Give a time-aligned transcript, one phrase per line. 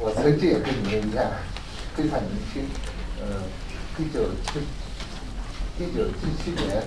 [0.00, 1.26] 我曾经也跟你们一样，
[1.94, 2.62] 非常年轻。
[3.20, 3.26] 呃，
[3.98, 4.60] 一九七
[5.82, 6.82] 一九七七年，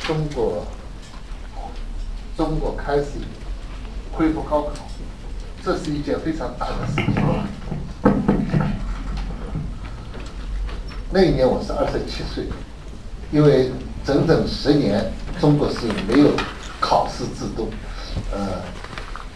[0.00, 0.66] 中国
[2.36, 3.12] 中国开始
[4.12, 4.72] 恢复高考，
[5.64, 7.14] 这是一件非常大的事情。
[11.12, 12.46] 那一年我是二十七岁，
[13.30, 13.70] 因为
[14.04, 16.32] 整整十年中国是没有
[16.80, 17.08] 考。
[17.08, 17.70] 试制度，
[18.32, 18.60] 呃。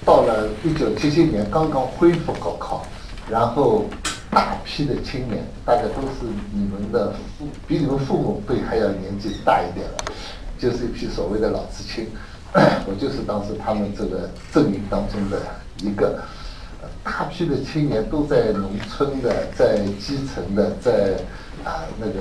[0.02, 2.86] 到了一九七七年，刚刚恢复高考，
[3.30, 3.84] 然后
[4.30, 9.96] 大批的青年，大家都是你们的父，比你们父母辈还要年纪大一点了，
[10.58, 12.06] 就是一批所谓的老知青，
[12.86, 15.40] 我就是当时他们这个阵营当中的
[15.82, 16.20] 一个，
[17.04, 21.16] 大批的青年都在农村的，在基层的，在
[21.64, 22.20] 啊那个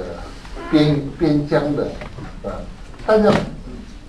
[0.69, 1.87] 边边疆的，
[2.43, 2.53] 啊，
[3.05, 3.31] 大家。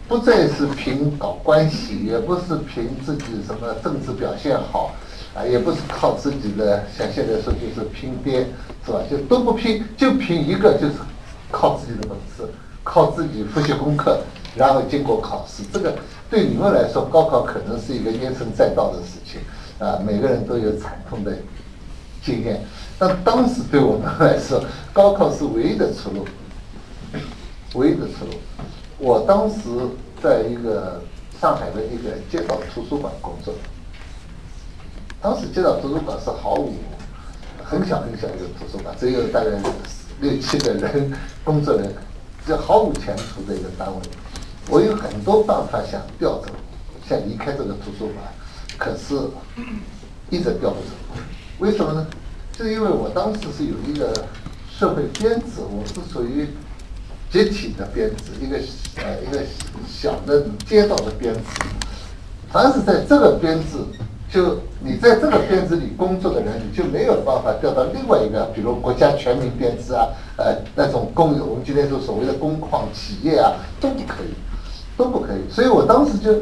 [0.09, 4.93] 不再是凭搞关系，也不是凭自己什么政治表现好，
[5.35, 8.47] 啊，也不是靠自己的，像现在说就是拼爹，
[8.85, 9.01] 是吧？
[9.09, 10.95] 就都不拼，就凭一个，就是
[11.53, 14.21] 靠自己的本事，靠自己复习功课，
[14.57, 15.63] 然后经过考试。
[15.73, 15.95] 这个
[16.29, 19.41] 对你们来说，高考可能是一个怨声载道的事情，
[19.79, 21.33] 啊，每个人都有惨痛的
[22.23, 22.61] 经验。
[22.99, 26.27] 但当时对我们来说，高考是唯一的出路，
[27.75, 28.33] 唯一的出路。
[28.99, 29.57] 我当时
[30.23, 31.01] 在一个
[31.41, 33.55] 上海的一个街道图书馆工作，
[35.23, 36.75] 当时街道图书馆是毫无
[37.63, 39.51] 很小很小一个图书馆，只有大概
[40.21, 41.13] 六七个人
[41.45, 41.95] 工作人，
[42.47, 44.01] 这毫无前途的一个单位。
[44.69, 46.47] 我有很多办法想调走，
[47.07, 48.25] 想离开这个图书馆，
[48.79, 49.15] 可是
[50.31, 51.23] 一直调不走。
[51.59, 52.07] 为什么呢？
[52.53, 54.13] 就是因为我当时是有一个
[54.71, 56.49] 社会编制，我是属于。
[57.31, 58.57] 集体的编制，一个
[58.97, 59.41] 呃一个
[59.87, 61.41] 小的街道的编制，
[62.51, 63.79] 凡是在这个编制，
[64.33, 74.35] 就你在这个编制里工作的人，你就没有办法调到另外一个，比如国家全民编制啊，呃那种公有，我们今天说所谓的工矿企业啊，都不可以，
[74.97, 75.53] 都不可以。
[75.53, 76.33] 所以我当时就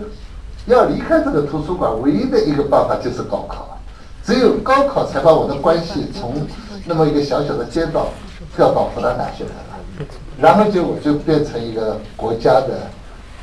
[0.66, 3.78] 要离开这个图书馆，唯一的一个办法就是高考，
[4.22, 6.34] 只有高考才把我的关系从
[6.84, 8.08] 那么一个小小的街道
[8.54, 10.08] 调到复旦大学来了。
[10.38, 12.90] 然后就我就变成一个国家的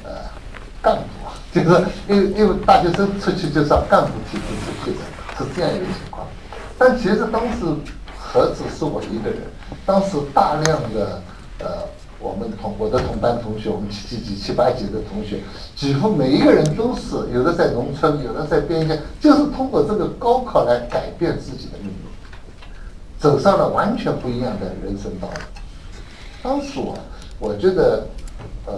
[0.04, 0.12] 呃
[0.82, 1.02] 干部，
[1.64, 5.00] 就是因为因为大学生出去就是干部体制出去的，
[5.38, 6.28] 是这样一个情况。
[6.78, 7.66] 但其实当时
[8.18, 9.42] 何止是我一个人，
[9.86, 11.22] 当时大量的
[11.60, 11.66] 呃
[12.20, 15.40] 我们同我的同班同学，我们七七级、七八级的同学，
[15.76, 21.96] 几乎每一个人都是有的在农村，有的在边疆，就是通过这个高考来改变自己的命运，
[23.18, 25.34] 走上了完全不一样的人生道路。
[26.44, 26.98] 当时我，
[27.40, 28.06] 我觉得，
[28.66, 28.74] 呃，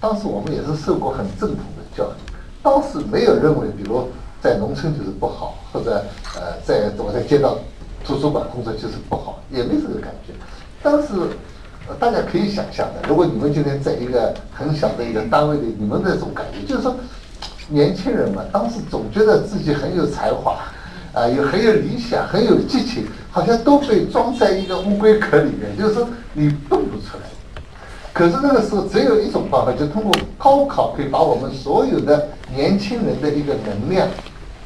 [0.00, 2.32] 当时我们也是受过很正统的教育，
[2.62, 4.08] 当时没有认为，比如
[4.40, 6.04] 在农村就是不好，或者
[6.36, 7.58] 呃，在我在街道
[8.04, 10.32] 图书馆工作就是不好，也没这个感觉。
[10.82, 11.08] 当时
[11.98, 16.94] 大家可以想象的，如果你们今天在一个很小的一个单位里，你们那种感觉，就是说，
[17.68, 20.58] 年轻人嘛，当时总觉得自己很有才华。
[21.14, 27.24] 啊， 有很有理想，很有激情，好像都被装在一个乌龟壳里面，就是说你蹦不出来。
[28.18, 34.08] 可是那个时候只有一种办法，就通过高考可以把我们所有的年轻人的一个能量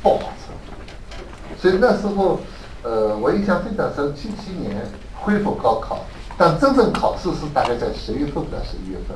[0.02, 1.58] 爆发出来。
[1.60, 2.40] 所以那时候，
[2.82, 4.74] 呃，我印象非常深，七七年
[5.20, 5.98] 恢复高考，
[6.38, 9.14] 但真正考试是大概在十月份到十一月份，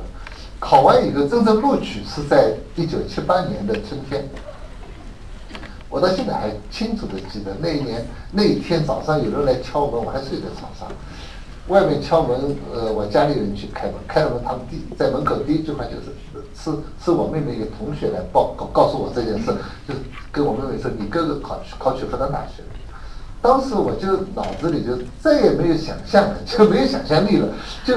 [0.59, 4.23] 考完以后真正录取是在一九七八年的春天。
[5.89, 10.87] 我到现在还清楚的记得那一年那一天早上有人来敲门，我还睡在床上。
[11.67, 19.53] 外面敲门，呃，我家里人去开门，开了门，他们第在门口第一句话就是是是我妹妹一个同学来报告告诉我这件事，
[19.87, 19.93] 就
[20.31, 22.63] 跟我妹妹说你哥哥考考取复旦大学。
[23.41, 27.47] 当时我就脑子里就再也没有想象了，就没有想象力了，
[27.85, 27.95] 就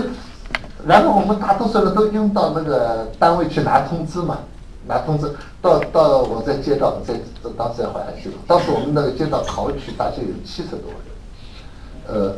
[0.87, 4.39] 然后我们大多数人都拥到那个单位去拿通知嘛。
[4.87, 5.31] 拿通知
[5.61, 7.15] 到到我在街道在
[7.57, 12.35] 当时在淮海区，当时我们那个街道考取大概有七十多人，呃，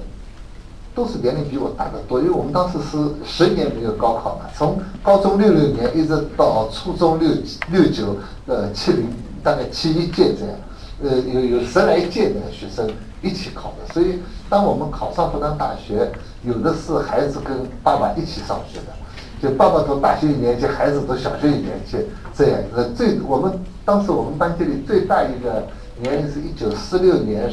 [0.95, 7.31] 都是年龄比我大的多，因为我们当时是十年没有高考嘛，从高中六六年一直到初中六
[7.71, 8.17] 六九
[8.47, 9.09] 呃七零
[9.43, 10.55] 大概七一届这样，
[11.03, 12.89] 呃，有有十来届的学生
[13.23, 16.13] 一起考的，所以当我们考上复旦大学，
[16.45, 18.93] 有的是孩子跟爸爸一起上学的，
[19.49, 21.97] 就爸爸读大学一年级，孩子读小学一年级
[22.35, 22.61] 这样。
[22.77, 23.53] 呃，最我们
[23.85, 25.67] 当时我们班级里最大一个
[26.01, 27.51] 年龄是一九四六年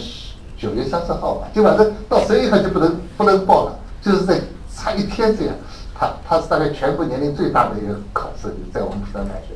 [0.60, 4.40] 九月三十号吧，就反正到十一号就不能不能报了，就是在
[4.76, 5.56] 差一天这样。
[5.96, 9.54] 他他是大概全部年龄最大的一个考试，在我们复旦大学，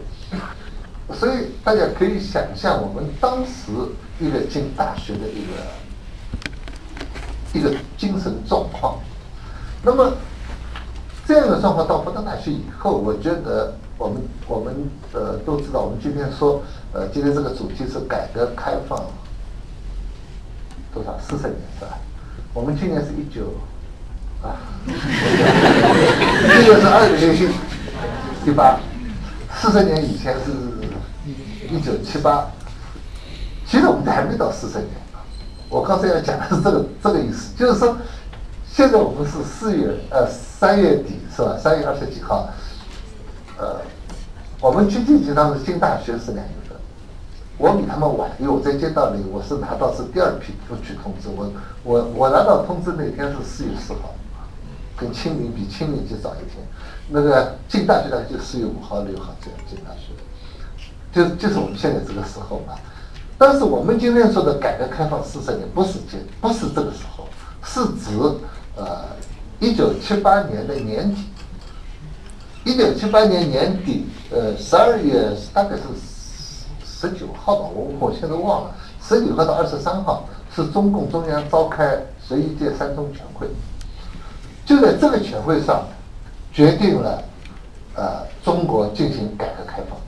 [1.15, 3.71] 所以大家可以想象我们当时
[4.19, 5.45] 一个进大学的一
[7.53, 8.97] 个一个精神状况。
[9.81, 10.11] 那么
[11.25, 14.73] 这样的状况到复旦大学以后，我觉得我们我们
[15.13, 16.61] 呃都知道，我们今天说
[16.91, 18.99] 呃今天这个主题是改革开放
[20.93, 21.97] 多少四十年是吧？
[22.53, 23.53] 我们今年是一九。
[24.43, 24.91] 啊，这
[26.67, 27.33] 个是二零
[28.45, 28.77] 一八，
[29.55, 30.51] 四十年以前是
[31.73, 32.45] 一九七八，
[33.65, 34.89] 其实我们还没到四十年。
[35.69, 37.97] 我刚才要讲的是这个这个意思，就是说，
[38.69, 41.57] 现在我们是四月呃三月底是吧？
[41.57, 42.49] 三月二十几号，
[43.57, 43.79] 呃，
[44.59, 46.49] 我们经济集团是进大学是两年，
[47.57, 51.51] 我比他们晚，因为我在街道里，我是拿到是第二批录取通知，我
[51.83, 54.13] 我我拿到通知那天是四月四号。
[54.95, 56.63] 跟清明比清明节早一天，
[57.09, 60.13] 那个进大学的就四月五号六号这样进大学，
[61.11, 62.75] 就就是我们现在这个时候嘛。
[63.35, 67.27] 但是我们今天说的改革开放四十年不是这不是这个时候，
[67.63, 68.15] 是指
[68.75, 69.05] 呃
[69.59, 71.23] 一九七八年的年底，
[72.63, 75.81] 一九七八年年底呃十二月大概是
[77.03, 80.23] 十九号吧，我我现在忘了，十九号到二十三号
[80.55, 83.45] 是中共中央召开十一届三中全会。
[84.65, 85.85] 就在这个全会上，
[86.53, 87.21] 决定了，
[87.95, 89.99] 呃，中国进行改革开放，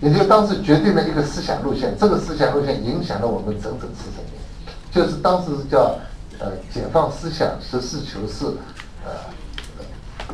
[0.00, 1.96] 也就当时决定了一个思想路线。
[1.98, 4.38] 这个思想路线影响了我们整整四十年，
[4.92, 5.98] 就是当时叫
[6.38, 8.46] 呃解放思想、实事求是，
[9.04, 9.10] 呃，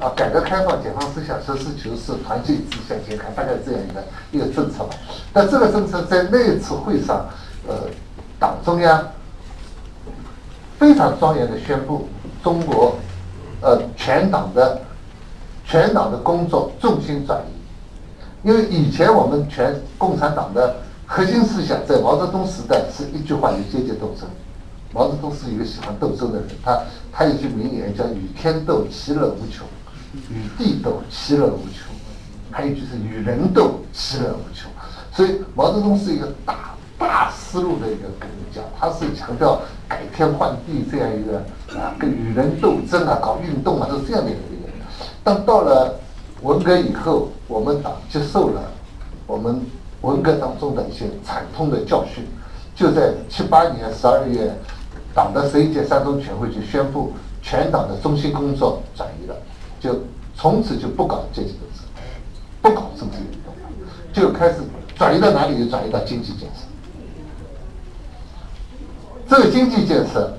[0.00, 4.94] 啊改革开放、解放思想、实事求是、团结一致向前看，大概这样一个一个政策吧。
[5.32, 7.26] 但这个政策在那一次会上，
[7.66, 7.74] 呃，
[8.38, 9.06] 党中央
[10.78, 12.08] 非常庄严的宣布，
[12.42, 12.96] 中国。
[13.62, 14.78] 呃，全党的
[15.64, 20.76] 全党的工作重心转移，因为以前我们全共产党的
[21.06, 24.28] 核心思想，在毛泽东时代是一句话：与阶级斗争。
[24.92, 26.78] 毛泽东是一个喜欢斗争的人，他
[27.10, 29.66] 他有句名言叫“与天斗，其乐无穷；
[30.30, 31.94] 与地斗，其乐无穷；
[32.50, 34.70] 还有一句是与人斗，其乐无穷”。
[35.12, 41.42] 所以毛泽东是一个大大思路的一个革命家，他是强调改天换地这样一个。
[41.78, 44.72] 啊，跟与人斗争啊，搞运动啊，都是这样的一个人。
[45.22, 45.98] 但到了
[46.40, 48.62] 文革以后，我们党接受了
[49.26, 49.60] 我们
[50.00, 52.24] 文革当中的一些惨痛的教训，
[52.74, 54.54] 就在七八年十二月，
[55.12, 59.34] 党的十一届三中全会就宣布全党的中心工作转移了，
[59.86, 60.00] 就
[60.34, 61.84] 从此就不搞阶级斗争，
[62.60, 63.54] 不搞政治运动，
[64.12, 64.56] 就开始
[64.96, 65.56] 转移到哪里？
[65.58, 66.66] 就转移到经济建设。
[69.28, 70.32] 这个经济建设。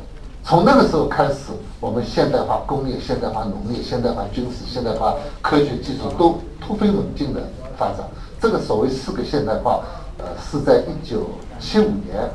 [0.44, 1.52] 从那个时候开始，
[1.82, 7.42] 我们现代化工业、现代化农业、现代化军事、现代化科学技术都突飞猛进的
[7.78, 8.08] 发展。
[8.40, 9.82] 这个所谓四个现代化，
[10.20, 12.32] 呃，是在一九七五年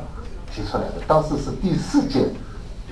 [0.55, 2.27] 提出来的，当时是第四届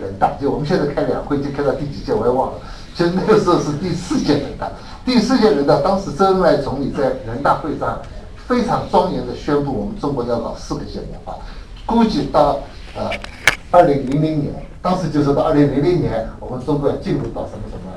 [0.01, 2.59] 人大，就我们现在开两会就开到第几届我也忘了，
[3.01, 4.71] 就那个时候是第四届人大。
[5.07, 7.99] 第四届人大当时周恩来总理在人大会上
[8.47, 11.35] 非常庄严的宣布，我们中国要搞四个现代化，
[11.87, 12.59] 估计到
[12.95, 13.11] 呃
[13.71, 14.53] 二零零零年。
[14.83, 17.91] 当时就是到二零零零年，我们中国要进入到什么什么，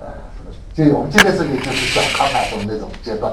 [0.00, 3.30] 呃，什么，就我们今天这里就是小康啊什么那种阶段，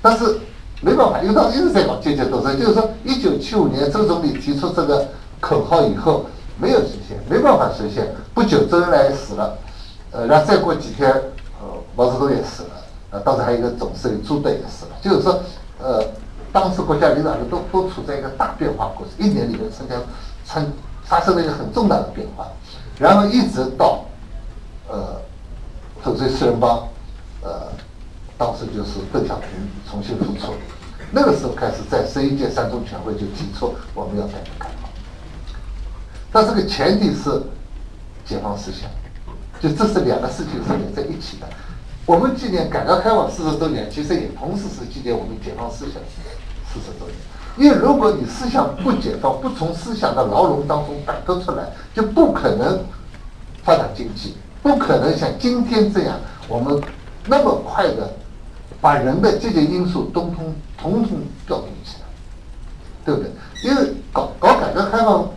[0.00, 0.38] 但是
[0.80, 5.08] 没办法，因为当时一直在搞阶级斗争，就是说一九七五年周总理提出这个
[5.40, 6.26] 口号以后，
[6.56, 8.06] 没有实现，没办法实现。
[8.32, 9.56] 不久周恩来死了，
[10.12, 11.10] 呃，然后再过几天，
[11.60, 11.66] 呃，
[11.96, 12.70] 毛泽东也死了，
[13.10, 15.42] 呃，当时还有一个总司令朱德也死了，就是说，
[15.80, 16.04] 呃，
[16.52, 19.96] 当时国家领导人都都处在一个大变化过程，一年里面参加
[20.44, 20.66] 参。
[21.04, 22.46] 发生了一个很重大的变化，
[22.96, 24.04] 然后一直到，
[24.88, 25.20] 呃，
[26.00, 26.88] 粉碎四人帮，
[27.42, 27.68] 呃，
[28.38, 29.48] 当时就是邓小平
[29.90, 30.54] 重新复出，
[31.10, 34.88] 那个时候开始在十一届三中全会就提出我们要改革开放，
[36.30, 37.42] 但这个前提是
[38.24, 38.88] 解放思想，
[39.62, 41.46] 就这是两个事情是连在一起的。
[42.04, 46.02] 我们纪念改革开放四十周年，其实也同时是纪念我们解放思想
[46.66, 47.14] 四十周年。
[47.56, 51.64] 因为如果你思想不解放，不从思想的牢笼当中摆脱出来，
[51.94, 52.80] 就不可能
[53.62, 56.82] 发展经济，不可能像今天这样，我们
[57.28, 58.14] 那么快的
[58.80, 62.06] 把人的这些因素通通统统调动起来，
[63.04, 63.30] 对不对？
[63.62, 65.30] 因为搞搞改革开放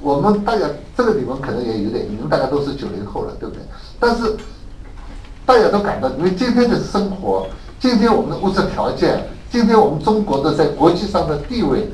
[0.00, 0.66] 我们大家
[0.96, 3.62] 这个你们可能也有点，你们大家都是九零后了，对不对？
[3.98, 4.36] 但是
[5.44, 7.46] 大家都感到，因为今天的生活，
[7.78, 11.90] 今天我们的物质条件，今天我们中国的在国际上的地位，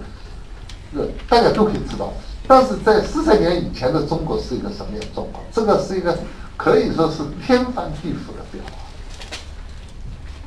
[0.95, 2.13] 呃，大家都可以知道。
[2.47, 5.43] 但是在四十年以前的中国是一个什么样的状况？
[5.51, 6.17] 这个是一个
[6.57, 8.71] 可以说是天翻地覆的变化，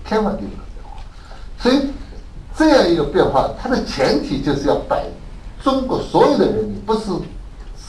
[0.06, 0.98] 天翻地覆的变化。
[1.58, 1.90] 所以
[2.56, 5.04] 这样一个变化，它的前提就是要摆
[5.62, 7.02] 中国所有的人民，不是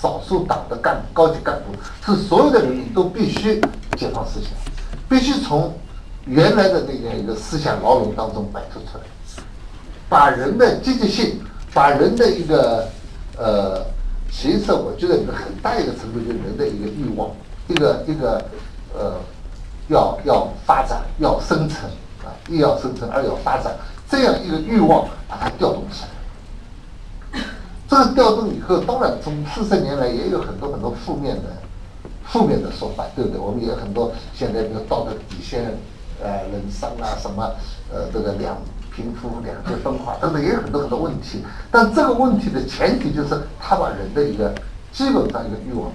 [0.01, 3.61] 少数党的干高级干部，是所有的人民都必须
[3.97, 4.51] 解放思想，
[5.09, 5.73] 必须从
[6.27, 9.05] 原来的那样一个思想牢笼当中摆脱出来，
[10.09, 11.41] 把人的积极性，
[11.75, 12.89] 把人的一个
[13.37, 13.85] 呃。
[14.33, 17.29] 其实我觉得一个很大一个程度就是人的一个欲望，
[17.67, 18.41] 一个一个
[18.95, 19.15] 呃，
[19.89, 21.83] 要要发展，要生存
[22.23, 23.75] 啊，一要生存，二要发展，
[24.09, 26.09] 这样一个欲望把它调动起来。
[27.91, 31.43] 这个调动以后，当然从四十年来也有很多很多负面的
[32.25, 33.39] 负面的说法，对不对？
[33.39, 35.77] 我们也有很多现在比如道德底线，
[36.23, 37.45] 呃，人伤啊，什么
[37.93, 38.57] 呃，这个两。
[38.93, 44.53] 贫富两极分化等等也有很多很多问题，但这个问题的前提就是他把人的一个
[44.93, 45.93] 基本上一个欲望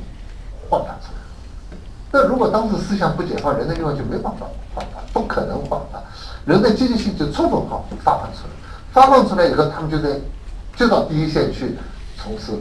[0.70, 1.78] 焕发出来。
[2.10, 6.02] 那如果当时思想不解放，人的欲望就没办法焕发，不可能焕发，
[6.46, 8.54] 人的积极性就充分发发放出来。
[8.94, 10.18] 发放出来以后，他们就在
[10.76, 11.76] 就到第一线去
[12.18, 12.52] 从事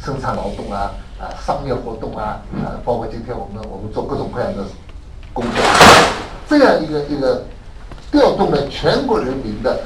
[0.00, 4.64] 生产劳动啊啊商业活动啊啊，包括今天我们我们做各种各样的
[5.32, 5.52] 工作，
[6.48, 7.44] 这样一个一个。
[8.10, 9.80] 调动了全国人民的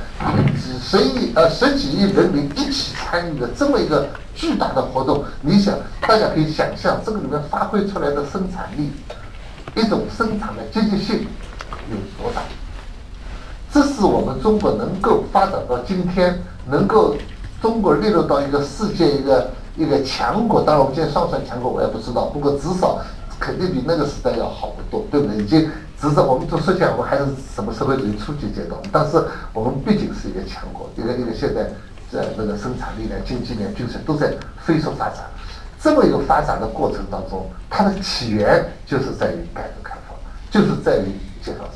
[0.55, 8.91] 几十亿呃十几亿人民一起参与的这么一个巨大的活动，你想，大家可以想象这个里面发挥出来的生产力，
[9.75, 11.27] 一种生产的积极性
[11.91, 12.43] 有多大？
[13.73, 17.17] 这是我们中国能够发展到今天，能够
[17.61, 20.63] 中国列入到一个世界一个一个强国。
[20.63, 23.01] 当然，我们今天算不算强国我也不知道，不过至少
[23.39, 25.37] 肯定比那个时代要好得多，对不对？
[25.39, 25.69] 已经。
[26.01, 27.25] 只是我们都说起来，我们还是
[27.57, 29.21] 什么社会主义初级阶段，但是
[29.53, 31.65] 我们毕竟是一个强国，一个一个现在
[32.09, 35.25] 在那个生产力量、经济量、军事都在飞速发展。
[35.81, 36.69] 这么一个发展的。
[36.69, 40.17] 过程当中，它的起源就是在于改革开放，
[40.53, 41.11] 就是在于
[41.43, 41.67] 解放。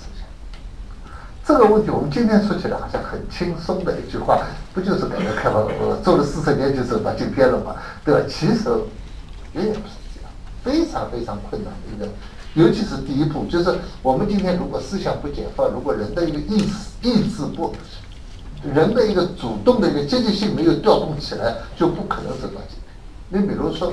[1.45, 5.65] 这个问题我们今天说起来好像很轻松的一句话，不就是改革开放？
[5.65, 8.21] 我做了四十年就走到今天了嘛，对吧？
[8.29, 8.69] 其实
[9.53, 10.31] 远远不是这样，
[10.63, 12.09] 非常非常困难的一个。
[12.55, 17.75] 尤其是第一步，就是我们今天如果思想不解放，如果人的一个意识意志不，
[18.63, 22.79] 人的一个主动的一个积极性没有调动起来，就不可能走到今
[23.31, 23.43] 天。
[23.43, 23.93] 你比如说，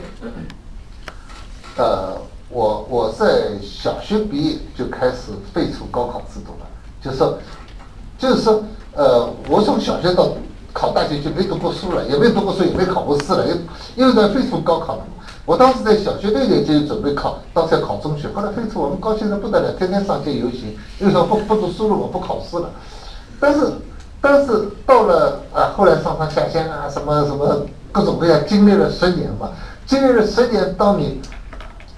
[1.78, 2.16] 呃，
[2.50, 6.69] 我我在小学毕业就开始废除高考制度了，
[7.02, 7.38] 就是说，
[8.18, 8.64] 就是说，
[8.94, 10.30] 呃，我从小学到
[10.74, 15.04] 考大学就没读过书了，也没读过书，也没考过试了，因因为在废除高考了。
[15.46, 22.70] 我当时在小学六年级准备考，当时要考中学，后来废除，我们高兴的不得了，天天上街游行，又说不不读书了，我不考试了。
[23.40, 23.72] 但是，
[24.22, 29.50] 但是到了啊，后来上山下乡啊，什么什么各种各样，经历了十年嘛，
[29.88, 31.20] 经历了十年，当你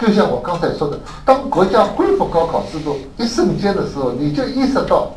[0.01, 5.11] 就像我刚才说的，当国家恢复高考制度一瞬间的时候，你就意识到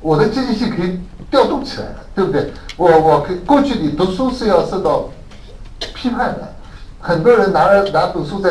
[0.00, 0.98] 我的积极性可以
[1.30, 2.52] 调动起来了，对不对？
[2.76, 5.08] 我我可过去你读书是要受到
[5.94, 6.48] 批判的。
[6.98, 8.50] 很多人拿了拿本书在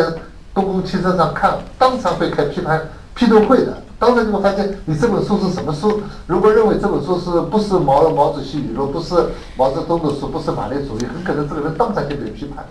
[0.53, 2.81] 公共汽车上看，当场会开批判
[3.13, 3.77] 批斗会的。
[3.99, 6.01] 当时就会发现，你这本书是什么书？
[6.25, 9.13] 如果认为这本书是不是毛毛主席语录，不是
[9.57, 12.69] 毛泽东的书，不是马列主义，很可能这个人当场就被批判了。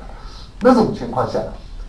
[0.60, 1.38] 那种情况下，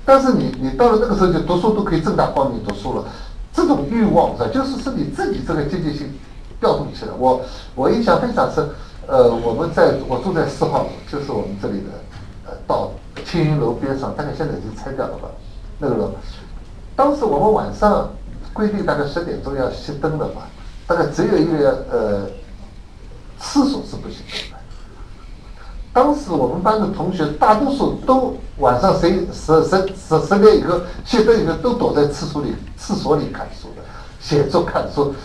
[0.06, 3.06] 但是你你到了那个时候，就读书都可以正大光明读书了。
[3.52, 6.14] 这种欲望是就是是你自己这个积极性
[6.60, 7.12] 调动起来。
[7.18, 7.42] 我
[7.74, 8.70] 我印象非常深，
[9.08, 11.90] 呃，我们在我住在四号楼，就是我们这里的
[12.46, 12.92] 呃到。
[13.26, 15.30] 青云楼边上，大概现在已经拆掉了吧？
[15.80, 16.12] 那个楼，
[16.98, 18.10] 当时我们晚上
[18.54, 20.42] 规定大概十点钟要熄灯了嘛，
[20.86, 22.22] 大概只有一个呃
[23.40, 24.20] 厕所是不行
[24.52, 24.55] 的。
[25.96, 33.82] 当时我们班的同学大多数都晚上十十十十十点以后熄灯以后都躲在厕所里厕所里看书的，
[34.20, 35.16] 写作看书。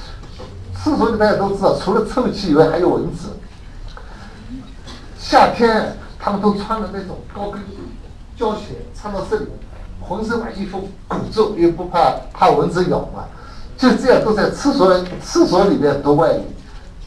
[0.81, 3.31] 厕所里大家都知道，除了臭气以外还有蚊子。
[5.19, 7.61] 夏天他们都穿的那种高跟。
[8.37, 9.47] 胶鞋穿到这里，
[10.01, 13.25] 浑身把衣服鼓住，又不怕怕蚊子咬嘛，
[13.77, 16.41] 就这样都在厕所厕所里面读外语，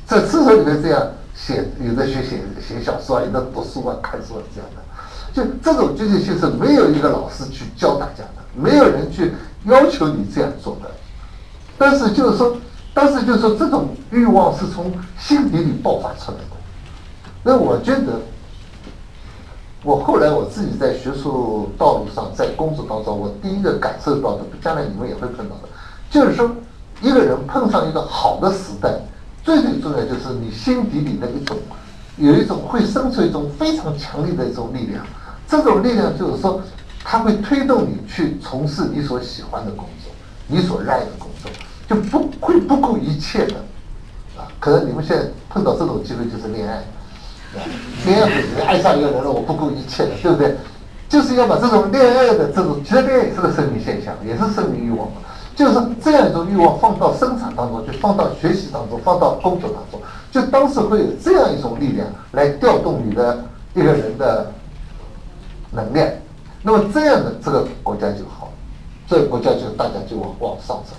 [0.05, 1.07] 在厕所里面这样
[1.45, 4.79] 写，有的学写写小说，有的读书啊，看书啊这样的，
[5.33, 9.33] 就这种积极性是没有一个老师去教大家的，没有人去
[9.65, 10.89] 要求你这样做的，
[11.77, 12.55] 但是就是说，
[12.93, 16.55] 但是就是说这种欲望是从心底里爆发出来的，
[17.43, 18.21] 那我觉得。
[19.85, 25.67] 我后来我自己在学术道路上，在工作当中，我第一个感受到的，将来你们也会碰到的，
[26.09, 26.49] 就是说，
[27.01, 28.97] 一个人碰上一个好的时代，
[29.43, 31.57] 最最重要就是你心底里的一种，
[32.17, 35.05] 有一种会生出一种非常强烈的一种力量，
[35.47, 36.61] 这种力量就是说，
[37.03, 40.13] 它会推动你去从事你所喜欢的工作，
[40.47, 41.51] 你所热爱的工作，
[41.87, 43.55] 就不会不顾一切的，
[44.37, 46.83] 啊，可能你们现在碰到这种机会就是恋爱。
[48.05, 50.57] 恋爱爱上一个人了，我不顾一切的，对不对？
[51.07, 55.21] 就是要把这种恋爱的这种，其实恋爱也是个生理现象，也是生命欲望嘛。
[55.55, 63.43] 就是这样一种欲望放到生产当中，就放到学习当中，放到工作当中，就当时会有这样一种力量来调动你的
[63.73, 64.51] 一个人的
[65.71, 66.07] 能量。
[66.61, 68.51] 那么这样的这个国家就好，
[69.07, 70.95] 这个国家就大家就往往上走。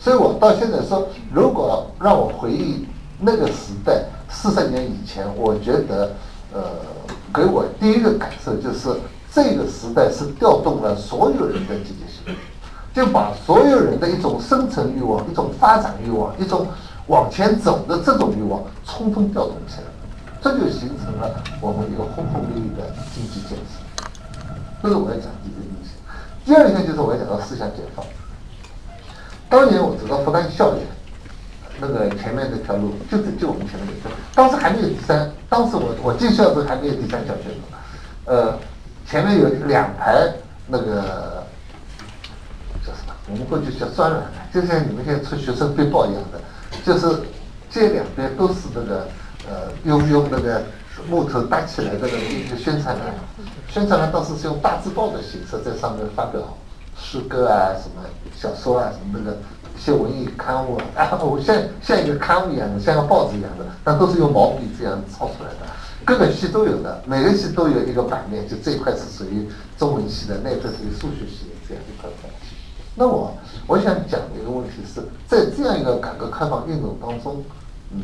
[0.00, 2.86] 所以我到现在说，如果让我回忆
[3.18, 4.04] 那个时代。
[4.36, 6.10] 四十年以前，我觉得，
[6.52, 6.60] 呃，
[7.32, 8.88] 给我第一个感受就是，
[9.32, 12.34] 这个时代是调动了所有人的积极性，
[12.94, 16.64] 就把所有人的一种生存欲望、一种发展欲望、一种
[17.08, 19.86] 往前走的这种欲望，充分调动起来，
[20.40, 24.06] 这就形成了我们一个轰轰烈烈的经济建设。
[24.80, 25.90] 这是我要讲第一个东西。
[26.44, 28.06] 第二个就是我要讲到思想解放。
[29.48, 30.86] 当年我走到复旦校园。
[31.80, 37.60] 那个前面那条路就是就我们前面那条，当时还没有第三，当时我我进校的时候还没有第三小学路，
[38.26, 38.56] 呃，
[39.04, 40.32] 前面有两排
[40.68, 41.43] 那个？
[43.30, 46.40] 我们过去叫专栏，就像你们现在出学生背包一样的，
[46.84, 47.22] 就是
[47.70, 49.08] 这两边都是那个
[49.48, 50.62] 呃用用那个
[51.08, 53.14] 木头搭起来的那个一个宣传栏，
[53.68, 56.40] 宣传栏当时是用大字报的形式在上面发表
[56.98, 58.04] 诗歌啊、什么
[58.36, 59.36] 小说啊、什么那个。
[59.76, 65.66] 一些文艺刊物啊，我像像一个刊物一样的，像个报纸一样的，但都是用毛笔这样抄出来的。
[66.04, 72.30] 各个系都有的，每个系都有一个版面，就这一块是属于中文系的，那一块属于数学系的这样一块块。
[72.94, 73.32] 那我
[73.66, 77.42] 我想讲的一个问题是在这样一个改革开放运动当中，
[77.90, 78.02] 嗯，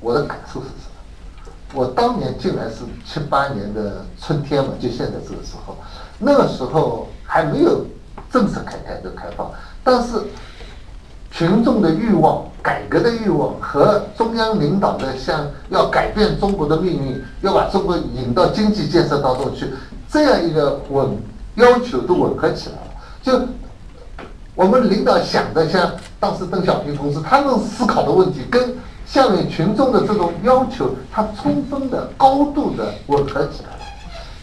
[0.00, 1.74] 我的感受是什么？
[1.74, 5.76] 我当年进来是七八年的春天嘛，就现在这个时候，
[6.18, 7.84] 那个时候还没有
[8.32, 9.50] 正式开改革开放。
[9.84, 10.20] 但是，
[11.30, 19.66] 群众的欲望、改革的欲望和中央领导的想要改变中国的命运，要把中国引到经济建设当中去，
[20.08, 21.16] 这样一个吻
[21.54, 22.89] 要求都吻合起来了。
[23.22, 23.40] 就
[24.54, 28.74] 我们领导想的，像当时邓小平同志他们思考的问题，跟
[29.06, 33.82] 下面群众的这种要求，他充分的、高度的吻合起来了。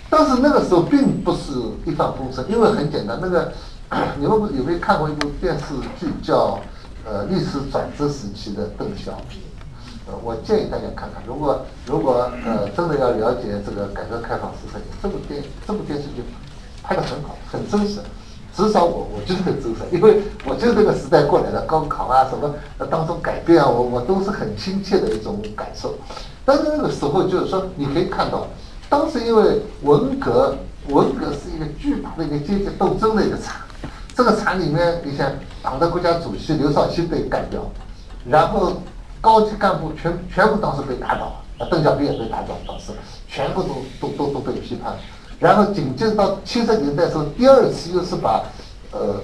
[0.09, 1.51] 但是那个时候并不是
[1.85, 3.51] 一帆风顺，因为很简单，那个。
[4.19, 5.63] 你们有没有看过一部电视
[5.97, 6.55] 剧叫
[7.05, 9.39] 《呃历史转折时期的邓小平》？
[10.05, 11.23] 呃，我建议大家看看。
[11.25, 16.21] 如果如果呃真的要了解这个改革开放四十年，这部电这部电视剧
[16.83, 18.01] 拍得很好，很真实。
[18.57, 22.51] 至少我我就是很真实，因为我就是这个时代过来的，高考啊什么
[22.89, 25.93] 当中改变啊，我我都是很亲切的一种感受。
[26.43, 28.47] 但是那个时候就是说，你可以看到，
[28.89, 30.55] 当时因为文革，
[30.87, 33.57] 文革是一个巨大的一个阶级斗争的一个场。
[34.15, 37.61] 这个场里面，你想党的国家主席刘少奇被干掉，
[38.27, 38.81] 然后
[39.21, 42.91] 高级干部全全部当时被打倒，邓小平也被打倒，当时
[43.27, 44.95] 全部都都都都被批判，
[45.39, 48.43] 然后紧接着到七十年代时候，第二次又是把，
[48.91, 49.21] 呃，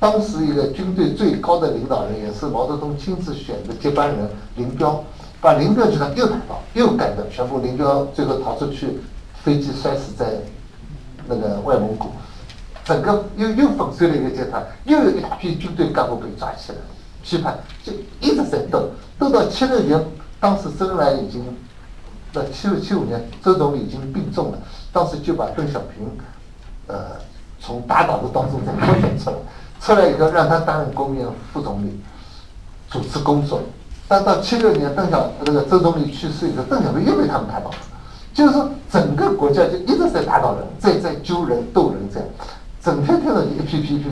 [0.00, 5.04] 当时一个军队最高的领导人，也是毛泽东亲自选的接班人林彪，
[5.40, 8.98] 把林彪集团又打倒，又干掉，全部林彪最后逃出去，
[9.44, 10.26] 飞机摔死在
[11.26, 12.08] 那个外蒙古。
[12.84, 16.78] 整个又又粉碎了一个集团，又有一大批军队干部被抓起来，
[17.22, 20.04] 批判就一直在斗，斗到七六年，
[20.40, 21.44] 当时周恩来已经，
[22.32, 24.58] 那七六七五年，周总理已经病重了，
[24.92, 26.06] 当时就把邓小平，
[26.86, 26.96] 呃，
[27.58, 29.36] 从打倒的当中再挑选出来，
[29.80, 31.98] 出来以后让他担任国务院副总理，
[32.90, 33.60] 主持工作，
[34.06, 37.76] 但到七六年邓小那个周总理去世以后，邓小平又被他们打倒了，
[38.34, 42.28] 就是说整个国家就一直在打倒人，在在揪人斗人这样。
[42.82, 44.10] 整天看到一批批批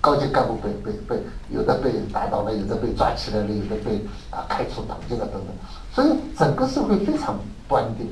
[0.00, 5.46] 高级干部被被被，有的被打倒了，有的被抓起来了，有的被啊开除党籍了等等，
[5.92, 8.08] 所以整个社会非常不安定。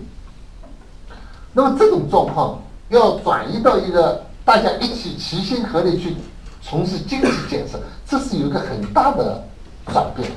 [1.55, 6.15] 那么这种状况要转移到一个大家一起齐心合力去
[6.61, 9.43] 从事经济建设，这是有一个很大的
[9.87, 10.31] 转变。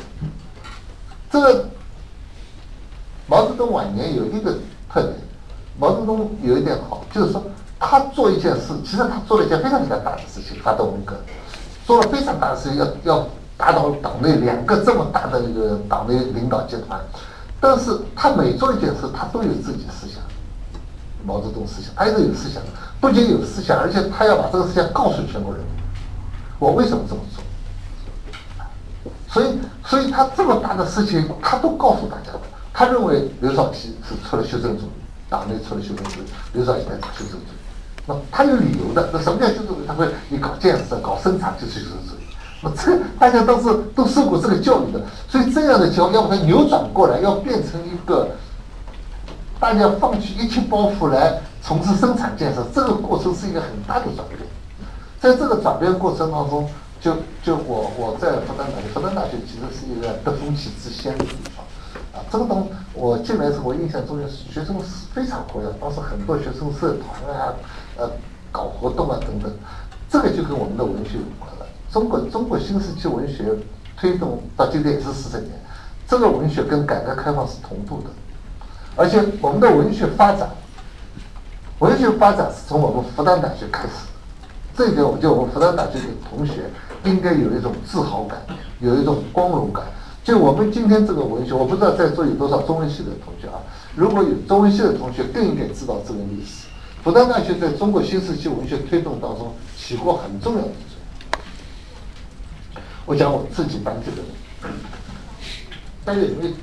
[1.30, 1.66] 这个
[3.28, 4.58] 毛泽东晚年有一个
[4.90, 5.16] 特点，
[5.78, 7.44] 毛泽东有一点好，就是说。
[7.80, 11.16] 他做一件事，其实他做了一件非常非常大的事情，发动文革，
[11.86, 17.00] 做了非常大的事情，要要打倒党内两个这么大的一个党内领导集团。
[17.62, 20.24] 但是他每做一件事，他都有自己的思想，
[21.28, 22.64] 毛泽东思想，他一直有思想，
[23.02, 25.74] 不仅有思想，而且他要把这个思想告诉全国人民。
[26.58, 27.44] 我为什么这么做？
[29.28, 32.40] 所以，所以他这么大的事情，他都告诉大家的。
[32.74, 34.90] 他认为刘少奇是出了修正主义，
[35.30, 37.58] 党内出了修正主义，刘少奇在搞修正主义。
[38.06, 39.10] 那他有理由的。
[39.12, 39.86] 那什么叫修正主义？
[39.86, 42.24] 他会你搞建设、搞生产就是修正主义。
[42.62, 48.30] 那这大家都是都受过这个教育的，所以这样的情况要把它扭转过来，要变成一个
[49.60, 54.40] 大家放弃一切包袱来从事生产建设，这个过程是一个很大的转变。
[55.20, 56.70] 在这个转变过程当中，
[57.02, 61.66] 就就我我在复旦大学，复旦大学其实是一个得风气之先的地方。
[62.14, 67.54] 啊，这个东我进来时候，我印象中学生是非常活跃，当时很多学生社团啊，
[67.98, 68.10] 呃，
[68.52, 69.52] 搞活动啊等等。
[70.10, 71.66] 这个就跟我们的文学有关了。
[71.92, 73.44] 中国中国新时期文学
[73.98, 75.52] 推动到今天也是四十年，
[76.08, 78.10] 这个文学跟改革开放是同步的，
[78.98, 80.50] 而且我们的文学发展，
[81.80, 83.90] 文学发展是从我们复旦大学开始。
[84.76, 86.70] 这一点，我觉得我们复旦大学的同学
[87.04, 88.42] 应该有一种自豪感，
[88.80, 89.86] 有一种光荣感。
[90.24, 93.62] 就我们今天这个文学，我不知道在座有多少中文系的同学啊？
[93.96, 96.68] 如果有中文系的同学，更应该知道这个历史。
[97.04, 100.74] 复旦大学在中国新时期文学推动当中起过很重要的作
[102.74, 102.82] 用。
[103.06, 104.76] 我讲我自己班这个人，
[106.04, 106.54] 大家有没有？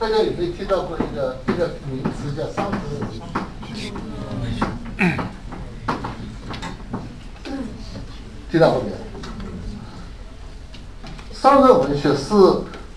[0.00, 3.20] 大家有没有听到过一个一个名词叫桑德文学？
[8.50, 8.96] 听到过没有，
[11.34, 12.32] 商人文学是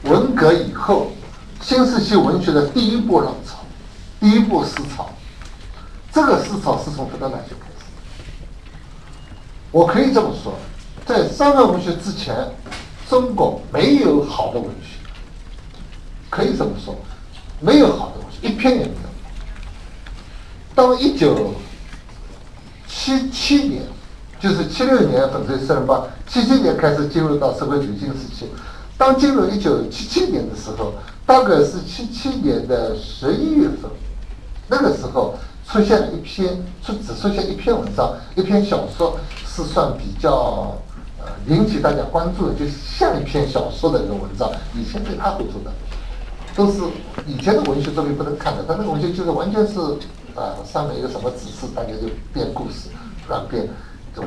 [0.03, 1.11] 文革以后
[1.59, 3.57] 新时期文学的第一波浪潮，
[4.21, 5.09] 第一波思潮。
[6.09, 7.83] 这个思潮是从复旦大学开始。
[9.71, 10.53] 我可以这么说，
[11.05, 12.33] 在商人文学之前，
[13.09, 14.92] 中国没有好的文学。
[16.33, 16.95] 可以这么说，
[17.59, 19.09] 没有好的文学，一篇也没有。
[20.73, 21.53] 到一九
[22.87, 23.83] 七七年。
[24.43, 28.45] 就是七六年粉碎四人帮，七七年开始进入到社会主义新时期。
[28.97, 33.89] 当进入一九七七年的时候，大概是七七年的十一月份，
[34.67, 39.17] 那个时候出现了一篇，出只出现一篇文章，一篇小说
[39.47, 40.75] 是算比较
[41.21, 44.51] 呃引起大家关注的，就是像一篇小说的一个文章。
[44.75, 45.71] 以前对他会做的，
[46.55, 46.81] 都是
[47.25, 49.79] 以前的文学作品不能看的，他那个文学就是完全是
[50.35, 52.89] 啊上面一个什么指示，大家就编故事，
[53.27, 53.67] 乱编。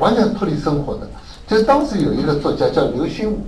[0.01, 1.09] 完全脱离生活的，
[1.47, 3.39] 就当时有一个作家叫刘心武，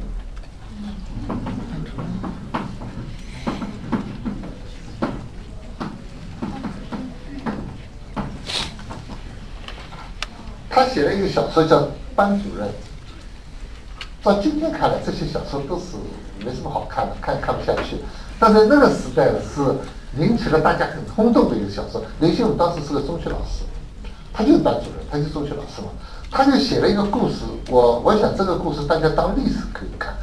[10.69, 11.81] 他写了一个小说叫
[12.15, 12.65] 《班主任》。
[14.23, 15.97] 到今天看来，这些小说都是
[16.45, 17.97] 没什么好看的，看看不下去。
[18.39, 19.61] 但在那个时代呢，是
[20.17, 22.01] 引起了大家很轰动的一个小说。
[22.19, 23.65] 刘心武当时是个中学老师，
[24.31, 25.89] 他就是班主任，他是中学老师嘛。
[26.31, 27.37] 他就写了一个故事，
[27.69, 30.13] 我我想这个故事大家当历史可以看，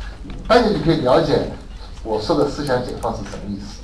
[0.49, 1.51] 大家就可以了解
[2.05, 3.83] 我说的思想解放是什么意思。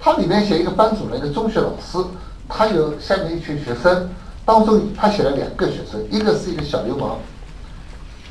[0.00, 2.04] 他里面写一个班主任，一个中学老师，
[2.48, 4.10] 他有下面一群学生，
[4.44, 7.16] 当中他写了两个学生，一个是一个小流氓，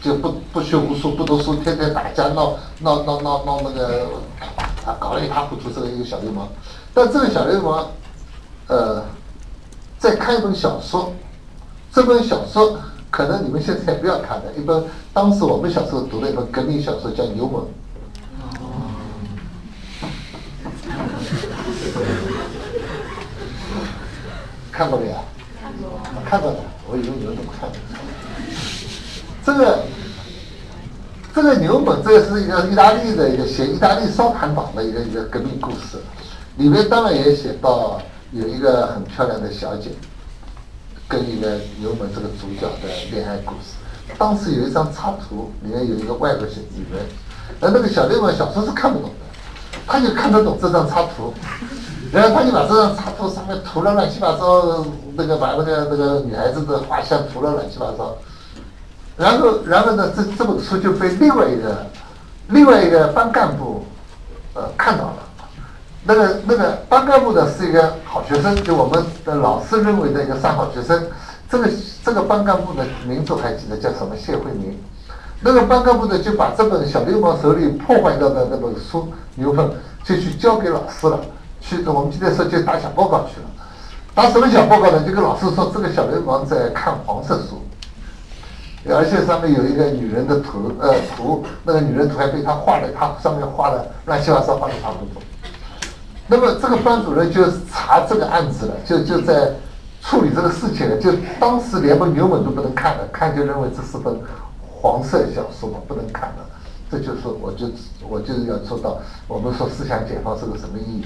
[0.02, 4.06] 就不不学无术，不读书，天天打架闹闹闹闹闹那个
[4.86, 6.48] 啊，搞得一塌糊涂，这个一个小流氓。
[6.94, 7.88] 但这个小流氓，
[8.68, 9.04] 呃，
[9.98, 11.14] 在看一本小说，
[11.92, 12.80] 这本小说。
[13.14, 17.60] 可能你们现在不要看的一本，当时我们小时候读的一本革命小说叫《牛虻》。
[24.72, 25.14] 看过没有？
[25.62, 26.00] 看过。
[26.28, 26.58] 看过的，
[26.90, 27.78] 我以为你们都看过。
[29.46, 29.84] 这个，
[31.34, 35.98] 这个《牛本》这个是一个意大利的一个写意大利烧炭党的一个一个革命故事，
[36.58, 38.00] 里面当然也写到
[38.32, 39.90] 有一个很漂亮的小姐。
[41.06, 43.76] 跟一个牛本这个主角的恋爱故事，
[44.18, 47.06] 当时有一张插图，里面有一个外国小女人，
[47.60, 51.34] 而那个小流氓小时候是看不懂的，他就看得懂这张插图，
[52.12, 58.16] 然后他就把这张插图上面涂了乱七八糟，那个把那个那个女孩子的画像涂了乱七八糟，
[59.16, 61.86] 然后然后呢，这这本书就被另外一个
[62.50, 63.86] 另外一个班干部
[64.54, 65.16] 呃看到了。
[66.06, 71.02] 那个那个班干部呢是一个好学生，就我们的老师认为的一个三好学生。
[71.50, 71.70] 这个
[72.04, 74.16] 这个班干部的名字还记得叫什么？
[74.18, 74.78] 谢慧明。
[75.42, 79.02] 那个班干部呢就把这本小流氓手里破坏掉的那本书
[79.36, 79.66] 《牛粪》，
[80.04, 81.20] 就去交给老师了。
[81.62, 83.48] 去我们今天说就打小报告去了。
[84.14, 85.02] 打什么小报告呢？
[85.08, 87.63] 就跟老师说这个小流氓在看黄色书，
[88.90, 95.22] 而且上面有一个女人的图，呃图，那个女人图还被他画了，他上面画了乱七八糟，画的差不多。
[96.28, 99.54] 那么这个班主任就查这个案子了，就就在
[100.02, 100.98] 处理这个事情了。
[100.98, 104.18] 就当时连个牛文都不能看了，看就认为这是本
[104.60, 106.46] 黄色小说嘛，不能看了。
[106.92, 107.68] 这就是我就
[108.08, 111.06] 我就是要说到我们说思想解放是个什么意义？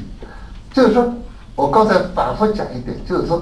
[0.73, 1.13] 就是说
[1.55, 3.41] 我刚才反复讲一点，就是说，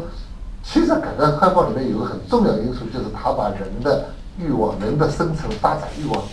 [0.64, 4.06] 其实改革开放里面有个很重要因素，就是他把人的
[4.38, 6.24] 欲望、人的生存发展欲望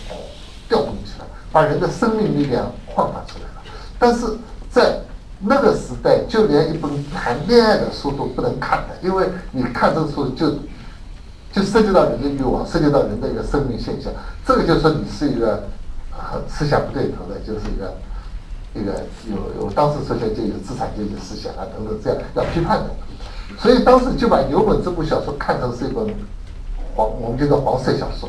[0.68, 3.62] 调动起来，把人的生命力量焕发出来了。
[3.98, 4.26] 但是
[4.70, 5.00] 在
[5.40, 10.50] 那个时代，就连一本谈恋爱的书都不能看的，因为你看这书就
[11.52, 14.12] 就涉及到人的欲望，涉及到人的一个生命现象，
[14.46, 15.62] 这个就说你是一个。
[16.46, 17.94] 思想不对头的，就是一个
[18.74, 22.90] 一个有有当时出现就有资产阶级思想啊等等这样要批判的，
[23.58, 26.06] 所以当时就把牛本这部小说看成是一本
[26.94, 28.28] 黄我们叫做黄色小说。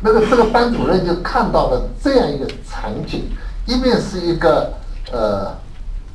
[0.00, 3.30] 那个这个班主任就看到了这样一个场景，
[3.66, 4.72] 一面是一个
[5.12, 5.52] 呃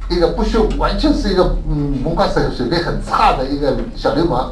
[0.09, 4.51] 一个不修完全是一个嗯文化水水平很差的一个小流氓，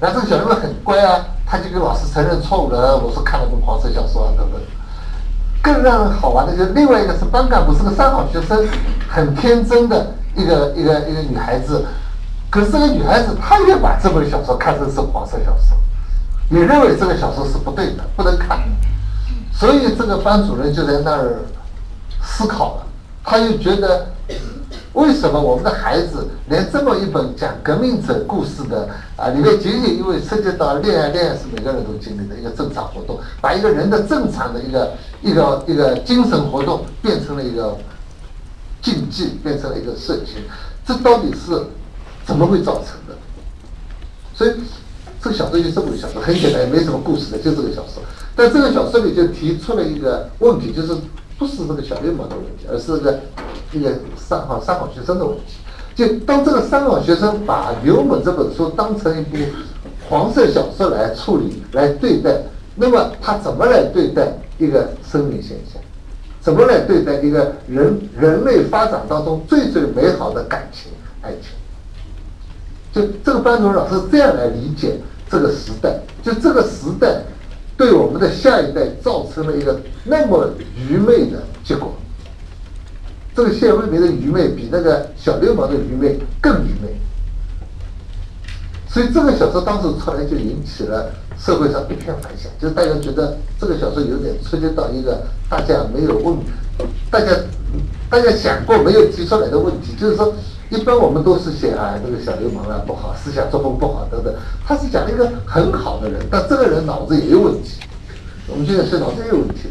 [0.00, 4.60] 然后这个小流氓很乖啊，他就跟老师承认错误了，我是看了本黄色小说啊等等。
[5.62, 8.66] 更让人好玩的就是另外一个是班干部是个三好学生，
[9.06, 11.84] 很天真的一个一个一个女孩子，
[12.48, 15.76] 可是这个女孩子她也把这本小说看成是黄色小说，
[16.50, 18.60] 你认为这个小说是不对的，不能看，
[19.50, 21.38] 所以这个班主任就在那儿
[22.22, 22.86] 思考了，
[23.24, 24.06] 他就觉得。
[24.92, 37.78] 为什么我们的孩子连这么一本讲革命者故事的啊，里面仅仅因为涉及到恋爱，恋爱是每个人都经历的一个正常活动，把一个人的正常的一个一个一个精神活动变成了一个
[38.82, 40.42] 禁忌，变成了一个色情，
[40.84, 41.66] 这到底是
[42.26, 43.14] 怎么会造成的？
[44.34, 44.50] 所以
[45.22, 48.02] 这个小说就这么个小说，很简单，也没什么故事的，就这个小说。
[48.34, 50.94] 但这个小说里就提出了一个问题，就是。
[51.38, 53.18] 不是这个小流氓的问题，而是个
[53.72, 55.54] 一个三好三好学生的问题。
[55.94, 59.38] 就当这个三好学生把《牛本》这本书当成一部
[60.06, 62.42] 黄色小说来处理、来对待，
[62.74, 65.80] 那么他怎么来对待一个生命现象？
[66.42, 71.52] 怎么来对待一个人人类发展当中最最美好的感情——爱情？
[72.92, 74.98] 就这个班主任老师这样来理解
[75.30, 77.22] 这个时代，就这个时代。
[77.76, 81.94] 对我们的下一代造成了一个那么愚昧的结果。
[83.34, 86.94] 这个谢微民的愚昧比那个小流氓的愚昧更愚昧。
[88.86, 96.36] 所以这个小说当时出来就引起了社会上一片反响，就是大家觉得这个小说有点触及到一个大家没有问，
[97.10, 97.28] 大家
[98.10, 100.34] 大家想过没有提出来的问题，就是说。
[100.70, 104.32] 一般我们都是写啊，这个小流氓啊不好，思想作风不好等等。
[104.64, 107.80] 他是讲一个很好的人，但这个人脑子也有问题。
[108.46, 109.70] 我们现在是脑子也有问题的。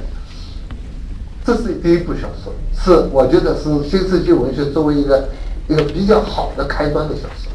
[1.46, 5.30] 这是第一部小说，是我觉得是新世纪文学作为一个
[5.70, 7.50] 一个比较好的开端的小说。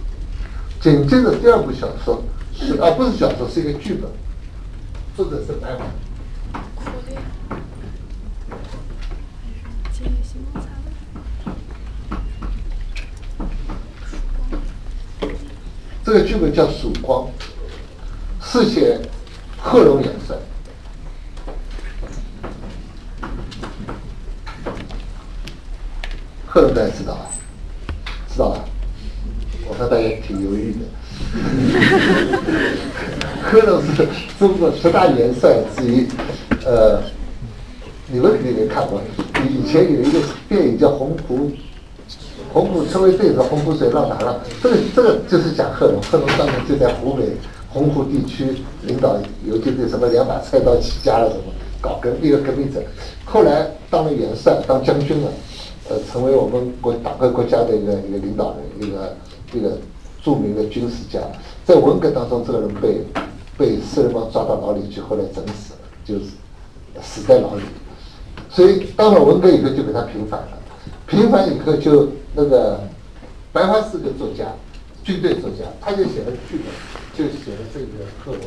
[0.80, 4.10] 紧接着第二部小说是啊，不是小说，是一个剧本，
[5.16, 5.84] 作者是白马。
[16.04, 17.26] 这个剧本叫《曙光》，
[18.42, 19.00] 是写
[19.56, 20.36] 贺龙元帅。
[26.46, 27.30] 贺龙大家知道吧？
[28.30, 28.64] 知道吧？
[29.66, 30.80] 我看大家挺犹豫的。
[33.42, 34.06] 贺龙是
[34.38, 36.06] 中国十大元帅之一，
[36.66, 37.02] 呃，
[38.08, 39.00] 你们肯定没看过。
[39.48, 41.50] 以前有一个电影叫《洪湖》。
[42.54, 47.24] 洪湖称为对子，洪湖水浪打浪，这个这个就是讲贺龙，贺龙当年就在湖北
[47.68, 48.46] 洪湖地区
[48.82, 51.42] 领导游击队，什么两把菜刀起家了，什么
[51.80, 52.80] 搞革一个革命者，
[53.24, 55.28] 后来当了元帅，当将军了，
[55.88, 59.16] 呃，成为我们国党和国家的一个一个领导人，一个
[59.52, 59.76] 一个
[60.22, 61.18] 著名的军事家，
[61.64, 63.04] 在文革当中，这个人被
[63.58, 66.26] 被四人帮抓到牢里去，后来整死了，就是
[67.02, 67.62] 死在牢里，
[68.48, 70.58] 所以当了文革以后就给他平反了。
[71.06, 72.80] 平凡以后，就那个
[73.52, 74.46] 白花是个作家，
[75.02, 76.66] 军队作家，他就写了剧本，
[77.14, 78.40] 就写了这个贺龙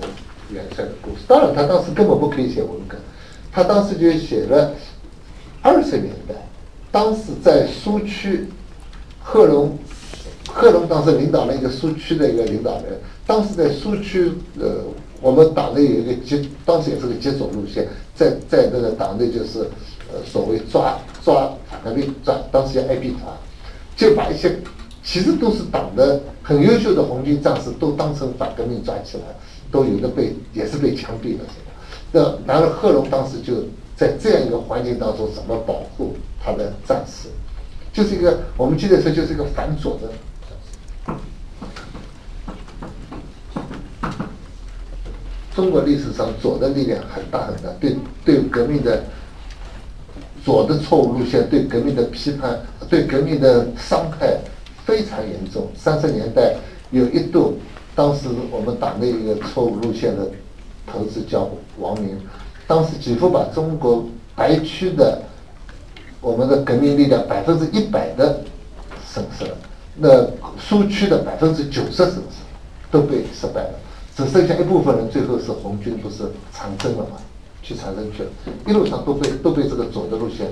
[0.49, 1.17] 元帅的故事。
[1.27, 2.97] 当然，他当时根本不可以写文革，
[3.51, 4.73] 他当时就写了
[5.61, 6.33] 二十年代，
[6.91, 8.47] 当时在苏区，
[9.21, 9.77] 贺龙，
[10.47, 14.83] 贺龙当时领导了一个苏区的一个领导人，当时在苏区，呃，
[15.21, 19.69] 我们党内有一个接，当时也是个接走路线，在在那个党内就是。
[20.11, 23.23] 呃，所谓抓抓反革命抓，当时叫 AB 团，
[23.95, 24.57] 就把一些
[25.03, 29.23] 其实都是党的很优秀的红军战士都当成反革命抓起来，
[29.71, 31.43] 都有的被也是被枪毙了。
[32.11, 33.53] 那然而贺龙当时就
[33.95, 37.27] 在这样一个环境当中，怎么保护他的战士？
[37.91, 41.15] 就是一个我们记得说就是一个反左的。
[45.55, 49.03] 中国历史上左的力量很大很大，对对革命的
[50.47, 52.57] 左的错误路线，对革命的批判，
[52.89, 54.37] 对革命的伤害
[54.85, 55.67] 非常严重。
[55.75, 56.55] 三十年代
[56.89, 57.59] 有一度，
[57.93, 60.25] 当时我们党内一个错误路线的
[60.85, 62.17] 头子叫王明，
[62.65, 64.07] 当时几乎把中国
[64.37, 65.21] 白区的
[66.21, 68.39] 我们的革命力量百分之一百的
[69.05, 69.57] 损失了，
[69.97, 70.25] 那
[70.57, 72.21] 苏区的百分之九十损失
[72.89, 73.73] 都被失败了。
[74.15, 76.19] 只剩下一部分人，最后是红军不是
[76.53, 77.17] 长征了吗？
[77.67, 78.29] 去长征去了，
[78.65, 80.47] 一路上都被都被这个左的路线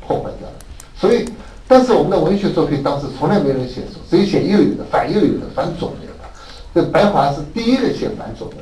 [0.00, 0.54] 破坏掉了。
[0.96, 1.26] 所以，
[1.68, 6.24] 但是我们的文学作品当时从来没人写左，只有写右翼的、反右翼的、反左没有的。
[6.74, 8.56] 这白华是第一个写反左的，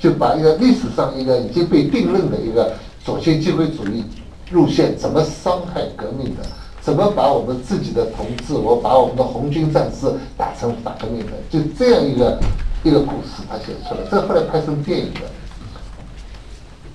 [0.00, 2.72] 就把一个历史上一个已经被定论的一个
[3.04, 4.02] 左倾机会主义
[4.50, 6.42] 路线怎么伤害革命的，
[6.80, 12.36] 怎么把我们自己的同志，我把我们的红军战士打成反革命的，就这样一个。
[12.86, 15.20] 一个故事，他写出来，这后来拍成电影的。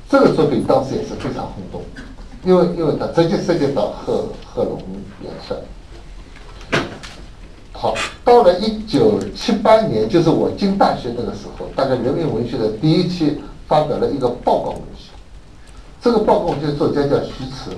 [0.09, 1.83] 这个作品当时也是非常轰动，
[2.43, 4.81] 因为因为它直接涉及到贺贺龙
[5.21, 5.55] 元帅。
[7.71, 7.93] 好，
[8.25, 15.11] 到了一九七八年，就是我进大学那个时候，大概人民文学的第一期发表了一个报告文学，
[16.01, 17.69] 这个报告文学作家叫徐迟。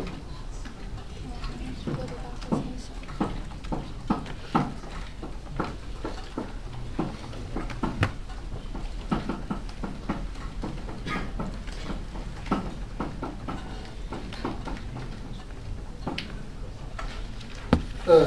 [18.08, 18.26] 呃，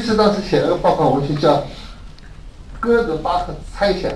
[0.00, 1.56] 其实当时写了个报告文学叫
[2.80, 4.10] 《哥德巴赫猜想》，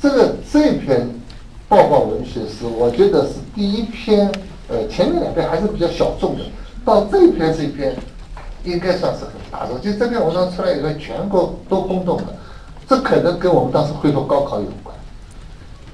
[0.00, 1.06] 这个这篇
[1.68, 4.32] 报告文学是我觉得是第一篇，
[4.68, 6.44] 呃，前面两篇还是比较小众的，
[6.82, 7.94] 到这篇这篇
[8.64, 9.78] 应该算是很大众。
[9.82, 12.34] 就这篇文章出来以后，全国都轰动了，
[12.88, 14.96] 这可能跟我们当时恢复高考有关，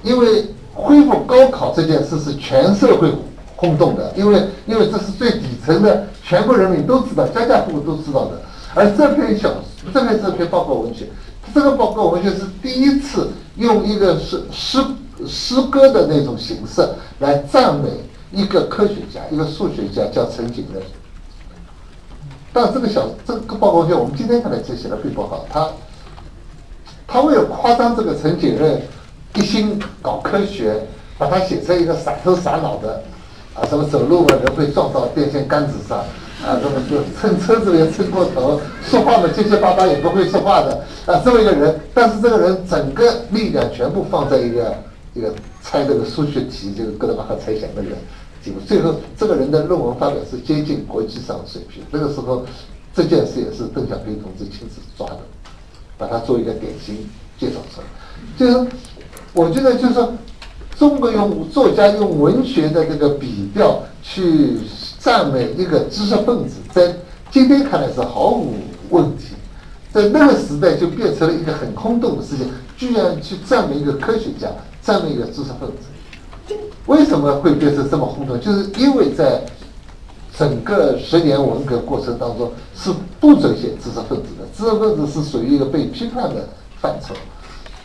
[0.01, 3.11] 因为恢复高考这件事是全社会。
[3.55, 8.41] 轰动的，因为因为这是最底层的，全国人民都知道，家家户户都知道的。
[8.73, 9.53] 而这篇小
[9.93, 11.07] 这篇这篇报告文学，
[11.53, 14.79] 这个报告文学是第一次用一个诗诗
[15.27, 16.87] 诗歌的那种形式
[17.19, 17.89] 来赞美
[18.31, 20.81] 一个科学家，一个数学家叫陈景润。
[22.51, 25.45] 但这个小这个报告文学，我们今天看来就写的并不好。
[25.51, 25.69] 他
[27.05, 28.81] 他为了夸张这个陈景润
[29.35, 33.03] 一心搞科学，把它写成一个傻头傻脑的。
[33.55, 35.99] 啊，什么走路嘛，人会撞到电线杆子上，
[36.43, 44.75] 啊，这么就蹭车子也蹭过头，说话嘛结结巴巴也不会说话的，啊，这么一个人，但是这个人整个力量全部放在一个
[45.13, 47.89] 一个猜这个数学题，这个哥德巴赫猜想那个
[48.43, 51.83] 结果，最后这个人的论文发表是接近国际上水平。
[51.91, 52.43] 那个时候，
[52.95, 55.19] 这件事也是邓小平同志亲自抓的，
[55.95, 57.87] 把他做一个典型介绍出来。
[58.35, 58.67] 就是
[59.31, 60.11] 我觉得就是说。
[60.77, 64.57] 中国用作家用文学的这个笔调去
[64.99, 66.93] 赞美一个知识分子，在
[67.31, 68.55] 今天看来是毫无
[68.89, 69.35] 问题，
[69.91, 74.47] 在那个时代就变成了一个很空洞的事情，居然去赞美一个科学家，
[74.81, 76.55] 赞美一个知识分子，
[76.87, 78.39] 为什么会变成这么轰动？
[78.39, 79.41] 就是因为在
[80.37, 86.49] 整个十年文革过程当中是不准写知识分子的，知识分子是属于一个被批判的
[86.81, 87.13] 范畴。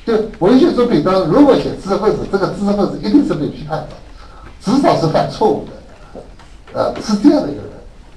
[0.09, 3.89] 就文学作品当中，如果写知识分子，这个知识分子一定是被批判的，
[4.59, 6.23] 至少是犯错误的，
[6.73, 7.71] 呃，是这样的一个人。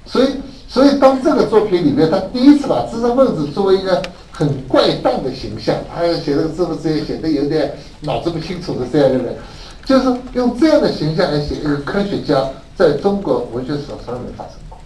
[0.06, 0.28] 所以，
[0.66, 4.00] 所以当这个作品里面，他第一次把知识分子作为一个
[4.30, 9.36] 很怪诞的形象，他写这个知识分子也写的有点脑子不清楚的这样一个人，
[9.84, 12.42] 就是用这样的形象来写一个科学家，
[12.74, 14.78] 在中国文学史上从来没发生过。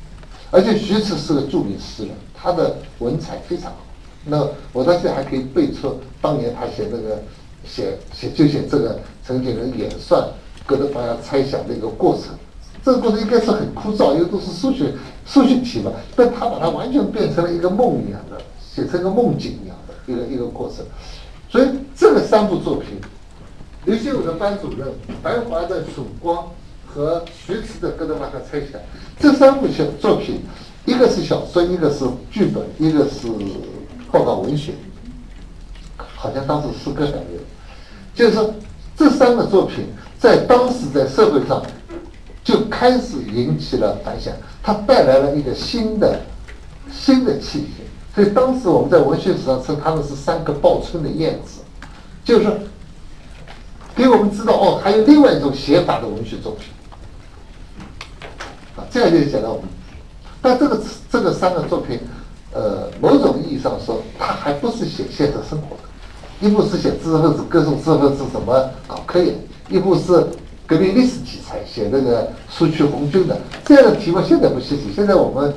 [0.51, 3.86] 而且徐迟是个著名诗人，他的文采非常好。
[4.29, 7.23] 那我到现在还可以背出当年他写那个
[7.65, 10.29] 写写就写这个陈景仁演算
[10.66, 12.35] 哥德巴赫猜想的一个过程，
[12.85, 14.93] 这个过程应该是很枯燥，因为都是数学
[15.24, 20.85] 数学题嘛，但他把它完全变成了一个梦一样的，写成一个梦境一样的一个一个过程。
[21.49, 23.01] 所以这个三部作品，
[23.85, 24.89] 刘心武的班主任、
[25.22, 26.49] 白华的曙光
[26.85, 28.81] 和徐迟的哥德巴赫猜想，
[29.20, 30.41] 这三部小作品，
[30.85, 33.29] 一个是小说，一个是剧本，一个是。
[34.17, 34.73] 报告文学，
[35.99, 37.39] 好像当时诗歌感觉，
[38.14, 38.55] 就是说
[38.97, 39.85] 这三个作品
[40.19, 41.62] 在当时在社会上
[42.43, 46.19] 就开始引起了反响，它带来了一个新的
[46.91, 47.69] 新的气息。
[48.14, 51.61] 所以当时我们在文学史上称他们是三个报春的燕子，
[52.25, 52.55] 就是说
[53.95, 56.69] 给我们知道哦，还有另外一种写法的文学作品
[58.77, 59.69] 啊，这样就讲到我们。
[60.41, 62.01] 但这个这个三个作品，
[62.57, 65.82] 呃，某种意义上说，它还不是写现实生活的。
[66.40, 69.34] 一部是写知识分子歌颂知识分子怎么搞科研，
[69.68, 70.26] 一部是
[70.66, 74.90] 革命历史题材，写那个苏区红军的这样的题目现在不稀奇。
[74.94, 75.52] 现在我们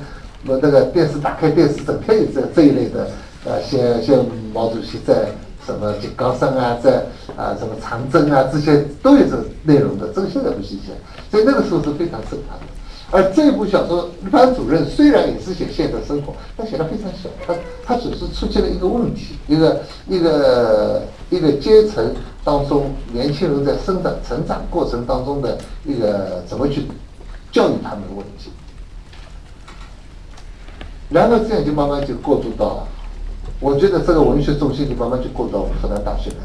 [0.46, 3.10] 我那个电视打开电视，整天有这这一类的，
[3.46, 5.30] 呃，像像毛主席在
[5.66, 7.06] 什么井冈山啊，在
[7.38, 10.92] 啊什么长征啊，这些都有这内容的，这个现在不稀奇。
[11.32, 12.66] 所以那个时候是非常正常的。
[13.12, 21.02] 而这部小说《班主任》虽然也是写现实生活，但写的非常小，他他只是出现了一个问题，一个一个
[21.32, 26.84] 一个阶层当中年轻人在生长成长过程当中的一个怎么去
[27.52, 28.52] 教育他们的问题，
[31.10, 32.88] 然后这样就慢慢就过渡到了，
[33.60, 36.38] 我觉得这个文学中心就慢慢就过渡到复旦大学来。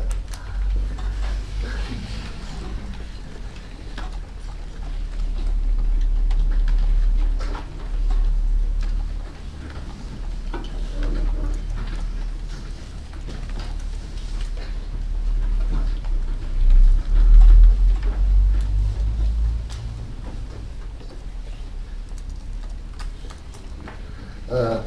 [24.46, 24.80] 呃，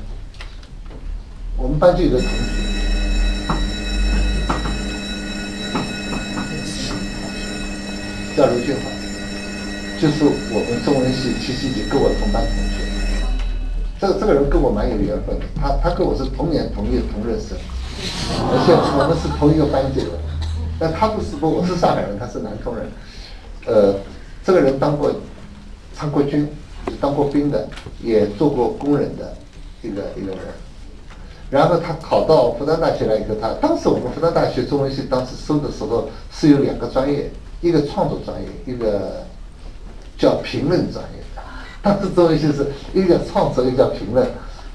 [1.57, 2.31] 我班就有个同学，
[8.35, 8.89] 叫卢俊华，
[10.01, 12.77] 就是我们中文系七七级跟我同班同学。
[13.99, 17.57] 这这个人跟我蛮有缘分的，他他跟我是同年同月同日生，
[18.51, 20.11] 而且我们是同一个班级的。
[20.79, 22.85] 但他不是不，我是上海人，他是南通人。
[23.65, 23.95] 呃，
[24.43, 25.11] 这个人当过
[25.95, 26.47] 参过军，
[27.01, 27.67] 当过兵的，
[28.03, 29.35] 也做过工人的。
[29.83, 30.39] 一个一个人，
[31.49, 37.31] 然后他考到复旦大学来以后，他当时我们复旦大学中文系当时收的时候是有两个专业，
[37.61, 39.23] 一个创作专业，一个
[40.17, 41.23] 叫评论专业。
[41.81, 44.27] 当时中文系是一个叫创作，一个叫评论。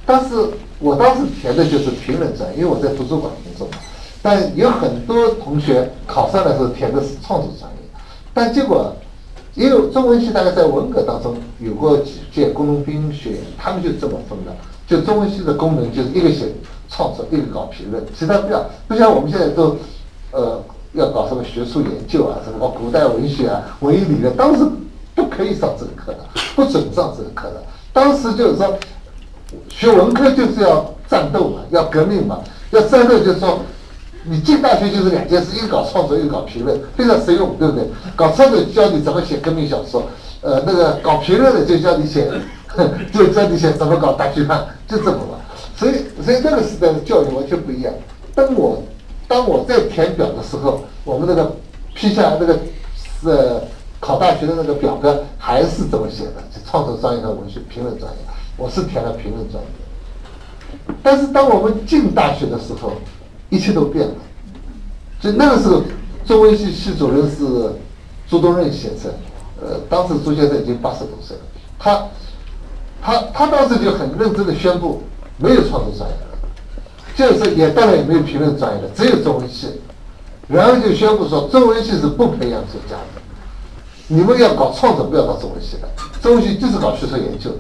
[0.07, 0.35] 但是
[0.79, 3.75] 我当时填的就是评论专业，因为我在图书馆工作嘛。
[4.23, 7.79] 但有很多同学考上的时候填的是创作专业，
[8.33, 8.97] 但结果
[9.55, 14.57] 因为中文系大概在文革当中有过几届工农兵学员，他们就这么分的。
[14.93, 16.45] 就中文系的功能就是一个写
[16.90, 18.62] 创作，一个搞评论，其他不要。
[18.86, 19.74] 不像我们现在都，
[20.32, 20.62] 呃，
[20.93, 24.62] 要搞什么学术研究啊，什么古代文学啊、文艺理论，当时
[25.14, 26.18] 不可以上这个课的，
[26.55, 27.62] 不准上这个课的。
[27.90, 28.76] 当时就是说，
[29.70, 32.40] 学文科就是要战斗嘛，要革命嘛，
[32.70, 33.61] 要战斗就是说，
[34.24, 37.88] 你进大学就是两件事，一个搞创作，一个搞评论，非常实用，对不对？
[38.14, 40.03] 搞创作教你怎么写革命小说，
[40.43, 42.30] 呃，那个搞评论的就教你写。
[43.12, 45.41] 就教你些怎么搞大批判，就这么玩。
[45.77, 45.93] 所以，
[46.25, 47.93] 所以那个时代的教育完全不一样。
[48.35, 48.83] 当我
[49.27, 51.57] 当我在填表的时候，我们那个
[51.95, 52.59] 批下来那个
[53.20, 53.61] 是
[53.99, 58.18] 考大学的那个表格还是这么写的：就创作专业和文学评论专业。
[58.57, 59.70] 我是填了评论专业。
[61.03, 62.93] 但是当我们进大学的时候，
[63.51, 64.14] 一切都变了。
[65.20, 65.83] 所以那个时候，
[66.25, 67.73] 中文系系主任是
[68.29, 69.11] 朱东润先生。
[69.61, 71.43] 呃，当时朱先生已经八十多岁了，
[71.79, 72.07] 他。
[73.05, 75.03] 他他当时就很认真的宣布，
[75.37, 76.39] 没有创作专业了，
[77.17, 79.81] 就是也当然也没有评论专业的，只有中文系，
[80.47, 83.21] 然后就宣布说中文系是不培养作家的，
[84.07, 85.89] 你们要搞创作不要搞中文系的，
[86.23, 87.59] 中文系就是搞学术研究的，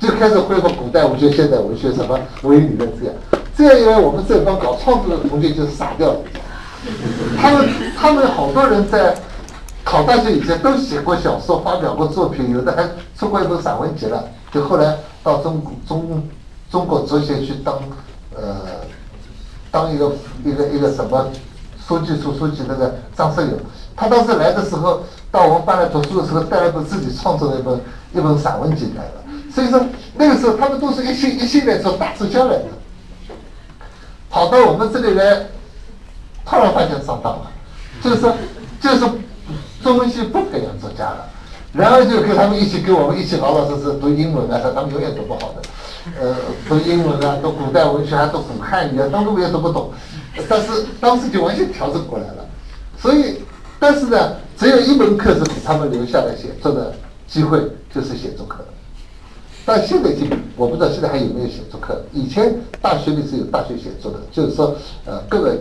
[0.00, 3.14] 就开始恢复古代文学、现代文学什么文艺理论这样，
[3.56, 6.18] 这样一来我们这帮搞创作的同学就傻掉了，
[7.40, 9.14] 他们他们好多人在。
[9.88, 12.82] 考大学以前都写过小说，发表过作品，有的还
[13.16, 14.28] 出过一本散文集了。
[14.56, 16.28] 就后来到中中
[16.70, 17.78] 中国哲学去当
[18.34, 18.56] 呃
[19.70, 21.28] 当一个一个一个什么
[21.86, 23.52] 书记处书记那个张世友，
[23.94, 27.78] 他当时来的时候到我们班来读书的时候，带了本自己创作的一本
[28.14, 29.24] 一本散文集来了。
[29.54, 29.78] 所以说
[30.14, 32.68] 那个时候他们都是一心一心来做大作家来的，
[34.30, 35.46] 跑到我们这里来，
[36.46, 37.50] 突然发现上当了，
[38.02, 38.34] 就是说
[38.80, 39.10] 就是说。
[39.82, 41.28] 中文系不培养作家了，
[41.76, 45.62] 然后就跟他们一起跟我们一起老老实实读英文啊，他们永远读不好的，
[46.18, 46.34] 呃，
[46.66, 49.92] 读英文啊，读古代文学啊，读古汉语啊，当中也读不懂，
[50.48, 52.46] 但是当时就完全调整过来了，
[52.98, 53.42] 所以，
[53.78, 56.94] 但是呢，只有一门课是给他们留下来写作的
[57.26, 57.60] 机会，
[57.94, 58.64] 就是写作课，
[59.66, 60.24] 但现在就
[60.56, 64.74] 我不知道现在还有没有写作课，以前大学里是有大学写作的，就是说，
[65.04, 65.58] 呃，各个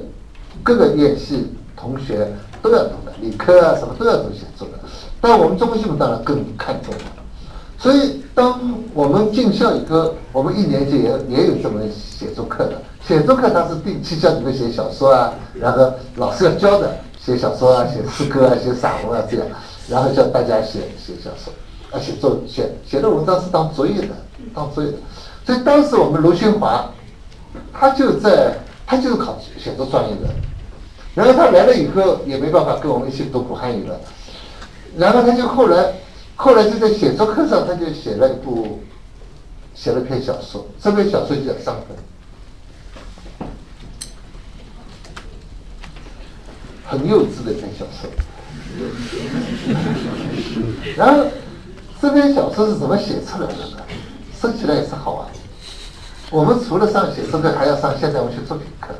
[0.63, 2.25] 各个院系同学。
[2.61, 4.74] 都要读的，理科啊什么都要读写作的，
[5.21, 7.01] 但我们中国新闻当然更看重了。
[7.77, 8.59] 所以当
[8.93, 12.81] 我们进校以后，我们一年级也也有这门写作课的。
[13.05, 19.47] 写作课它是定期教你们写小说啊，然后老师要教的，写小说啊，写诗歌啊，写散文啊这样，
[19.87, 21.53] 然后教大家写写小说，
[21.91, 24.07] 啊写作写写的文章是当作业的。
[24.53, 24.97] 当作业的。
[25.45, 26.89] 所以当时我们卢新华，
[27.71, 28.57] 他就在
[28.87, 30.29] 他就是考写作专业的，
[31.13, 33.99] 然后他来了以后也没办法跟我们一起读古汉语了，
[34.97, 35.93] 然后他就后来
[36.35, 38.81] 后来就在写作课上他就写了一部
[39.73, 41.85] 写了篇小说，这篇小说就叫《伤痕》。
[46.87, 48.09] 很幼稚的一篇小说，
[50.95, 51.25] 然后
[52.01, 53.77] 这篇小说是怎么写出来的呢？
[54.39, 55.27] 说起来也是好玩。
[56.29, 58.93] 我们除了上写作课，还要上现代文学作品课。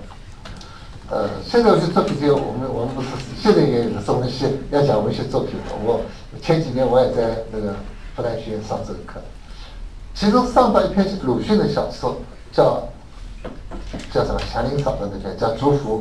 [1.07, 3.07] 呃，现在有些作品课，我们我们不是
[3.39, 5.75] 现在也有的中文系要讲文学作品的。
[5.83, 6.01] 我
[6.41, 7.75] 前几年我也在那个
[8.15, 9.21] 复旦学院上这个课，
[10.15, 12.17] 其中上到一篇鲁迅的小说，
[12.51, 12.81] 叫
[14.11, 14.39] 叫什么？
[14.51, 15.99] 祥林嫂的那篇叫《祝福》。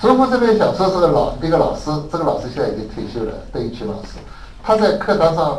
[0.00, 4.16] 竹福这篇小说是个老一个老师，这个老师现在已经退休了，邓一群老师。
[4.62, 5.58] 他在课堂上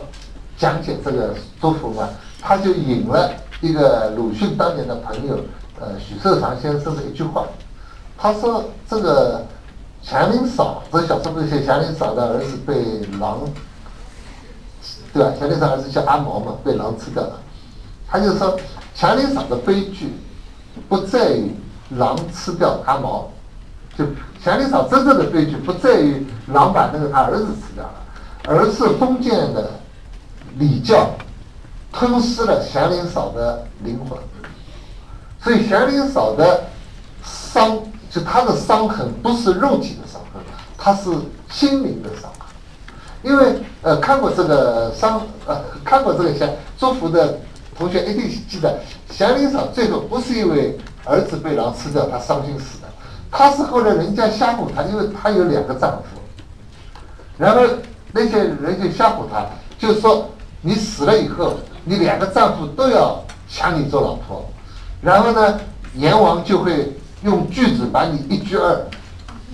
[0.57, 2.09] 讲解这个祝福嘛，
[2.41, 3.31] 他就引了
[3.61, 5.37] 一个鲁迅当年的朋友，
[5.79, 7.45] 呃，许寿裳先生的一句话。
[8.21, 9.43] 他说：“这个
[10.03, 12.75] 祥林嫂，这小说不是写祥林嫂的儿子被
[13.19, 13.39] 狼，
[15.11, 15.33] 对吧？
[15.39, 17.39] 祥林嫂儿子叫阿毛嘛，被狼吃掉了。
[18.07, 18.55] 他就说，
[18.93, 20.13] 祥林嫂的悲剧
[20.87, 21.55] 不在于
[21.97, 23.27] 狼吃掉阿毛。”
[23.97, 24.05] 就
[24.41, 28.05] 祥林嫂真正的悲剧不在于狼把那个他儿子吃掉了，
[28.47, 29.71] 而是封建的
[30.57, 31.09] 礼教
[31.91, 34.17] 吞噬了祥林嫂的灵魂。
[35.41, 36.63] 所以祥林嫂的
[37.23, 37.77] 伤，
[38.11, 40.43] 就他的伤痕不是肉体的伤痕，
[40.77, 41.09] 他是
[41.49, 42.47] 心灵的伤痕。
[43.23, 47.39] 因为呃看过这个伤呃看过这个祥祝福的
[47.77, 52.87] 同学 一定记得，祥林嫂最后不是因为儿子被狼吃掉，她伤心死的。
[53.31, 56.19] 她是后来人家吓唬她，因为她有两个丈夫，
[57.37, 57.61] 然后
[58.11, 59.45] 那些人就吓唬她，
[59.79, 60.29] 就说
[60.61, 61.53] 你死了以后，
[61.85, 64.45] 你两个丈夫都要抢你做老婆，
[65.01, 65.59] 然后呢，
[65.95, 66.91] 阎王就会
[67.23, 68.81] 用锯子把你一锯二，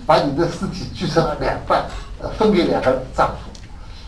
[0.05, 1.85] 把你的尸体锯成了两半，
[2.37, 3.49] 分给两个丈夫。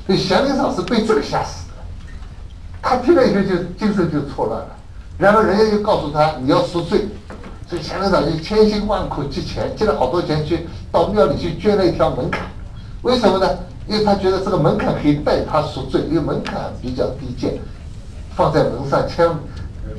[0.06, 1.74] 所以祥林嫂是被这个吓死的，
[2.82, 4.70] 她听了以后就精神就错乱了，
[5.18, 7.08] 然后人家就告诉她你要赎罪。
[7.68, 12.42] 所以祥林嫂就千辛万苦借钱，借了好多钱去到庙里去捐了一条门槛，
[13.04, 13.48] 为什么呢？
[13.88, 17.60] 因为他觉得这个门槛可以代他赎罪，因为门槛比较低贱，
[18.36, 19.28] 放在门上，千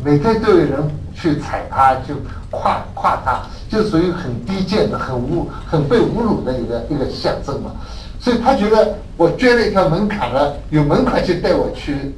[0.02, 0.82] 每天都有人
[1.20, 2.14] 去踩他，就
[2.50, 7.72] 跨跨他，就属于很低贱的、很侮、很被侮辱的一个一个象征嘛。
[8.18, 12.14] 所以他觉得我捐了一条门槛了，有门槛就带我去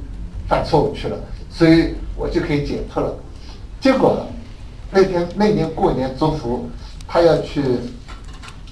[0.47, 1.17] 犯错误去了，
[1.49, 3.13] 所以我就可以解脱了。
[3.79, 4.25] 结果。
[4.95, 6.69] 那天那年过年，祝福
[7.07, 7.63] 他要去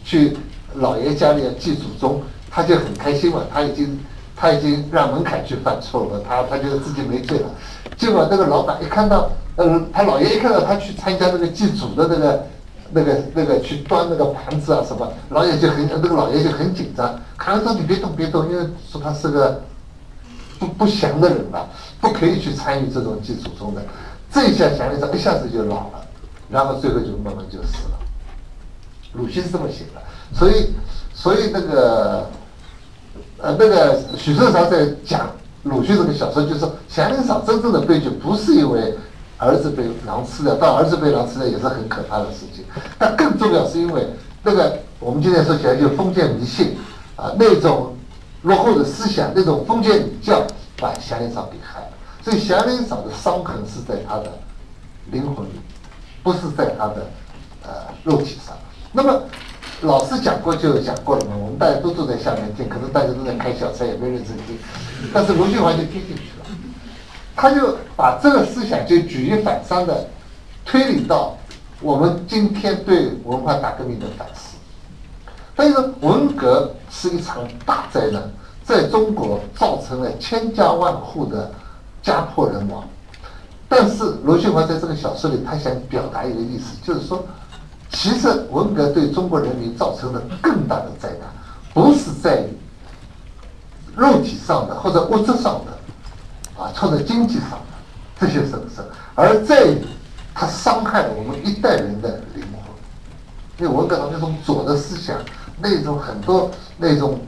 [0.06, 0.38] 去
[0.76, 3.42] 老爷家里要祭祖宗，他就很开心嘛。
[3.52, 4.00] 他已经
[4.42, 7.46] 他已经让门槛去犯错了，他他觉得自己没罪了。
[7.96, 12.48] 结果那个老板一看到，嗯，他老爷一看到他去参加那个祭祖的那个
[12.92, 19.62] 那个那个去端那个盘子啊什么，老爷就很那个老爷就很紧张，看他说你别动别动，因为说他是个
[20.58, 21.68] 不不祥的人吧，
[22.00, 23.82] 不可以去参与这种祭祖宗的。
[24.32, 26.02] 这一下想一想，一下子就老了。
[26.50, 28.00] 然后最后就慢慢就死了。
[29.14, 30.02] 鲁迅是这么写的，
[30.34, 30.74] 所以，
[31.14, 32.26] 所以那个，
[33.38, 35.30] 呃，那个许寿裳在讲
[35.64, 38.98] 鲁迅这个小说，就是祥林嫂真正的悲剧不是因为
[39.38, 42.64] 儿子被狼吃掉，但儿子被狼吃掉也是很可怕的事情。
[42.98, 44.08] 但更重要是因为
[44.44, 46.78] 那个我们今天说起来就封建迷信
[47.16, 47.96] 啊，那种
[48.44, 50.46] 落后的思想，那种封建礼教
[50.78, 51.90] 把祥林嫂给害了。
[52.24, 54.32] 所以祥林嫂的伤痕是在他的
[55.12, 55.60] 灵魂里。
[56.24, 57.08] 不是在他的
[57.64, 57.72] 呃
[58.04, 58.56] 肉体上。
[58.92, 59.24] 那么
[59.82, 64.58] 老师讲过就讲过了嘛，我们大家都坐在下面听，可能大家都在开小差，也没认真听。
[65.12, 66.46] 但是卢俊华就听进去了，
[67.36, 70.08] 他就把这个思想就举一反三的
[70.64, 71.36] 推理到
[71.82, 74.56] 我们今天对文化大革命的反思。
[75.56, 78.22] 他就说文革是一场大灾难，
[78.64, 81.52] 在中国造成了千家万户的
[82.04, 82.84] 家破人亡。
[83.68, 87.26] 但是罗俊华在这个小说里，他想表达一个意思，就是说，
[87.92, 91.30] 其实文革对中国人民造成的更大的灾难，
[91.74, 92.48] 不是在于
[93.96, 97.58] 肉体上的或者物质上的，啊，或者经济上的
[98.20, 98.82] 这些损失，
[99.14, 99.78] 而在于
[100.34, 102.62] 它伤害了我们一代人的灵魂。
[103.60, 105.18] 因为文革的那种左的思想，
[105.60, 107.20] 那种很多那种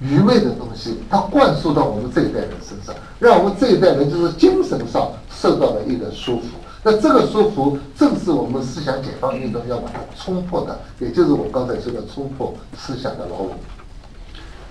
[0.00, 5.10] 愚昧的东西，它灌输到我们这一代人身上，让我们这一代人就是精神上。
[5.34, 6.42] 受到了一个束缚，
[6.84, 13.54] 那这个束缚正是我们思想解放运动要把它冲破的，也就是我刚才说的冲破思想的牢笼。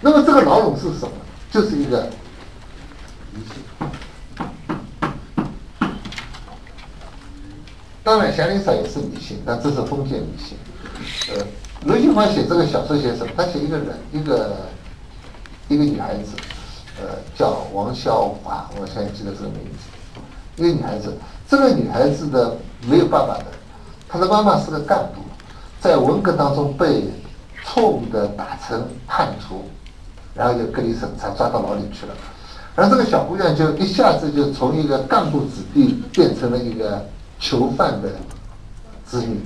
[0.02, 1.12] 那么这个牢笼是什么？
[1.50, 2.10] 就是一个
[3.32, 3.64] 迷信。
[8.04, 10.58] 当然祥林嫂也是女性，但这是封建迷信。
[11.34, 11.46] 呃，
[11.86, 13.32] 刘金华写这个小说写什么？
[13.38, 14.58] 他写一个人，一个
[15.70, 16.36] 一个女孩子，
[17.00, 19.88] 呃，叫王潇华，我现在记得这个名字。
[20.58, 21.16] 一个女孩子，
[21.52, 22.56] 这个女孩子的
[22.88, 23.46] 没有爸爸的，
[24.08, 25.20] 她的妈妈是个干部，
[25.82, 27.10] 在文革当中被
[27.66, 29.66] 错误的打成叛徒，
[30.34, 32.14] 然后就隔离审查，抓到牢里去了。
[32.74, 37.06] 而这个小姑娘就一下子就从一个干部子弟变成了一个
[37.38, 38.08] 囚犯的
[39.06, 39.42] 子女，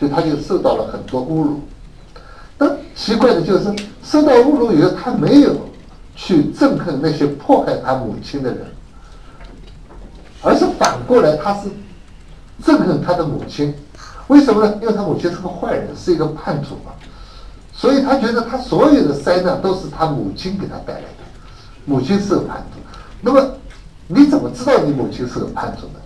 [0.00, 1.60] 所以她就受到了很多侮辱。
[2.58, 3.72] 但奇怪的就是，
[4.02, 5.54] 受到侮辱以后，她没有
[6.16, 8.66] 去憎恨那些迫害她母亲的人，
[10.46, 11.68] 而是反过来，他是
[12.62, 13.74] 憎恨他的母亲。
[14.28, 14.78] 为什么呢？
[14.80, 16.92] 因为他母亲是个坏人，是一个叛徒嘛。
[17.72, 21.24] 所以他觉得他所有的灾难都是他母亲给他带来的。
[21.84, 22.78] 母亲是个叛徒，
[23.20, 23.44] 那么
[24.06, 26.00] 你怎么知道你母亲是个叛徒呢？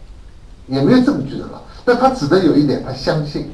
[0.66, 1.62] 也没有证据的了。
[1.84, 3.50] 那他只能有一点，他相信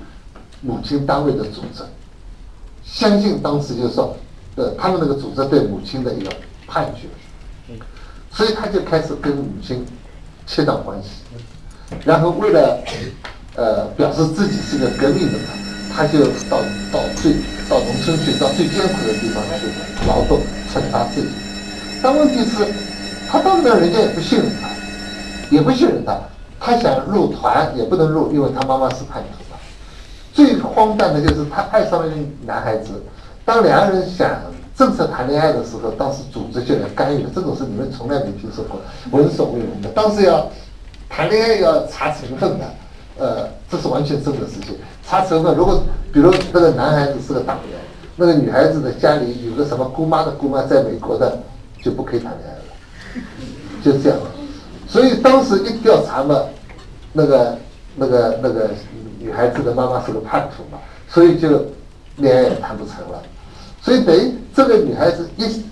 [0.60, 1.82] 母亲单位的组织，
[2.84, 4.16] 相信当时就是说，
[4.54, 6.30] 呃，他们那个组织对母亲的一个
[6.66, 7.76] 判决，
[8.30, 9.84] 所以他就开始跟母亲
[10.46, 11.08] 切断关系，
[12.04, 12.78] 然后为了
[13.56, 15.38] 呃表示自己是个革命的，
[15.94, 16.58] 他就到
[16.92, 17.32] 到最
[17.68, 19.66] 到农村去，到最艰苦的地方去
[20.06, 20.40] 劳动，
[20.72, 21.28] 惩罚自己。
[22.02, 22.66] 但问题是，
[23.28, 24.68] 他到那人家也不信任他，
[25.50, 26.16] 也不信任他。
[26.58, 29.44] 他想入团也不能入，因为他妈妈是叛徒。
[30.32, 32.90] 最荒诞的就是他爱上了一个男孩子，
[33.42, 34.28] 当两个人想
[34.76, 37.30] 正式谈恋爱的时候，当时组织就来干预了。
[37.34, 39.88] 这种事你们从来没听说过，闻所未闻的。
[39.90, 40.48] 当时要
[41.08, 42.64] 谈恋爱要查成分的，
[43.18, 44.76] 呃，这是完全真的事情。
[45.04, 47.78] 查成分，如果比如那个男孩子是个党员，
[48.16, 51.38] 那个女孩子的家里有个什么姑妈的姑妈在美国的。
[51.82, 53.24] 就不可以谈恋爱了，
[53.84, 54.18] 就这样。
[54.88, 56.40] 所以当时一调查嘛，
[57.12, 57.58] 那个、
[57.94, 58.70] 那个、那个
[59.20, 61.64] 女孩子的妈妈是个叛徒嘛，所以就
[62.16, 63.22] 恋爱也谈不成了。
[63.86, 65.62] 所以等于这个女孩子一，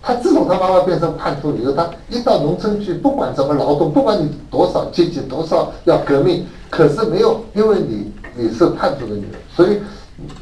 [0.00, 9.80] 她自从她妈妈变成叛徒以后，她一到农村去，不管怎么劳动，不管你多少阶级、多少要革命，可是没有，因为你你是叛徒的女人，所以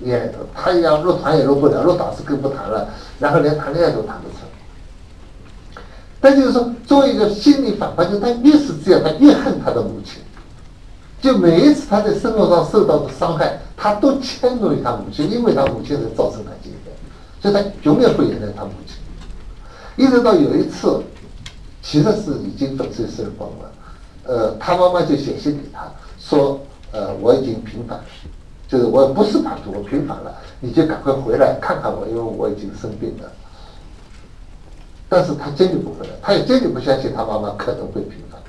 [0.03, 2.87] 也她要入团也入不了，入党是更不谈了，
[3.19, 4.47] 然后连谈恋爱都谈不成。
[6.21, 10.23] 但就是说，作为一个心理反叛，就他越是这样，他越恨他的母亲。
[11.23, 16.80] 就每一次他在生活上受到的伤害，他都迁怒于他母亲，因为他母亲才造成他今天，
[17.41, 18.97] 所以他永远会原谅他母亲。
[19.97, 21.03] 一直到有一次，
[21.83, 23.73] 其实是已经粉碎身亡了，
[24.25, 26.61] 呃，他妈妈就写信给他说
[26.93, 28.05] ：“呃，我已经平反了，
[28.69, 33.31] 就是我不是叛徒，我平反了，你就赶快回来看看我，因为我已经生病了。”
[35.09, 38.41] 但是他坚决不回来，他也坚决不相信他妈妈可能会平反，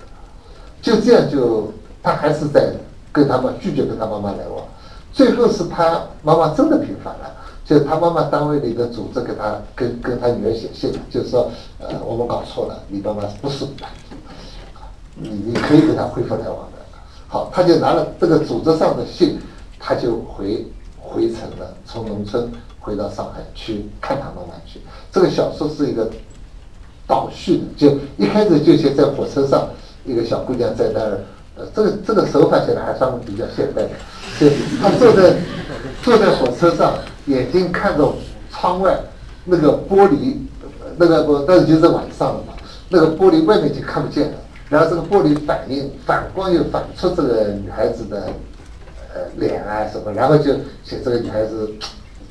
[0.81, 1.73] 就这样就
[2.03, 2.71] 他还是在
[3.11, 4.63] 跟他妈拒绝跟他妈妈来往，
[5.11, 7.35] 最后是他妈妈真的平反了，
[7.65, 13.65] 就他妈妈单位的一个组织给他跟跟他女儿写信，就是说呃我们搞错了，你妈妈不是，
[15.15, 16.79] 你你可以跟他恢复来往的，
[17.27, 19.39] 好，他就拿了这个组织上的信，
[19.79, 20.65] 他就回
[20.97, 24.81] 回城了，从农村回到上海去看他妈妈去，
[25.11, 26.09] 这个小说是一个。
[27.07, 29.67] 倒叙的，就一开始就写在火车上，
[30.05, 31.19] 一个小姑娘在那儿，
[31.57, 33.89] 呃，这个这个手法写的还算比较现代的，
[34.39, 34.47] 就
[34.79, 35.35] 她坐在
[36.01, 36.93] 坐在火车上，
[37.25, 38.13] 眼睛看着
[38.51, 38.99] 窗外
[39.45, 40.35] 那个玻璃，
[40.97, 42.53] 那个不，但是就是晚上了嘛，
[42.89, 44.37] 那个玻璃外面就看不见了，
[44.69, 48.27] 然后这个玻璃反映反光又反出这个女孩子的
[49.13, 50.53] 呃脸啊什么，然后就
[50.83, 51.69] 写这个女孩子。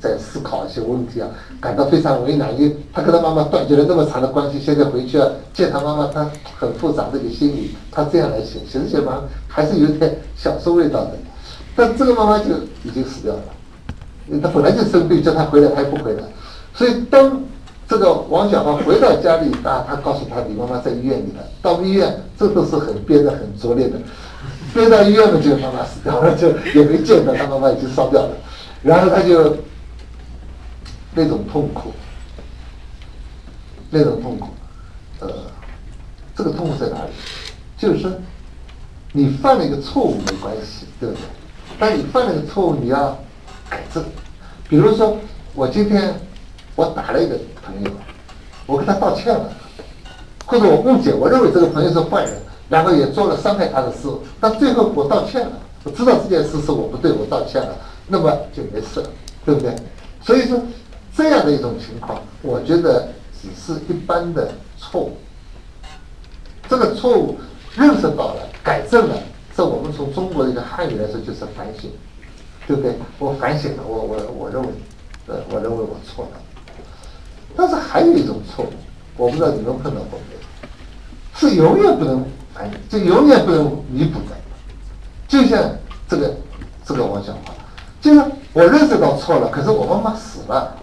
[0.02, 1.28] 在思考一些问题啊，
[1.60, 2.58] 感到非常为难。
[2.58, 6.26] 因为他跟他妈妈断绝了那么长的关系，现在回去啊见他妈妈，他
[6.58, 7.76] 很复杂这个心理。
[7.90, 11.10] 他这样来写，写着写着还是有点小说味道的。
[11.76, 12.44] 但这个妈妈就
[12.82, 13.42] 已经死掉了，
[14.38, 16.22] 他本来就生病，叫他回来他也不回来。
[16.74, 17.42] 所以当
[17.88, 21.42] 这个王小花回到家里，啊，他告诉他你妈妈在医院里了。
[21.62, 23.98] 到医院，这都是很编的很拙劣的。
[24.74, 28.30] 编到医院了，就妈妈死掉了，就也没见到他妈妈已经烧掉了。
[28.82, 29.56] 然后他就。
[31.12, 31.90] 那种痛苦，
[33.90, 34.46] 那种痛苦，
[35.18, 35.28] 呃，
[36.36, 37.10] 这个痛苦在哪里？
[37.76, 38.08] 就是说，
[39.10, 41.22] 你犯了一个错误没关系，对不对？
[41.80, 43.18] 但你犯了一个错误，你要
[43.70, 44.04] 改正。
[44.68, 45.16] 比如说，
[45.54, 46.12] 我今天
[46.74, 47.90] 我打了一个朋友，
[48.66, 49.50] 我跟他道歉了，
[50.44, 52.34] 或者我误解，我认为这个朋友是坏人，
[52.68, 54.08] 然后也做了伤害他的事，
[54.38, 55.52] 但最后我道歉了，
[55.84, 57.74] 我知道这件事是我不对，我道歉了，
[58.08, 59.10] 那么就没事了，
[59.46, 59.74] 对不对？
[60.20, 60.60] 所以说。
[61.12, 63.08] 这样的一种情况，我觉得
[63.42, 64.48] 只是一般的
[64.78, 65.16] 错误。
[66.68, 67.36] 这个错误
[67.74, 69.16] 认识到了，改正了，
[69.54, 69.62] 这。
[69.62, 71.90] 我们从中国的一个汉语来说就是反省，
[72.70, 72.94] 对不对？
[73.18, 74.68] 我反省了，我我我认为，
[75.26, 76.40] 呃，我认为我错了。
[77.56, 78.68] 但是还有一种错误，
[79.16, 80.40] 我不知道你们碰到过没有，
[81.34, 84.36] 是永远不能反省，就永远不能弥补的。
[85.26, 85.60] 就像
[86.08, 86.32] 这个
[86.84, 87.52] 这个王小华，
[88.00, 90.76] 就是我认识到错了，可是我妈妈死了，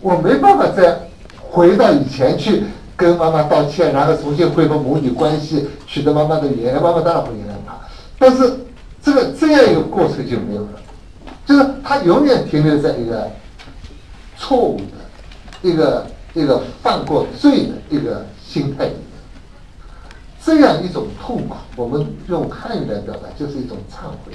[0.00, 0.98] 我没办法再
[1.38, 2.64] 回到以前去
[2.96, 6.80] 跟妈妈道歉，然后重新恢复母女关系，取得妈妈的原谅。
[6.80, 7.78] 妈妈当然会原谅他，
[8.18, 8.66] 但是
[9.02, 10.82] 这个这样一个过程就没有了，
[11.46, 13.30] 就是他永远停留在一个
[14.36, 14.82] 错误的
[15.62, 19.00] 一个一个犯过罪的一个心态里面。
[20.42, 24.32] 这样一种痛苦，我们用汉语来表达，就是一种忏悔。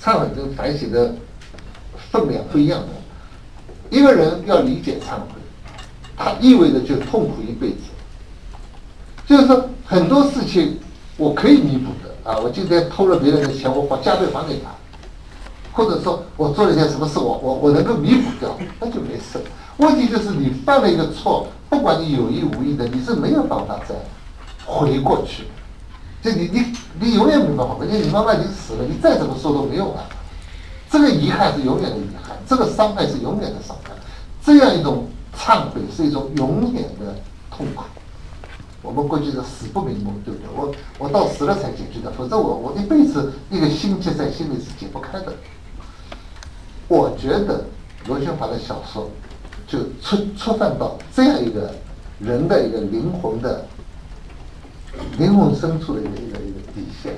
[0.00, 1.14] 忏悔跟反省的
[2.10, 2.88] 分量不一样的。
[3.90, 5.40] 一个人要理解忏悔，
[6.16, 7.76] 它意味着就痛苦一辈子。
[9.32, 10.78] 就是说，很多事情
[11.16, 14.68] 我可以弥补的啊，我今天偷了别人的钱，我把加倍还给他。
[15.72, 19.40] 或者说我做了一件什么事，我我我能够弥补掉，那就没事。
[19.78, 23.94] 问题就是你犯了一个错，不管你有意无意的，你是没有办法再
[24.66, 25.44] 回过去。
[26.22, 26.66] 就你你
[27.00, 30.04] 你永远没办法，因为你妈妈已经死了，你再怎么说都没用啊。
[30.90, 33.92] 这个遗憾是永远的遗憾，这个伤害是永远的伤害。
[34.44, 37.16] 这样一种忏悔是一种永远的
[37.50, 37.84] 痛苦。
[38.82, 40.48] 我们过去是死不瞑目，对不对？
[40.54, 45.32] 我我到死了才解决的，否则我我一辈子一个心结在心里是解不开的。
[46.88, 47.64] 我觉得
[48.06, 49.08] 罗新华的小说
[49.66, 51.72] 就触触犯到这样一个
[52.18, 53.64] 人的一个灵魂的
[55.16, 57.16] 灵魂深处的一个一个一个底线。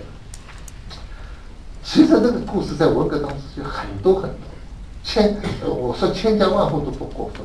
[1.82, 4.38] 其实这个故事在文革当中就很多很多，
[5.02, 7.42] 千我说千家万户都不过分，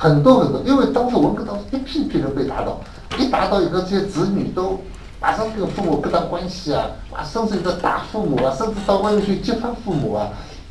[0.00, 2.80] 很多很多，因为当时文革当中一批批人被打倒，
[3.18, 4.80] 一打倒以后，这些子女都
[5.20, 10.30] 马上跟父母割断关系啊，啊，甚至于打父母啊，甚至到外面去揭发父母啊。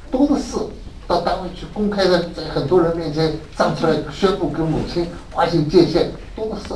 [0.10, 0.58] 多的是，
[1.06, 6.74] 到单位去公开的，在很多人面前站出来宣布跟母亲划清界限，多的是。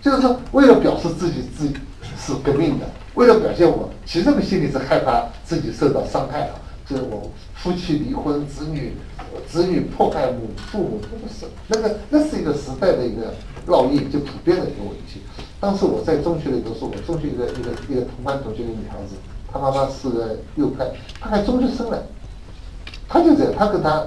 [0.00, 1.76] 就是说，为了表示自己自己
[2.18, 6.50] 是革命的，为了表现我，其实他们心里是害怕自己受到伤害的。
[6.84, 8.96] 就是我夫妻离婚，子女
[9.48, 11.46] 子女迫害母父母，那个是。
[11.68, 13.34] 那个那是一个时代的一个
[13.66, 15.22] 烙印，就普遍的一个问题。
[15.60, 19.14] 当时我在中学里读书，我中学一个一个一个同班同学的女孩子，
[19.52, 22.02] 她妈妈是个右派，她还中学生了。
[23.08, 24.04] 她就这样，她跟她，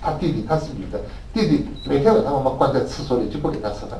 [0.00, 1.00] 她弟弟，她是女的，
[1.32, 3.98] 弟弟每天把她妈妈关在厕所里，就不给她吃饭，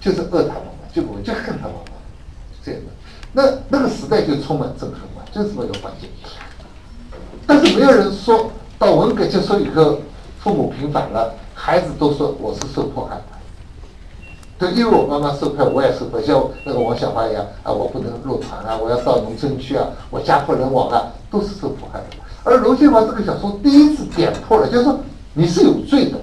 [0.00, 1.92] 就是饿她妈妈，就我就恨她妈妈，
[2.62, 2.86] 这样的。
[3.32, 6.10] 那那个时代就充满憎恨嘛，就是这么一个环境。
[7.46, 8.50] 但是没有人说
[8.80, 9.98] 到文革结束以后，
[10.38, 13.22] 父母平反了，孩子都说我是受迫害的。
[14.58, 22.06] 对，因为我妈妈受迫，我也受迫，像那个王小花一样啊，我不能入团啊，我要到农村去啊，我家破人亡啊，都是受迫害的。
[22.42, 24.98] 而罗建华这个小说第一次点破了，就是说
[25.34, 26.16] 你是有罪的，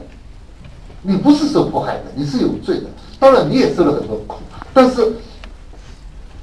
[1.04, 2.88] 你不是受迫害的，你是有罪的。
[3.20, 4.38] 当然你也受了很多苦，
[4.74, 5.14] 但是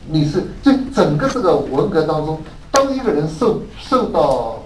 [0.07, 2.39] 你是就整个这个文革当中，
[2.71, 4.61] 当一个人受受到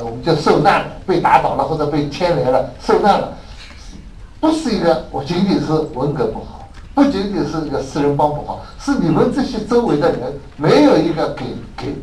[0.00, 3.36] 我们叫受难了，被打倒了或者被牵连了，受难了，
[4.40, 11.44] 不是一个我仅仅是文革不好，不仅仅是一个四人帮不好，是你们这些周围的人没有一个给
[11.76, 11.94] 给。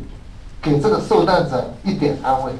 [0.64, 2.50] 给这个受难者一点安慰，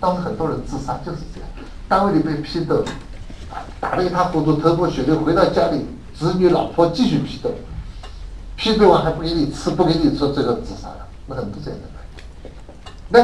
[0.00, 1.48] 当时很多人自杀就是这样，
[1.88, 2.84] 单位里被批斗，
[3.78, 5.86] 打得一塌糊涂，头破血流，回到家里，
[6.18, 7.52] 子女老婆继续批斗，
[8.56, 12.50] 批斗完还不给你吃，不给你吃，最后自杀了，那很多这样的。
[13.08, 13.20] 那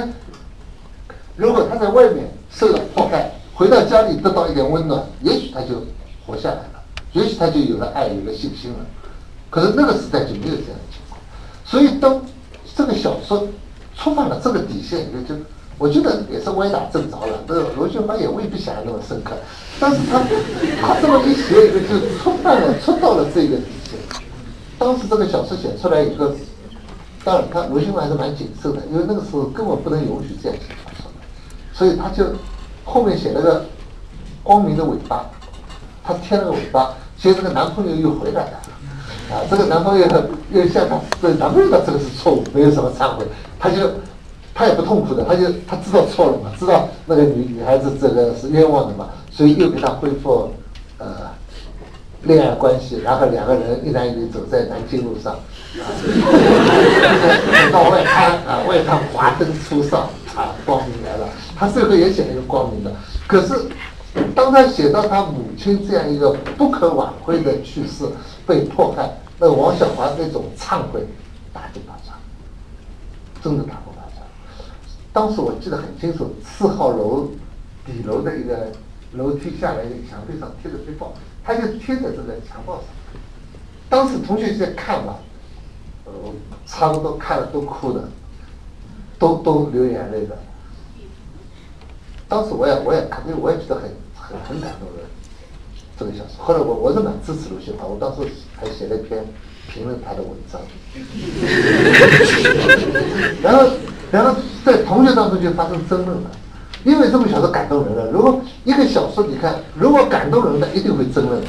[1.36, 5.84] 如果他在外面受到迫害，回到家里得到一点温暖，也许他就
[6.26, 8.86] 活下来了，也许他就有了爱，有了信心了。
[9.50, 11.20] 可是那个时代就没有这样的情况，
[11.64, 12.20] 所以当
[12.76, 13.46] 这个小说。
[13.94, 15.34] 触犯了这个底线，也就
[15.76, 17.38] 我觉得也是歪打正着了。
[17.46, 19.32] 这罗俊华也未必想的那么深刻，
[19.78, 20.18] 但是他
[20.80, 23.98] 他这么一写，一个就触犯了，触到了这个底线。
[24.78, 26.32] 当时这个小说写出来以后，
[27.22, 30.74] 当然他罗俊华还是蛮谨慎的，因为那个时候根本不能允许这样写，
[31.72, 32.24] 所以他就
[32.84, 33.64] 后面写了个
[34.42, 35.24] 光明的尾巴，
[36.04, 38.58] 他贴了个尾巴，其实这个男朋友又回来了。
[39.30, 40.06] 啊，这个男朋友
[40.50, 43.24] 又向他，对男朋友的这个是错误，没有什么忏悔，
[43.58, 43.90] 他就
[44.52, 50.52] 他也不痛苦的，他就他知道错了嘛，知道那个女女孩子这个是冤枉的嘛，所以又给他恢复
[50.98, 51.06] 呃
[52.24, 55.86] 恋爱关系，然后两个人一男一女走在南京路上，啊，
[57.72, 60.00] 到外滩啊，外滩华灯初上
[60.36, 61.26] 啊，光明来了，
[61.62, 62.92] 他最后也写了一个光明的，
[63.28, 63.54] 可是
[64.34, 68.04] 当他写到他母亲这样一个不可挽回的去世、
[68.44, 69.08] 被迫害，
[69.38, 71.06] 那王小华那种忏悔，
[71.52, 72.16] 打就打仗，
[73.40, 74.26] 真的打不打仗？
[75.12, 77.30] 当时我记得很清楚，四号楼
[77.86, 78.72] 底楼的一个
[79.12, 81.12] 楼梯下来，一个墙壁上贴着壁报，
[81.44, 82.84] 他就贴在这个墙报上。
[83.88, 85.14] 当时同学在看嘛，
[86.06, 86.12] 呃，
[86.66, 88.08] 差不多看了都哭的，
[89.16, 90.36] 都都流眼泪的。
[92.32, 93.82] 当时我也我也肯定我也觉得很
[94.16, 95.04] 很很感动的
[95.98, 96.42] 这个小说。
[96.42, 98.22] 后来我我是蛮支持卢秀华，我当时
[98.56, 99.22] 还写了一篇
[99.68, 100.58] 评论他的文章。
[103.42, 103.70] 然后
[104.10, 106.30] 然后在同学当中就发生争论了，
[106.84, 108.10] 因为这部小说感动人了。
[108.10, 111.48] 如果一个小说你看，如果感动人的，一定会争论的。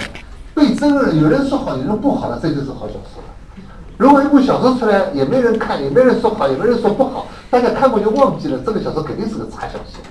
[0.53, 3.31] 被争论，有人说好，有人不好了，这就是好小说了。
[3.95, 10.03] 如果一部小说出来，也没人看，也没人说好，也没人说不好，大家看过就忘记了，这个小说肯定是个差小说。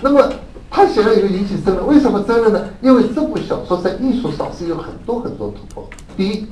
[0.00, 0.32] 那么
[0.70, 2.64] 他写了一个引起争论，为什么争论呢？
[2.80, 5.88] 因为这部小说在艺术上是有很多很多突破。
[6.16, 6.46] 第一，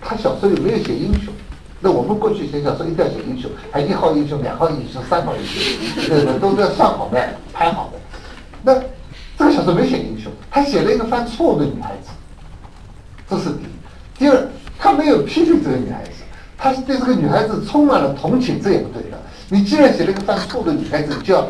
[0.00, 1.32] 他小说里没有写英雄，
[1.80, 7.98] 那我们过去写小说一定要写英雄，还一号英雄、两号英雄、三号英雄，对不对，都是要算好的、排好的。
[8.62, 8.74] 那
[9.36, 12.10] 这个小说没写英雄，他写了一个犯错误的女孩子。
[13.28, 14.46] 这是第一，第二，
[14.78, 16.22] 他没有批评这个女孩子，
[16.56, 19.18] 他是对这个女孩子充满了同情，这也不对的。
[19.48, 21.46] 你既然写了一个犯错误的女孩子，你就要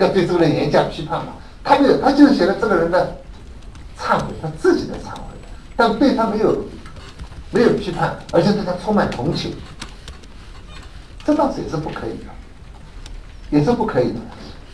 [0.00, 1.32] 要对这个人严加批判嘛。
[1.62, 3.16] 他没有，他就是写了这个人的
[3.98, 5.22] 忏悔，他自己的忏悔，
[5.76, 6.64] 但对他没有
[7.50, 9.54] 没有批判，而且对他充满同情，
[11.24, 12.26] 这倒是也是不可以的，
[13.50, 14.18] 也是不可以的。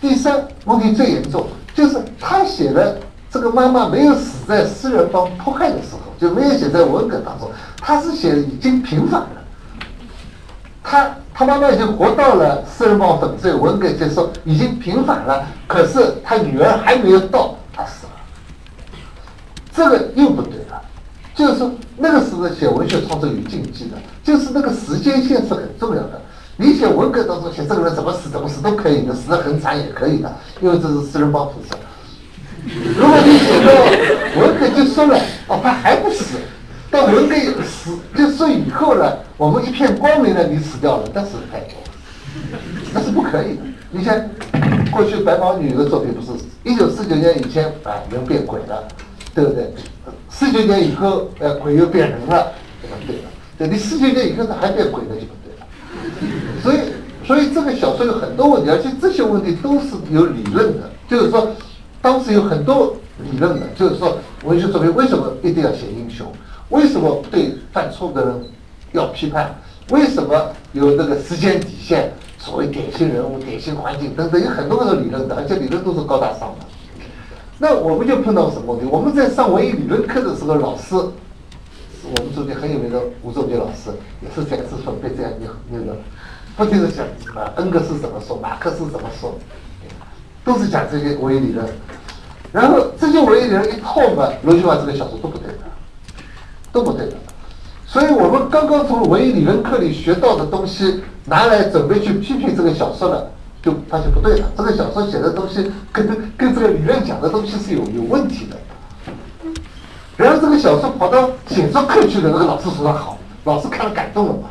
[0.00, 2.98] 第三问题最严重，就是他写的。
[3.28, 7.50] 这个妈妈没有死在四人帮迫害的时候，就没有写在文革当中。
[7.76, 9.44] 他是写已经平反了，
[10.88, 15.44] 他他妈妈已经活到了四人帮粉碎、文革结束，已经平反了。
[15.66, 18.12] 可是他女儿还没有到，他死了。
[19.74, 20.80] 这个又不对了，
[21.34, 26.22] 就是说那个时候写文学创作有禁忌的，就是那个时间线是很重要的。
[26.56, 31.76] 你写文革当中写这个人怎么死怎么死都可以的，死得很惨也可以的，因为这是四人帮粉碎。
[32.96, 35.18] 如果你写到文革结束了，
[35.48, 36.38] 哦，他还不死，
[36.96, 41.74] 到文革死结束以后了，我们一片光明了，你死掉了，但是太多，
[42.94, 43.62] 那是不可以的。
[43.90, 44.18] 你像
[44.90, 46.32] 过去白毛女的作品，不是
[46.64, 48.82] 一九四九年以前啊，人变鬼了，
[49.34, 49.70] 对不对？
[50.30, 53.28] 四九年以后，呃，鬼又变人了，这不对了。
[53.58, 56.62] 对，你四九年以后他还变鬼，那就不对了。
[56.62, 56.78] 所以，
[57.26, 61.50] 所以这个小说有很多问题，而且这些问题都是有理论的，就是说。
[62.02, 62.94] 当时有很多
[63.32, 66.30] 理论的，就是说文学作品为什么一定要写英雄？
[66.70, 68.44] 为什么对犯错的人
[68.92, 69.54] 要批判？
[69.90, 72.12] 为什么有那个时间底线？
[72.38, 76.66] 所谓典型人物、典型环境等等，有很多很多理论的，而且理论都是高大上的。
[77.58, 78.86] 那我们就碰到什么问题？
[78.90, 83.90] 我们在上文艺理论课的时候，老师我们中间很有名的吴仲杰老师，
[84.20, 85.32] 也是在这方被这样
[85.70, 85.96] 那个
[86.56, 87.04] 不停的讲
[87.34, 89.34] 啊，恩格斯怎么说，马克思怎么说。
[90.44, 91.66] 都是讲这些文艺理论，
[92.52, 95.48] 然后这些文艺理论一套嘛，罗秀华这个小说都不对，
[96.72, 97.12] 都不对的。
[97.86, 103.30] 所以我们刚刚从文艺理论课里学到的东西，拿来准备去批评这个小说了，
[103.62, 104.50] 就发现不对了。
[104.56, 106.06] 这个小说写的东西跟
[106.36, 108.56] 跟这个理论讲的东西是有有问题的。
[110.16, 114.50] 然后这个小说跑到写作课去了，那个老师说的好，老师看了感动了嘛。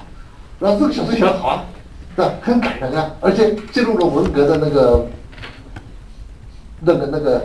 [0.59, 1.63] 老师这个小说写的好啊，
[2.15, 2.33] 对吧？
[2.41, 5.05] 很感人啊，而且记录了文革的那个。
[6.81, 7.41] 那个那个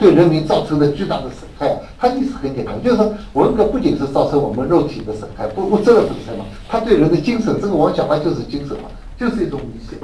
[0.00, 8.88] 对人民造成的巨大的损害，他意思很简单，就是说文革不仅是造成我们肉体的损害，不不这个损害嘛，他对人的精神，这个王小花就是精神嘛，
[9.18, 9.98] 就是一种迷信。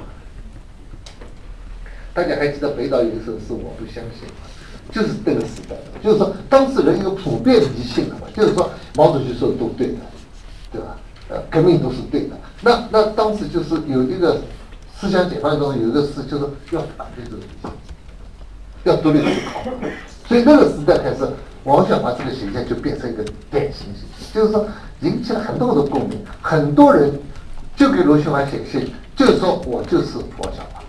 [2.13, 4.29] 大家还记得北岛有一首是我不相信，
[4.93, 9.99] 就是这个时代，就是说当时人有普遍迷信的嘛，就是说毛主席说的都对的，
[10.71, 10.99] 对吧？
[11.29, 12.37] 呃，革命都是对的。
[12.61, 14.41] 那那当时就是有一个
[14.95, 17.71] 思想解放中有一个事，就是要反对这种迷信。
[18.87, 19.61] 要独立思考，
[20.29, 21.29] 所以那个时代开始，
[21.65, 24.65] 王小华这个形象就变成一个典型形象，就是说
[25.01, 27.13] 引起了很多的共鸣，很多人
[27.75, 30.81] 就给罗秀华写信，就说我就是王小华，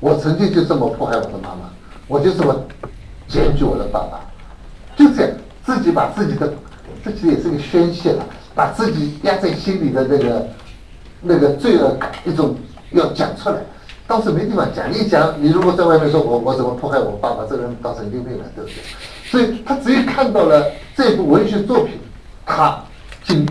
[0.00, 1.70] 我曾经就这么迫害我的妈妈，
[2.08, 2.60] 我就这么
[3.28, 4.20] 检举我的爸爸，
[4.96, 5.30] 就这样
[5.64, 6.52] 自己把自己的，
[7.04, 8.24] 这其实也是个宣泄了，
[8.56, 10.48] 把自己压在心里的那个
[11.22, 12.56] 那个罪恶感一种
[12.90, 13.56] 要讲出来。
[14.10, 18.74] 当时没地方讲，一讲你如果在外面说我我怎么迫害我爸爸，这个人当神经病了，对不对？
[19.30, 21.94] 所以他只有看到了这部文学作品，
[22.44, 22.82] 他
[23.22, 23.46] 惊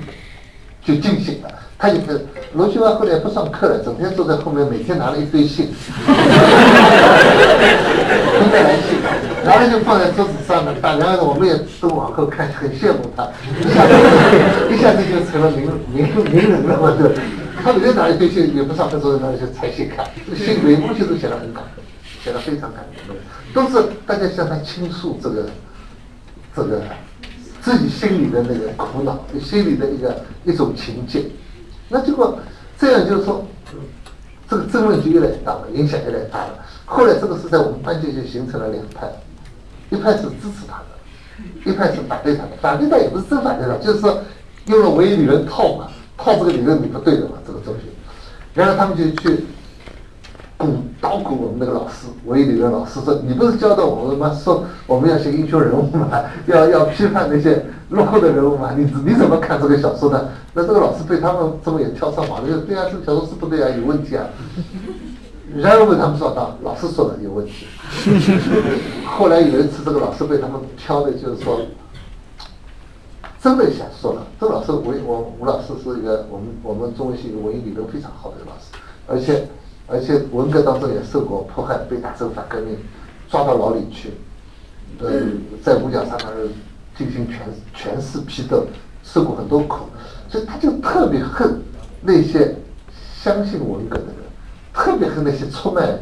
[0.83, 5.69] 就惊醒了，他就跟罗秀华后来不上课了，整天坐在后面，每天拿了一堆信，
[6.05, 6.13] 都
[8.51, 8.99] 在来信，
[9.45, 13.25] 然后就放在桌子上面，大家我们也都往后看，很羡慕他，
[13.63, 13.93] 一下子
[14.75, 17.15] 一下子就成了名名名人了嘛，对。
[17.63, 20.05] 他每天拿一堆信，也不上课，坐在那里就拆信看，
[20.35, 21.63] 信每封信都写得很感，
[22.23, 23.15] 写得非常感动，
[23.53, 25.45] 都是大家向他倾诉这个
[26.55, 26.81] 这个
[27.61, 31.25] 自己心里的那个苦恼，心里的一个一种情结。
[31.89, 32.39] 那结果
[32.77, 33.45] 这样就是说，
[34.49, 36.65] 这个争论就越来越大了，影响越来越大了。
[36.85, 39.07] 后来这个是在我们班级就形成了两派，
[39.89, 42.49] 一派是支持他的，一派是反对他的。
[42.61, 44.23] 反对他也不是真反对他，就是说
[44.67, 45.87] 用了唯一理论套嘛，
[46.21, 47.89] 套这个理论你不对的嘛，这个东西。
[48.53, 49.45] 然后他们就去。
[50.59, 50.67] 鼓
[50.99, 54.37] 捣鼓我们那个老师，唯一理论老师说：“你不是教导我们吗？
[54.43, 56.09] 说我们要写英雄人物嘛，
[56.47, 58.73] 要要批判那些落后的人物嘛？
[58.75, 64.25] 你你怎么看这个小说呢？”那这个老师被他们这么也跳上马就对啊，这个小说是不对啊，有问题啊。
[65.55, 67.65] 然后被他们说到，老师说的有问题。
[69.07, 71.61] 后来有一次，这个老师被他们挑的，就是说，
[73.41, 74.27] 真的想说了。
[74.39, 78.65] 周老师，吴我吴老师是一个我们我们中文系文艺理论非常好的一个老师，
[79.07, 79.47] 而且。
[79.91, 82.77] 而且文革当中也受过迫害，被打成反革命，
[83.27, 84.13] 抓到牢里去，
[84.99, 85.09] 呃，
[85.63, 86.47] 在五角山那儿
[86.95, 87.39] 进行全
[87.73, 88.67] 全市批斗，
[89.03, 89.85] 受过很多苦，
[90.29, 91.59] 所以他就特别恨
[92.03, 92.55] 那些
[93.19, 94.15] 相信文革的人，
[94.71, 95.97] 特别恨那些出卖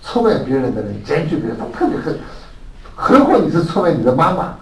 [0.00, 2.16] 出卖别人的人，检举别人，他特别恨。
[2.94, 4.54] 何况你是出卖你的妈妈，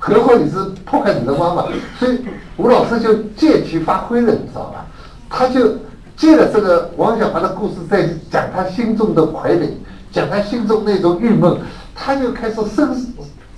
[0.00, 1.66] 何况你是破坏你的妈妈，
[2.00, 2.18] 所以
[2.56, 4.84] 吴老师就借题发挥了，你知道吧？
[5.28, 5.76] 他就。
[6.16, 9.70] 借了这个王小华的故事，在讲他心中的傀儡，
[10.12, 11.56] 讲他心中那种郁闷，
[11.94, 12.94] 他就开始声，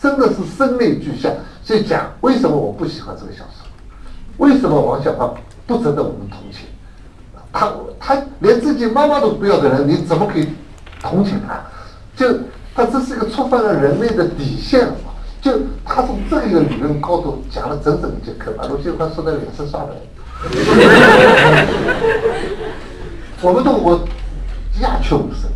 [0.00, 1.28] 真的是声泪俱下，
[1.64, 3.66] 所以讲为什么我不喜欢这个小说，
[4.36, 5.34] 为什么王小华
[5.66, 6.68] 不值得我们同情？
[7.52, 10.46] 他他连自己妈妈都不要的人，你怎么可以
[11.00, 11.60] 同情他？
[12.14, 12.32] 就
[12.76, 14.94] 他这是一个触犯了人类的底线了？
[15.42, 19.90] 就他从这个理论高度讲了整整一节课，把罗秀华说的脸色刷白。
[23.42, 24.00] 我们都我
[24.80, 25.50] 鸦雀无声，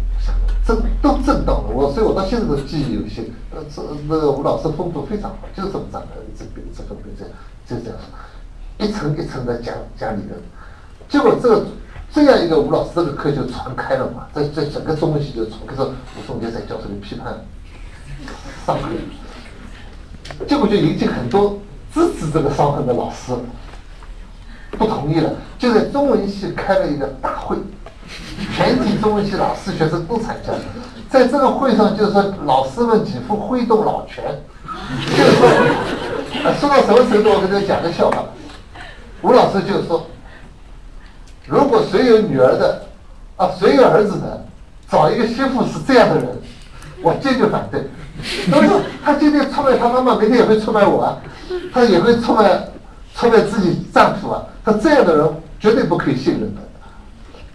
[0.67, 3.33] 震都震到了我，所以我到现在都记忆犹新。
[3.55, 7.33] 呃，这那个吴老师风度非常好，就是这么讲的，这边这个边这样，
[7.65, 7.99] 就这样，
[8.79, 10.37] 一层一层的讲讲理论。
[11.09, 11.65] 结果这个
[12.13, 17.33] 这样一个吴老师这个课就传开了嘛，在在整个中文系就传开，说吴松杰在教室里批判
[18.67, 18.89] 上课，
[20.47, 21.59] 结果就引起很多
[21.93, 23.33] 支持这个伤痕的老师。
[24.73, 27.57] 不同意了，就在中文系开了一个大会，
[28.55, 30.53] 全体中文系老师学生都参加。
[31.09, 34.23] 在这个会上，就是说老师们几乎挥动老拳，
[35.17, 35.49] 就是说，
[36.61, 37.31] 说到什么程度？
[37.31, 38.25] 我给大家讲个笑话。
[39.23, 40.07] 吴老师就说，
[41.47, 42.83] 如果谁有女儿的，
[43.37, 44.47] 啊，谁有儿子的，
[44.91, 46.27] 找一个媳妇是这样的人，
[47.03, 47.83] 我坚决反对。
[48.51, 51.19] 他说他今天出卖他妈妈，明天也会出卖我啊，
[51.73, 52.69] 他也会出卖。
[53.19, 55.27] 出卖自己丈夫啊，他这样的人
[55.59, 56.61] 绝对不可以信任的。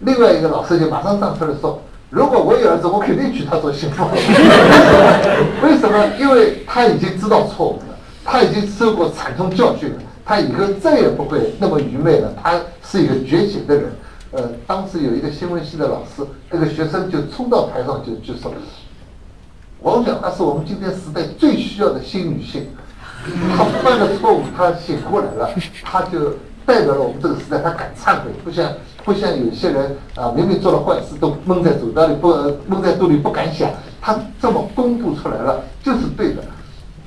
[0.00, 1.80] 另外一个老师就马上站出来说
[2.10, 4.02] ：“如果我有儿子，我肯定娶她做媳妇。
[5.62, 6.04] 为什么？
[6.18, 12.34] 因为他已经知道错误了，他已经受过惨痛教训了，他以后再也不会那么愚昧了。
[12.42, 13.84] 他是一个觉醒的人。
[14.32, 18.52] 呃，当时有一个新闻系的老师，那个学生就冲到台上就就说：
[19.82, 22.66] 王小花是我们今天时代最需要的新女性。”
[23.56, 25.50] 她犯了错误，她醒过来了，
[25.82, 26.30] 她就
[26.64, 28.72] 代表了我们这个时代，她敢忏悔，不像
[29.04, 32.28] 不像有些人啊，明明做了坏事都闷在嘴巴里，不
[32.66, 33.68] 闷在肚里不敢想，
[34.00, 36.42] 她这么公布出来了，就是对的。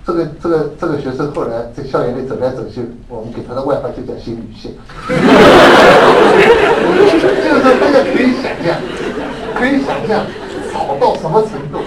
[0.05, 4.71] 这个这个这个学生后来在校园里走来走去，我们给他的外号就叫新女性。
[7.01, 8.77] 就是说大家可以想象，
[9.55, 10.23] 可以想象
[10.71, 11.79] 好到什么程度。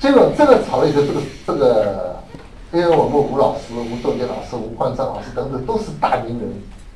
[0.00, 2.10] 这个这个吵了以后，这个这个。
[2.72, 6.48] 因为我们吴老师、吴作杰老师、吴焕章老师等等都是大名人，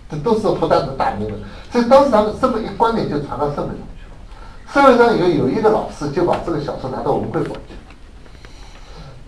[0.09, 1.37] 这都是复旦的大名人，
[1.73, 4.73] 所以当时他们这么一观点就传到社会上去了。
[4.73, 7.75] 社会上有有一个老师就把这个小说拿到文汇报去，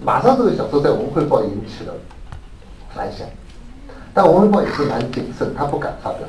[0.01, 1.93] 马上这个小说在文汇报引起了
[2.95, 3.27] 反响，
[4.15, 6.21] 但文汇报也是蛮谨慎，他不敢发表。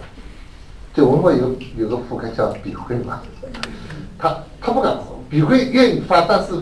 [0.95, 3.21] 就文汇有有个副刊叫笔会嘛，
[4.17, 4.97] 他他不敢，
[5.29, 6.53] 笔会愿意发，但是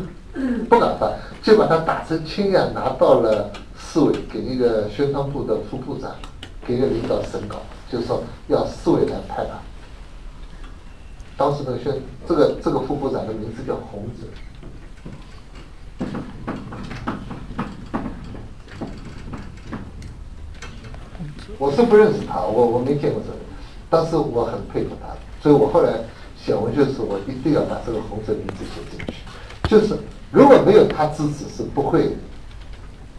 [0.69, 1.11] 不敢发。
[1.41, 6.15] 就把它打成青样，拿到了市委，给那个宣传部的副部长，
[6.65, 9.59] 给个领导审稿，就说要市委来拍他。
[11.38, 14.27] 当时的宣这个这个副部长的名字叫洪子。
[15.99, 16.07] 洪
[21.38, 21.51] 子。
[21.59, 23.38] 我是不认识他，我我没见过这个，
[23.89, 25.09] 但是我很佩服他，
[25.43, 25.93] 所以我后来
[26.36, 29.13] 写文学时，我一定要把这个洪泽名字写进去。
[29.69, 29.95] 就是
[30.36, 32.11] 如果没有他支持，是不会，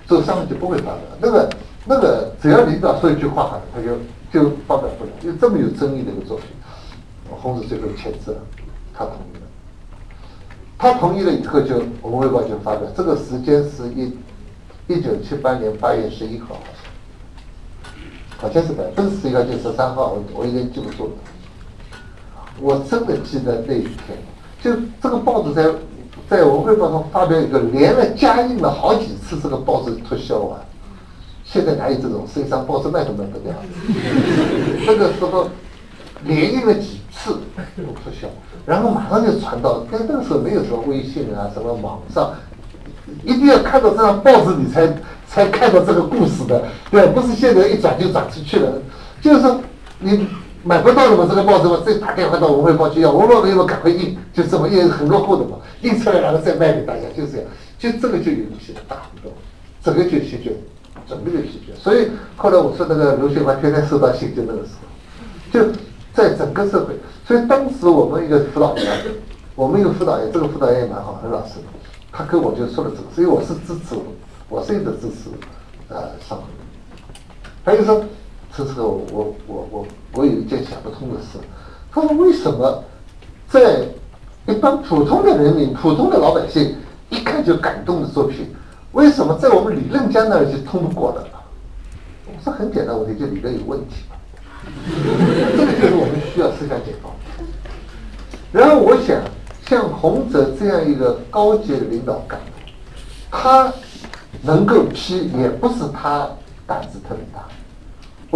[0.06, 1.00] 这个商业就不会发表。
[1.18, 1.48] 那个
[1.86, 3.96] 那个，只要领导说一句话，他就
[4.30, 5.10] 就发表不了。
[5.18, 6.46] 就这么有争议的一个作品，
[7.30, 8.38] 洪泽最后签字了，
[8.92, 9.46] 他同意了。
[10.76, 12.82] 他同意了以后，就《文汇报》就发表。
[12.94, 14.14] 这个时间是一
[14.86, 16.56] 一九七八年八月十一号，
[18.36, 21.12] 好像，好像是的，不是十一号就十三号，我我有点记不住了。
[22.60, 24.18] 我真的记得那一天，
[24.60, 25.64] 就这个报纸在
[26.28, 30.60] 在《文汇报》上发表一个连了加印了好几次，这个报纸脱销啊！
[31.44, 32.26] 现在哪有这种？
[32.26, 33.52] 实际上报纸卖都卖不掉。
[34.86, 35.48] 那个时候
[36.24, 37.38] 连印了几次
[37.76, 38.26] 都脱销。
[38.64, 42.32] 然后马上就传到，但那个时候没有什么微信啊，什么网上，
[43.22, 44.92] 一定要看到这张报纸你才
[45.28, 48.72] 才看到这个故事的，对不是现在一转就转出去了，
[49.20, 49.54] 就是
[50.00, 50.26] 你
[50.66, 57.46] 买不到了嘛，这个报纸嘛，再打电话到文汇报去要，文汇报没有赶快印，就这么印很落后的嘛，印出来然后再卖给大家，就这样，
[57.78, 59.32] 就这个就引起了大轰动，
[59.80, 60.52] 整个就席卷，
[61.08, 65.72] 整个就席卷，所以后来我说那个刘雪华天天收到信，就那个时候，就
[66.12, 66.96] 在整个社会。
[67.24, 68.84] 所以当时我们一个辅导员，
[69.54, 71.66] 我们一个辅导员，这个辅导员也蛮好，很老实的。
[72.10, 73.94] 他跟我就说了这个，所以我是支持，
[74.48, 75.30] 我是一直支持，
[75.88, 76.44] 呃，上会。
[77.64, 78.02] 还有说，
[78.56, 81.38] 这时候我我我我有一件想不通的事，
[81.92, 82.82] 他说为什么
[83.50, 83.86] 在
[84.46, 86.74] 一般普通的人民、普通的老百姓
[87.10, 88.46] 一看就感动的作品，
[88.92, 91.28] 为什么在我们理论家那儿就通不过了？
[92.26, 94.04] 我说很简单，问题就理论有问题。
[95.56, 97.12] 这个就是我们需要思想解放。
[98.52, 99.20] 然后我想，
[99.68, 102.46] 像洪泽这样一个高级的领导干部，
[103.30, 103.70] 他
[104.40, 106.30] 能够批，也不是他
[106.66, 107.44] 胆子特别大。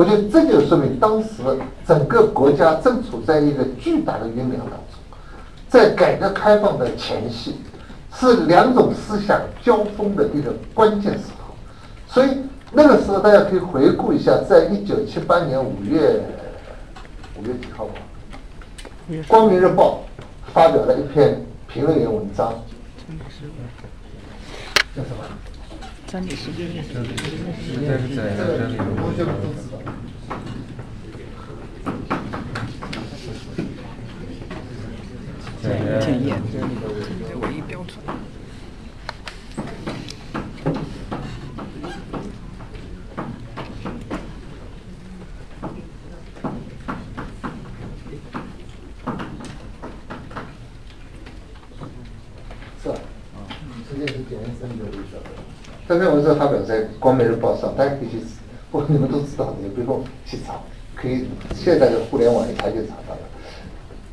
[0.01, 1.29] 我觉得这就说明当时
[1.87, 4.97] 整个国家正处在一个巨大的酝酿当中，
[5.69, 7.57] 在改革开放的前夕，
[8.15, 11.55] 是两种思想交锋的一个关键时候，
[12.09, 12.31] 所以。
[12.73, 16.23] 那个时候，大家可以回顾一下，在一九七八年五月
[17.37, 17.95] 五月几号吧，
[19.27, 20.05] 《光明日报》
[20.55, 22.55] 发表了一篇评论员文章，
[24.95, 25.40] 叫什么？
[26.11, 29.79] 真理是真理，真理是真理，同学们都知道。
[36.01, 36.59] 检验，这
[37.39, 38.20] 唯一标准。
[55.91, 58.23] 这篇文章发表在《光明日报》上，大家可以去，
[58.71, 60.55] 我，你们都知道的，也不用去查，
[60.95, 63.21] 可以现在的互联网一查就查到了。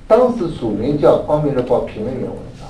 [0.07, 2.67] 当时署名叫《光明日报》评论员文章，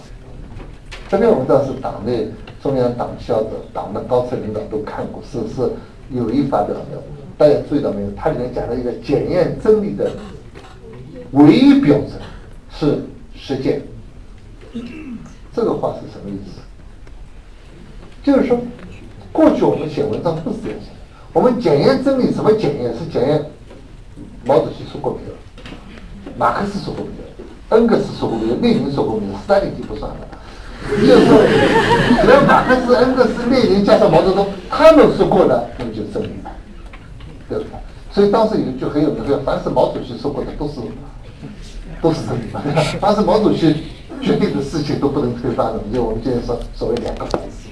[1.07, 2.27] 这篇文章是党内
[2.61, 5.71] 中央党校的党的高层领导都看过，是是
[6.11, 7.01] 有意发表的。
[7.37, 8.11] 大家注意到没有？
[8.11, 10.11] 它里面讲了一个检验真理的
[11.31, 12.11] 唯一标准
[12.69, 12.99] 是
[13.33, 13.81] 实践。
[15.53, 16.59] 这个话是什么意思？
[18.21, 18.59] 就是说。
[19.37, 20.97] 过去我们写文章不是这样写的，
[21.31, 22.91] 我们检验真理，什么检验？
[22.97, 23.45] 是检验
[24.43, 26.31] 毛主席说过没有？
[26.35, 27.77] 马克思说过没有？
[27.77, 28.55] 恩格斯说过没有？
[28.55, 29.33] 列宁说过没有？
[29.33, 30.17] 斯大林就不算了。
[30.89, 36.51] 就是，只要马克思、恩格斯、列宁加上毛泽东，他们说过的，那么就真理了，
[37.47, 37.69] 对不对？
[38.11, 40.79] 所以当时有一句很有名的，凡是毛主席说过的，都是
[42.01, 42.41] 都是真理。
[42.99, 43.83] 凡是毛主席
[44.19, 47.69] 决定的事情都不能推翻的，就我们今天说所谓两个凡是。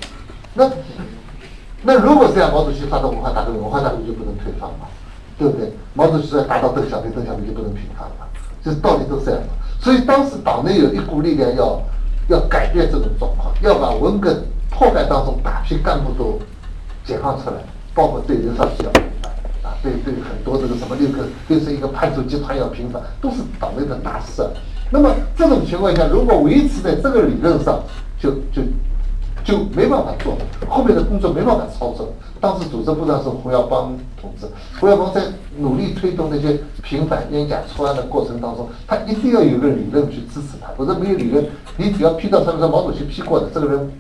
[0.54, 0.70] 那
[1.96, 4.86] 那如果这样，毛主席发动文化大革命，文化大革命就不能推翻嘛，
[5.40, 5.72] 对不对？
[5.94, 8.28] 毛主席要打倒邓小平，邓小平就不能平反了，
[8.62, 9.40] 就是道理都是这样。
[9.80, 11.82] 所以当时党内有一股力量要
[12.28, 14.36] 要改变这种状况，要把文革
[14.70, 16.38] 迫害当中大批干部都
[17.06, 17.56] 解放出来，
[17.94, 19.32] 包括对人少奇要平反
[19.64, 24.46] 啊，对对很多这个什么六个六十一个叛徒集团要平反，都是党内的大事。
[24.90, 27.82] 那么这种情况下，如果维持在这个理论上，
[28.20, 28.62] 就就。
[29.46, 30.36] 就没办法做，
[30.68, 32.12] 后面的工作没办法操作。
[32.42, 34.48] 当时组织部长是胡耀邦同志，
[34.80, 35.22] 胡耀邦在
[35.58, 41.46] 努力推动那些平反冤假错案的过程当中，他一定要有个理论去支持他，否则没有理论，
[41.78, 43.92] 你只要批到上面说毛主席批过的，这个人，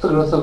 [0.00, 0.36] 这个人是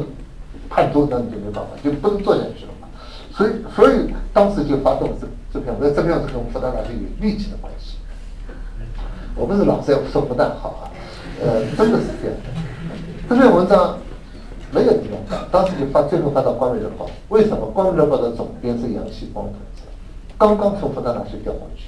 [0.69, 2.87] 叛徒，那你就没办法，就不能做下去了嘛。
[3.35, 7.97] 所以，所以当时就发动了这这篇，那这篇是跟复旦大学有密切的关系。
[9.35, 10.83] 我不是老是要说复旦好啊，
[11.43, 13.27] 呃，真的是这样的。
[13.27, 13.97] 这篇文章。
[14.71, 17.05] 没有地方当时就发，最后发到《光明日报》。
[17.29, 19.83] 为什么《光明日报》的总编是杨锡光同志？
[20.37, 21.85] 刚刚从复旦大学调过去。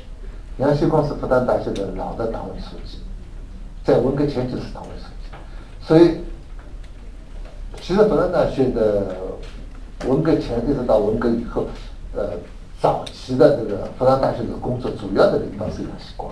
[0.57, 2.99] 杨锡光是复旦大学的老的党委书记，
[3.83, 5.35] 在文革前就是党委书记，
[5.81, 6.19] 所以
[7.81, 9.15] 其实复旦大学的
[10.05, 11.65] 文革前一直到文革以后，
[12.15, 12.29] 呃，
[12.79, 16.31] 早期的这个复旦大学的工作主要的领导是杨锡光，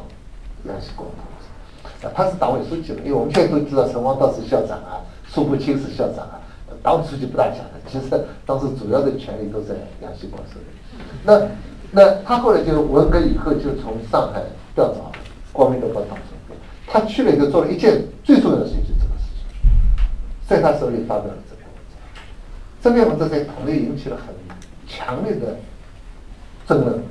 [0.65, 5.02] 杨锡光同志，他是党委书记了，因为我们现在都知道陈王道是校长啊，
[5.34, 6.40] 说不清是校长啊，
[6.84, 11.41] 党委书记不大讲的，其实当时主要的权力都在杨锡光手里，那。
[11.94, 14.41] 那他后来就文革以后就从上海
[14.74, 15.12] 调到
[15.52, 19.44] 光明日报党总编，他去了以后做了一件最重要的事情，就这个事情，
[20.48, 21.99] 在他手里发表了这篇文章。
[22.82, 24.34] 这篇文章在党内引起了很
[24.88, 25.58] 强烈的
[26.66, 27.03] 争论，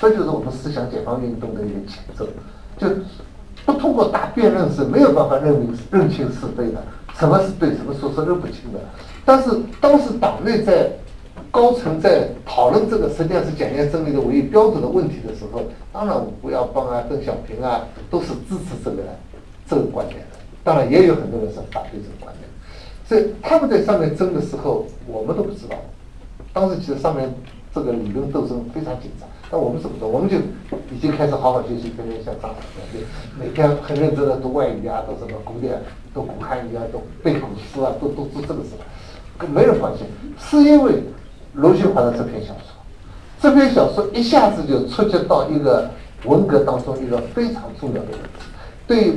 [0.00, 2.26] 这就是我们思想解放运动的一个前奏。
[2.76, 2.88] 就
[3.64, 6.82] 不通过大辩论是没有办法认明认清是非的，
[7.18, 8.78] 什么是对，什么说是认不清的。
[9.24, 10.90] 但是当时党内在。
[11.50, 17.80] 高层在讨论这个实际上是检验真理的唯一标准的问题的时候，当然吴耀邦啊、邓小平啊
[18.10, 19.02] 都是支持这个
[19.66, 20.36] 这个观点的。
[20.62, 22.48] 当然也有很多人是反对这个观点。
[23.08, 25.76] 所以他们在上面争的时候，我们都不知道。
[26.52, 27.32] 当时其实上面
[27.74, 30.08] 这个理论斗争非常紧张，但我们怎么做？
[30.08, 30.36] 我们就
[30.94, 33.04] 已经开始好好学习，天天像张老师
[33.38, 35.82] 每天很认真的读外语啊，读什么古典、
[36.14, 38.70] 读古汉语啊，读背古诗啊，都都做这个事。
[39.38, 40.06] 跟没人关心，
[40.38, 41.02] 是因为。
[41.58, 42.76] 罗新华的这篇小说，
[43.40, 45.88] 这篇小说一下子就触及到一个
[46.24, 48.28] 文革当中一个非常重要的问题。
[48.86, 49.14] 对，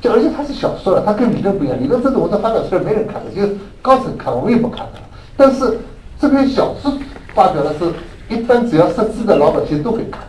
[0.00, 1.80] 就而且它是小说了，它跟理论不一样。
[1.80, 5.00] 理论这种文章发表出来没人看的，就高层看，我们也不看的。
[5.36, 5.78] 但是
[6.18, 6.92] 这篇小说
[7.34, 7.84] 发表的是，
[8.28, 10.20] 一般只要识字的老百姓都会看，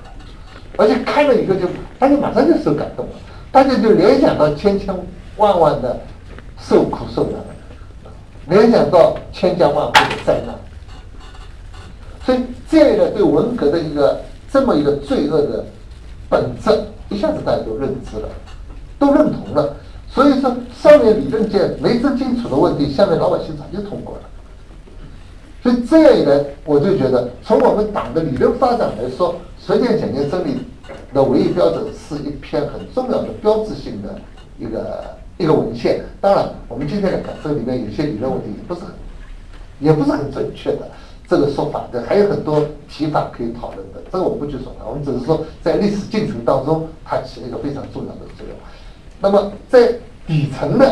[0.77, 1.67] 而且看了以后就
[1.97, 3.11] 大家马上就受感动了，
[3.51, 4.93] 大家就联想到千千
[5.37, 5.99] 万万的
[6.59, 7.33] 受苦受难，
[8.47, 10.55] 联想到千家万户的灾难。
[12.25, 12.39] 所以
[12.69, 14.19] 这样一个对文革的一个
[14.51, 15.63] 这么一个罪恶的
[16.27, 16.71] 本质，
[17.09, 18.27] 一下子大家都认知了，
[18.99, 19.75] 都认同了。
[20.09, 24.21] 所以说，上面理论界没争清楚的问题，下面老百姓早就通过了。
[25.65, 30.59] 所以这样一来，我就觉得，从我们党的理论发展来说，实践检验真理
[31.11, 34.15] 的唯一标准是一篇很重要的标志性的
[34.59, 35.03] 一个
[35.39, 36.03] 一个文献。
[36.21, 38.91] 当然，我们今天来看，这里面有些理论问题也不是很，
[39.79, 40.87] 也不是很准确的。
[41.27, 48.55] 这个说法的还有很多提法可以讨论的，这个我不去说它，我们只是说在历史进程当中，它起了一个非常重要的作用。
[49.19, 49.91] 那么在
[50.27, 50.85] 底层呢，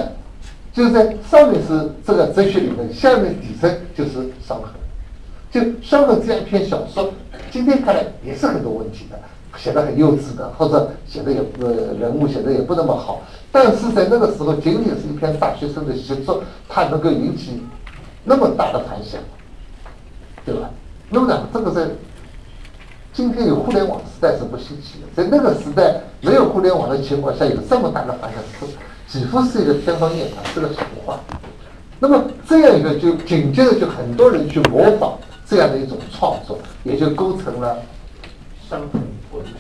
[0.74, 4.12] 就是在上面是这个哲学理论，下面底层就是
[4.46, 4.72] 伤痕。
[5.52, 7.12] 就伤痕这样一篇小说，
[7.52, 9.20] 今天看来也是很多问题的，
[9.56, 13.22] 写的很幼稚的，或者写的也不人物写的也不那么好。
[13.52, 17.62] 但是在那个时候，仅仅是一篇大学生的写作，它能够引起
[18.24, 19.22] 那么大的反响。
[20.46, 20.70] 对吧？
[21.10, 21.88] 那么讲，这个在
[23.14, 28.66] 今天有互联网时代是不稀奇的，在那个时代没有互联网的情况下，有这么大的反响，是
[29.14, 31.20] 几乎是一个天方夜谭，是个神话。
[32.00, 35.16] 那么这样一个，就紧接着就很多人去模仿
[35.46, 37.78] 这样的一种创作，也就构成了
[38.68, 39.00] 伤痕
[39.32, 39.52] 文学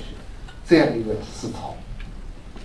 [0.66, 1.76] 这样一个思潮。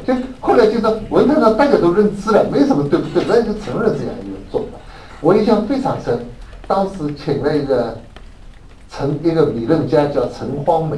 [0.07, 4.79] 就后来就是文坛上大家都认知了，没什么对不对，人家就承认这样一个做法。
[5.21, 6.19] 我印象非常深，
[6.67, 7.95] 当时请了一个。
[8.91, 10.97] 陈一个理论家叫陈荒梅，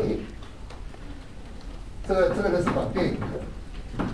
[2.06, 4.04] 这个这个人是搞电影的，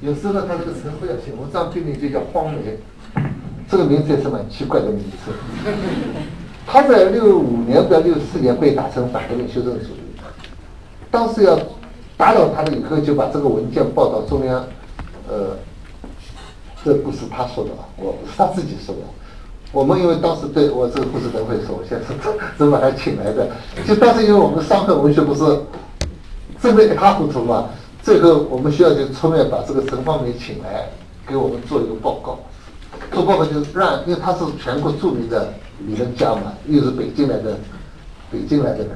[0.00, 2.78] 有时候他这个称呼要写文章，命名就叫荒梅，
[3.68, 5.32] 这个名字也是蛮奇怪的名字。
[6.66, 10.20] 他在六五年到六四年被打成反革命修正主义，
[11.10, 11.58] 当时要
[12.16, 14.64] 打倒他了以后，就把这个文件报到中央，
[15.28, 15.56] 呃。
[16.84, 19.00] 这不是他说的啊，我不是他自己说的。
[19.72, 23.50] 我们因为当时对我这个故事等会说，我现在是怎么还请来的？
[23.84, 25.40] 就当时因为我们伤痕文学不是
[26.62, 27.70] 争得一塌糊涂嘛，
[28.06, 30.88] 最后我们需要就出面把这个陈方梅请来
[31.26, 32.38] 给我们做一个报告。
[33.10, 37.58] 做报告就是让，因为他是全国著名的理论家嘛，又是北京来的，
[38.30, 38.90] 北京来的人，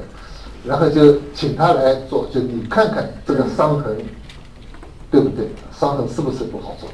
[0.64, 3.96] 然后就请他来做，就你看看这个伤痕
[5.10, 5.48] 对不对？
[5.76, 6.88] 伤痕是不是不好做？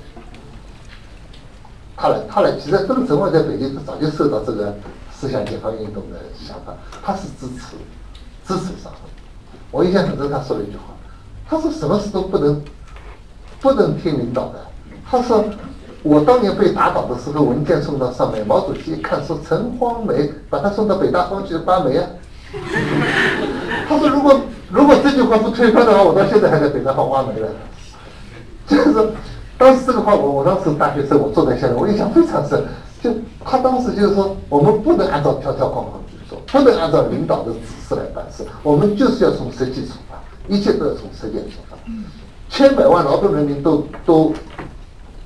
[1.98, 4.74] 他来，他来，其实这个陈焕在北京早就受到这个
[5.12, 6.74] 思想解放运动的想法，
[7.04, 7.76] 他是支持
[8.46, 8.98] 支持上的。
[9.70, 10.94] 我印象很深，他说了一句话，
[11.48, 12.62] 他说什么事都不能
[13.60, 14.54] 不能听领导的。
[15.08, 15.44] 他说
[16.02, 22.06] 我当年被打倒的时候，文件送到上面，毛主席一看说陈荒梅，把他送到北大荒去挖煤啊。
[23.88, 24.40] 他说如果
[24.70, 27.46] 如果这句话不推翻的话，我到现在还在北大荒挖煤呢。
[28.66, 29.08] 就是。
[29.58, 32.62] 当时这个话，我我当时大学生，我坐在下面，我印象非常深。
[33.00, 33.10] 就
[33.42, 37.58] 他当时就是说，我们不能按照条条框框去做，不能按照领导的指
[37.88, 40.18] 示来办事，我们就是要从实际出发，
[40.48, 41.76] 一切都要从实践出发。
[42.48, 44.32] 千百万劳动人民都都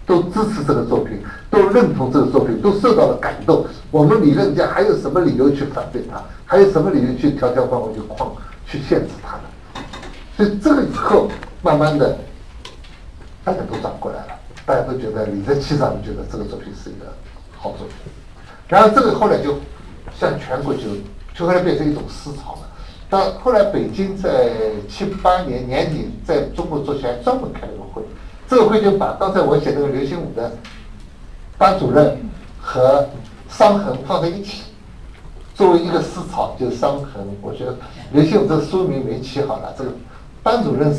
[0.07, 3.67] 都支持这个作品，都认同这个作品，都受到了感动。
[3.91, 6.23] 我们理论家还有什么理由去反对他？
[6.47, 8.33] 还有什么理由去条条框框去框
[8.67, 9.85] 去限制他呢？
[10.37, 11.29] 所以这个以后
[11.63, 12.19] 慢慢的，
[13.45, 14.33] 大家都转过来了，
[14.65, 17.07] 大家都觉得理直气壮的觉得这个作品是一个
[17.57, 17.97] 好作品。
[18.67, 19.59] 然后这个后来就
[20.19, 20.83] 向全国就
[21.35, 22.70] 就后来变成一种思潮了。
[23.11, 24.51] 到后来北京在
[24.89, 28.03] 七八年年底在中国作协专门开了个会，
[28.49, 30.53] 这个会就把刚才我写那个刘心武的
[31.59, 32.17] 班主任
[32.61, 33.05] 和
[33.49, 34.63] 伤痕放在一起，
[35.55, 37.27] 作为一个思潮，就是伤痕。
[37.43, 37.75] 我觉得
[38.13, 39.91] 刘心武这个书名没起好了，这个。
[40.43, 40.97] 班主任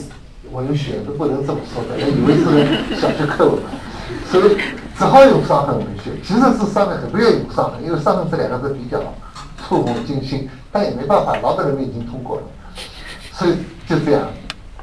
[0.51, 3.57] 文学都不能这么说的，人以为是小学课文，
[4.29, 4.55] 所以
[4.95, 6.11] 只好用伤痕文学。
[6.23, 9.01] 其实是伤痕不愿意用伤痕，因为伤痕这两个字比较
[9.57, 12.43] 触目惊心，但也没办法，劳动人民已经通过了，
[13.33, 13.57] 所以
[13.87, 14.27] 就这样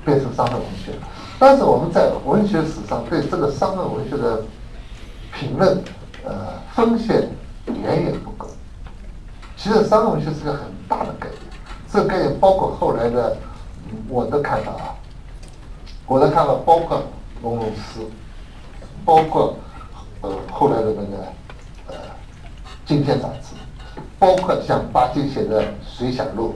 [0.05, 0.93] 变成伤痕文学。
[1.39, 4.43] 但是我们在文学史上对这个伤痕文学的
[5.33, 5.83] 评论，
[6.25, 7.29] 呃，风险
[7.67, 8.49] 远远不够。
[9.57, 11.41] 其实伤痕文学是个很大的概念，
[11.93, 13.37] 这个概念包括后来的。
[14.07, 14.93] 我的看法啊，
[16.07, 17.03] 我的看法包括
[17.43, 18.01] 龙龙诗，
[19.03, 19.57] 包括
[20.21, 21.25] 呃后来的那个
[21.87, 21.95] 呃
[22.85, 23.55] 《今天》杂志，
[24.19, 26.55] 包括像巴金写的《水响录》，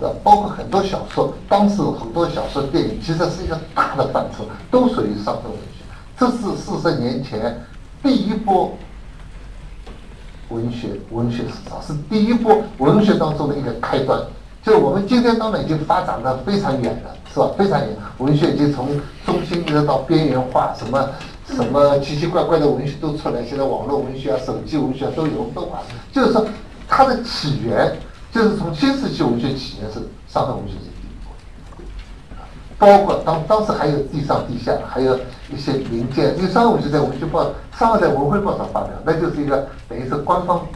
[0.00, 5.84] 的包括很多小说，当时很多小说、电影，其实是一个大的范畴，都属于伤痕文学。
[6.18, 7.56] 这是四十年前
[8.02, 8.76] 第一波
[10.48, 14.20] 文学文学史上是第一波文学当中的一个开端。
[14.62, 17.50] 就我们今天当然已经发展的非常远了，是吧？
[17.56, 18.88] 非常远，文学已经从
[19.24, 21.08] 中心一直到边缘化，什么
[21.54, 23.44] 什么奇奇怪怪的文学都出来。
[23.44, 25.80] 现在网络文学啊、手机文学啊都有都啊。
[26.12, 26.46] 就是说，
[26.86, 27.96] 它的起源
[28.30, 31.32] 就是从新世纪文学起源是上海文学是第一波，
[32.78, 35.18] 包括当当时还有地上地下，还有
[35.50, 36.36] 一些零件。
[36.36, 40.66] 因为上海文学在文学报，伤痕在文汇报上发表，那就是一个等于是官方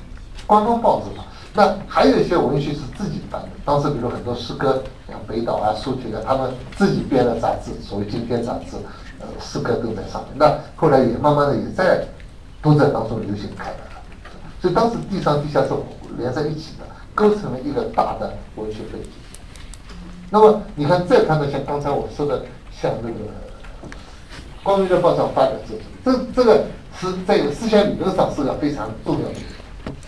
[0.46, 1.24] 官方报纸嘛。
[1.54, 8.76] 那还有一些文学是自己办的，当时比如很多诗歌，像北岛啊、苏铁啊，他们自己编的杂志，所谓《今天》杂志，
[9.20, 10.32] 呃，诗歌都在上面。
[10.36, 12.06] 那后来也慢慢的也在
[12.62, 14.02] 都在当中流行开来了，
[14.62, 15.68] 所以当时地上地下是
[16.16, 19.10] 连在一起的，构成了一个大的文学背景。
[20.30, 23.14] 那么你看，再看到像刚才我说的，像那个
[24.62, 26.64] 《光明日报》上发的这这这个
[26.98, 29.34] 是在思想理论上是个非常重要的。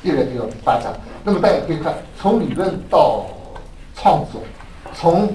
[0.04, 0.92] 一个一个发展，
[1.24, 3.24] 那么大家可以看，从理论到
[3.96, 4.42] 创作，
[4.94, 5.34] 从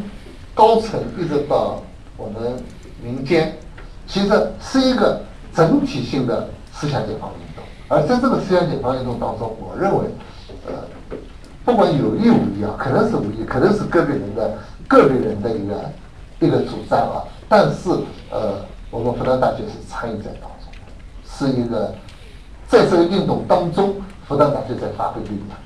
[0.54, 1.82] 高层一直到
[2.16, 2.64] 我们
[3.02, 3.58] 民间，
[4.06, 5.20] 其实是一个
[5.56, 7.66] 整体性的思想解放运动。
[7.88, 10.06] 而在这个思想解放运动当中，我认为，
[10.68, 10.74] 呃，
[11.66, 14.56] 不管有意无意啊，可能是无意，可能是个别人的
[14.88, 15.92] 个别人的一个
[16.42, 17.90] 一个主张啊，但是
[18.30, 20.70] 呃，我们复旦大学是参与在当中，
[21.26, 21.92] 是一个
[22.68, 23.96] 在这个运动当中。
[24.30, 25.58] 复旦大学在发挥力量，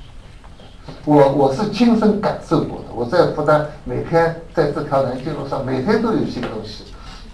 [1.03, 2.85] 我我是亲身感受过的。
[2.95, 6.85] 我在复旦每天在这条南京路上，每天都有新东西。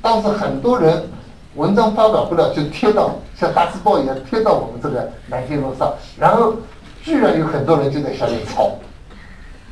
[0.01, 1.03] 当时很多人
[1.53, 6.55] 文章发表不了，就贴到像大字报一样贴到我们这个南京路上，然后
[7.03, 8.71] 居然有很多人就在下面抄，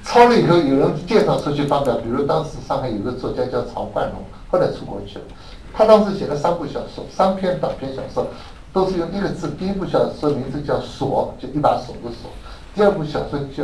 [0.03, 1.95] 抄了以后有人介绍出去发表。
[1.95, 4.21] 比如当时上海有个作家叫曹冠龙，
[4.51, 5.25] 后来出国去了，
[5.73, 8.27] 他当时写了三部小说，三篇短篇小说。
[8.73, 12.29] 都是用一个字，第一部小说名字叫“锁”，就一把锁的“锁”；
[12.75, 13.63] 第二部小说叫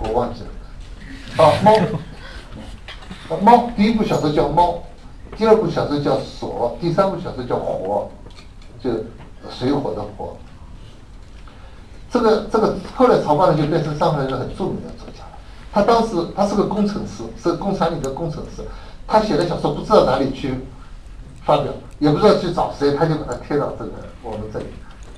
[0.00, 3.70] 我忘记了，啊，猫，猫。
[3.76, 4.82] 第一部小说叫“猫”，
[5.36, 8.08] 第二部小说叫“锁”，第三部小说叫“火”，
[8.82, 8.90] 就
[9.50, 10.36] 水火的“火”。
[12.10, 15.22] 这个这个后来曹冠龙就变成上海一个很著名的作家。
[15.72, 18.62] 他当时他是个工程师，是工厂里的工程师，
[19.06, 20.54] 他写的小说不知道哪里去。
[21.50, 23.90] 发表也不知道去找谁，他就把它贴到这个
[24.22, 24.66] 我们这里。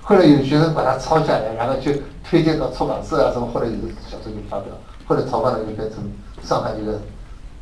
[0.01, 3.47] 后来有学生把它抄下来，然后去推荐到出版社啊什么。
[3.53, 4.73] 后来有个小说就发表。
[5.07, 5.99] 后来曹冠龙就变成
[6.43, 6.99] 上海一个，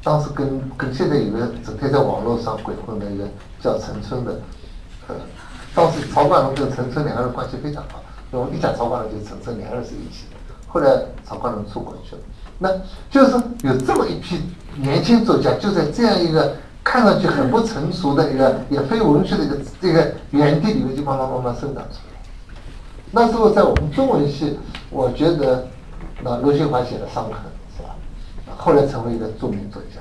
[0.05, 3.25] 当时跟跟现在有个整天在网络上鬼混的一个
[3.61, 4.39] 叫陈春的，
[5.09, 5.17] 呃，
[5.75, 8.01] 当时曹冠龙跟陈春两个人关系非常好。
[8.31, 10.55] 我们一讲曹冠龙就陈春两个人是一起的。
[10.69, 10.89] 后来
[11.25, 12.23] 曹冠龙出国去了，
[12.61, 12.71] 那
[13.11, 13.33] 就是
[13.65, 14.41] 有这么一批
[14.77, 16.55] 年轻作家，就在这样一个。
[16.83, 22.21] 看上去很不成熟的一个，也非文学的一个这个园地里面就慢慢慢慢生长出来。
[23.13, 24.59] 那时候在我们中文系，
[24.91, 25.67] 我觉得
[26.23, 27.33] 那罗新华写的《伤痕》
[27.77, 27.95] 是吧？
[28.57, 30.01] 后来成为一个著名作家，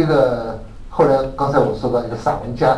[0.00, 2.70] 一个后来刚才我说到一个散文家，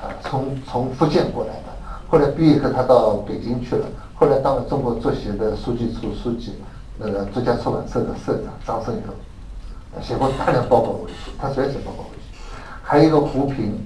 [0.00, 1.72] 啊，从 从福建过来的，
[2.08, 6.54] 后来毕业后他到北京去了，后来当了中国作协的书记处书记，
[6.98, 12.31] 那个作家出版社的社长张胜友，写过大量报告文学，他主要写报告文学。
[12.82, 13.78] 还有一个胡平，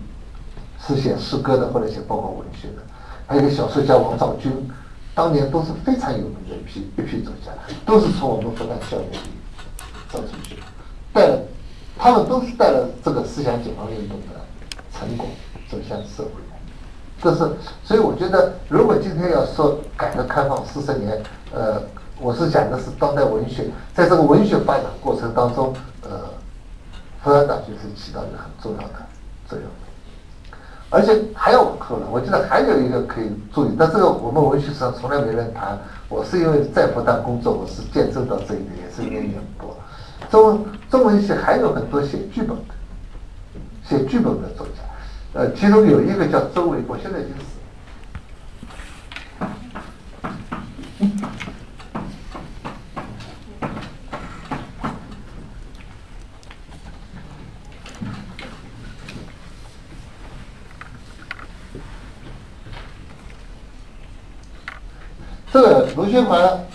[0.80, 2.82] 是写诗歌的，后来写报告文学的。
[3.26, 4.52] 还有一个小说家王兆军，
[5.14, 7.52] 当年都是非常有名的一批一批作家，
[7.84, 9.18] 都是从我们复旦校园里
[10.08, 10.62] 走出去的，
[11.12, 11.38] 带了，
[11.98, 14.40] 他们都是带了这个思想解放运动的
[14.92, 15.26] 成果
[15.70, 16.30] 走向社会。
[17.22, 17.50] 这是，
[17.82, 21.20] 所以我觉得，如果今天要说改革开放四十年，
[21.50, 21.82] 呃，
[22.20, 23.64] 我是讲的是当代文学，
[23.94, 26.20] 在这个文学发展过程当中，呃，
[27.26, 28.94] 复旦大学是起到一个很重要的
[29.48, 29.66] 作用。
[30.88, 35.76] 而且还要往后了，我记得还有一个可以注意，但这个我们文学史上从来没人谈。
[36.08, 39.76] 我是因为在复旦工作，我是见证到这一点，也是一眼过。
[40.30, 42.74] 中中文系还有很多写剧本的，
[43.84, 44.82] 写剧本的作家。
[45.32, 47.58] 呃，其中有一个叫周伟国，现在已经死
[51.24, 51.35] 了。
[65.56, 66.66] 这个卢循环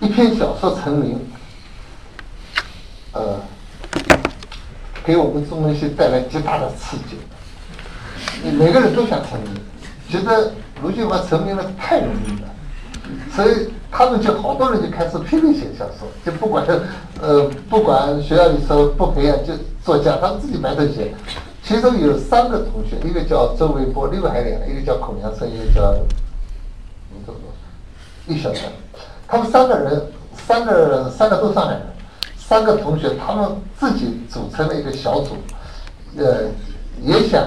[0.00, 1.16] 一篇小说成名，
[3.12, 3.36] 呃，
[5.04, 7.16] 给我们中文系带来极大的刺激。
[8.50, 9.54] 每个人都想成名，
[10.08, 10.52] 觉得
[10.82, 12.48] 卢俊华成名了太容易了，
[13.30, 16.66] 所以他们就好多人就开始拼命写小说，就不管
[17.20, 19.52] 呃不管学校里说不培养就
[19.84, 21.14] 作家，他们自己埋头写。
[21.62, 25.94] 其中有三个同学，一个叫周维波，另外还两个，一个叫孔祥生，一个叫
[28.28, 28.70] 一小川。
[29.26, 30.02] 他们三个人，
[30.46, 31.82] 三个三个都上海人，
[32.36, 35.36] 三个同学，他们自己组成了一个小组，
[36.16, 36.44] 呃，
[37.02, 37.44] 也想。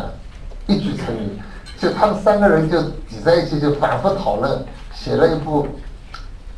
[0.67, 1.37] 一举成名，
[1.77, 4.63] 就他们三个人就挤在一起，就反复讨论，
[4.93, 5.67] 写了一部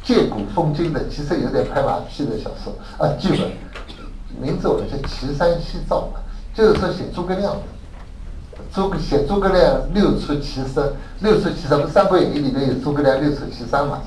[0.04, 3.50] 借古讽今的，其实有点拍马屁的小说啊剧本，
[4.40, 6.10] 名字我叫《岐山夕照》，
[6.58, 7.62] 就是说写诸葛亮的，
[8.72, 10.84] 诸写诸葛亮六出祁山，
[11.22, 14.00] 六出祁山不《三国演义》里面有诸葛亮六出祁山嘛？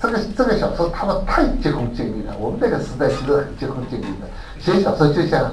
[0.00, 4.26] 这个这个小说他们太急功近利了，我们那个时代其实很急功近利的，
[4.58, 5.50] 写小说就像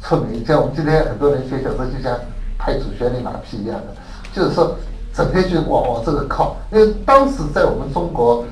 [0.00, 2.18] 出名，像我们今天很多人写小说就像。
[2.64, 3.86] 拍主旋律马屁一样的，
[4.32, 4.76] 就是说，
[5.12, 6.56] 整天就往往这个靠。
[6.70, 8.44] 因为当时在我们中国，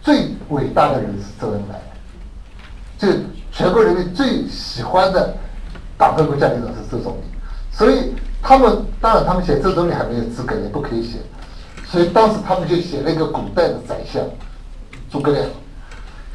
[0.00, 1.78] 最伟大的人是周恩来，
[2.96, 3.06] 就
[3.52, 5.34] 全国人民最喜欢的
[5.98, 7.20] 党和国家领导人是周总理。
[7.70, 11.18] 所以他们当然他们写周总理还没有资格，也不可以写。
[11.84, 14.22] 所以当时他们就写了一个古代的宰相
[15.14, 15.46] 诸葛亮，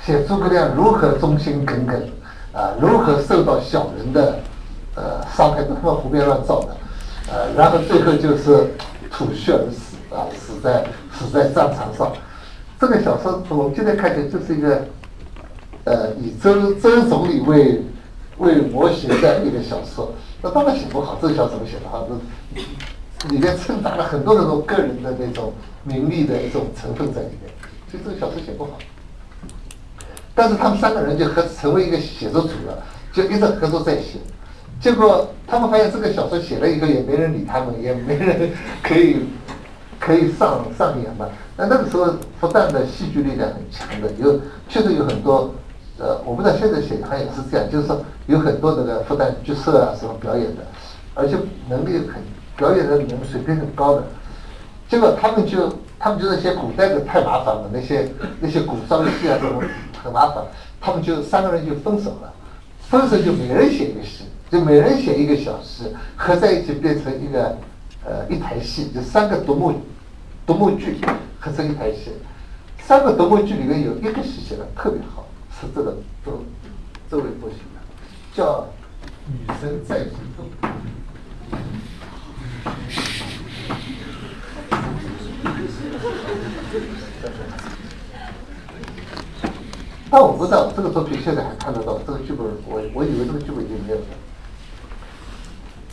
[0.06, 2.02] 写诸葛亮如何忠心耿耿
[2.54, 4.40] 啊，如何受到小人的
[4.96, 6.78] 呃伤害，都他妈胡编乱造的。
[7.30, 8.74] 呃，然后最后就是
[9.12, 12.14] 吐血而死啊，死在死在战场上。
[12.80, 14.82] 这个小说我们今天看起就是一个，
[15.84, 17.84] 呃，以周周总理为
[18.38, 20.14] 为模型的一个小说。
[20.42, 22.08] 那当然写不好，这个小说怎么写的好？
[23.20, 25.52] 这里面掺杂了很多那种个人的那种
[25.84, 27.52] 名利的一种成分在里面，
[27.92, 28.72] 这个小说写不好。
[30.36, 34.20] 但是他们三个人就合成为一个写作组了，就一直合作在写。
[34.80, 38.50] 结果他们发现这个小说写了以后也没人理他们，也没人
[38.82, 39.18] 可以
[40.00, 41.28] 可以上上演嘛。
[41.58, 44.40] 那那个时候复旦的戏剧力量很强的，有
[44.70, 45.54] 确实有很多
[45.98, 50.62] 呃，我不知道现在写好像也是这样，就是说有很多那个复旦剧社啊什么表演的，
[51.14, 51.36] 而且
[51.68, 52.22] 能力很
[52.56, 54.04] 表演的人水平很高的。
[54.88, 55.68] 结果他们就
[56.00, 58.10] 他们觉得写古代的太麻烦了，那些
[58.40, 59.62] 那些古装戏啊什么
[60.02, 60.46] 很麻烦，
[60.80, 62.34] 他们就三个人就分手了，
[62.80, 64.24] 分手就每人写一个戏。
[64.50, 67.56] 就每人写一个小诗，合在一起变成一个，
[68.04, 69.72] 呃，一台戏，就三个独幕，
[70.44, 71.00] 独幕剧
[71.40, 72.14] 合成一台戏。
[72.80, 75.96] 三个独幕剧里面有一个戏写的特别好，是这个
[76.26, 76.44] 周
[77.12, 77.80] 周围波写的，
[78.34, 78.62] 叫
[79.28, 80.48] 《女神在行动》。
[90.10, 94.06] 但我不知道这个作品现在还看得到，这个剧本我我以为这个剧本已经没有了。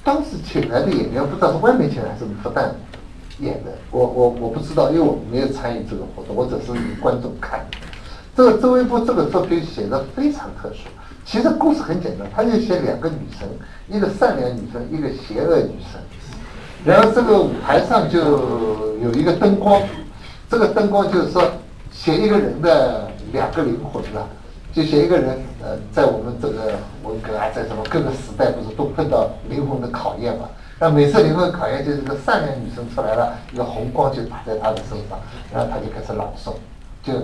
[0.03, 2.71] 当时请来的演员不知道是外面请来还是复旦
[3.41, 7.67] 演的，我我我不知道，因为我没有参与这个活动，我只是观众看。
[8.35, 10.89] 这个周微波这个作品写的非常特殊，
[11.25, 13.49] 其实故事很简单，他就写两个女生，
[13.89, 16.01] 一个善良女生，一个邪恶女生。
[16.85, 18.21] 然后这个舞台上就
[19.03, 19.83] 有一个灯光，
[20.49, 21.43] 这个灯光就是说
[21.91, 24.29] 写一个人的两个灵魂了。
[24.73, 30.45] 就写一个人，呃，在我们这个文革啊，在什么各个时代，不是都碰到灵魂的考验嘛？
[30.79, 35.19] 那每次灵魂考验就是个善良女生出来了，一个红光就打在她的身上，
[35.51, 36.53] 然后她就开始朗诵，
[37.03, 37.15] 就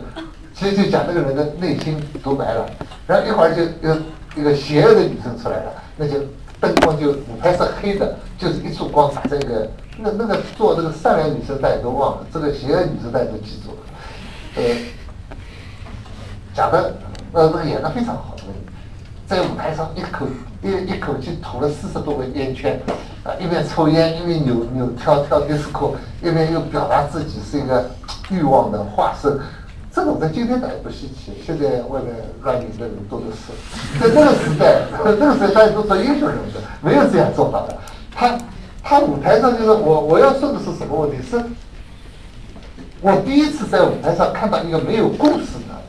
[0.54, 2.64] 其实就讲那个人的内心独白了。
[3.06, 3.94] 然后一会儿就又
[4.34, 6.20] 一个邪恶的女生出来了，那就
[6.58, 9.68] 灯光就舞台是黑的，就是一束光打在一个
[9.98, 13.76] 那那个做这个善良女生大家都忘了，这个邪恶女生大家都记住了，
[14.56, 14.62] 呃，
[16.54, 16.94] 讲的
[17.32, 18.42] 呃那个演的非常好的，
[19.26, 20.26] 在舞台上一口。
[20.64, 22.80] 一一口气吐了四十多个烟圈，
[23.24, 25.90] 啊，一边抽烟一边扭扭跳跳迪斯科，
[26.22, 27.90] 一边又表达自己是一个
[28.30, 29.40] 欲望的化身。
[29.92, 33.98] 这种在今天倒也不稀奇，现在外面乱女的人多的是。
[33.98, 34.82] 在那个时代，
[35.18, 36.40] 那个时代大家都做英雄人物，
[36.80, 37.76] 没有这样做法的。
[38.14, 38.38] 他
[38.84, 41.16] 他舞台上就是我我要说的是什么问题？
[41.28, 41.42] 是
[43.00, 45.81] 我第一次在舞台上看到一个没有故事的。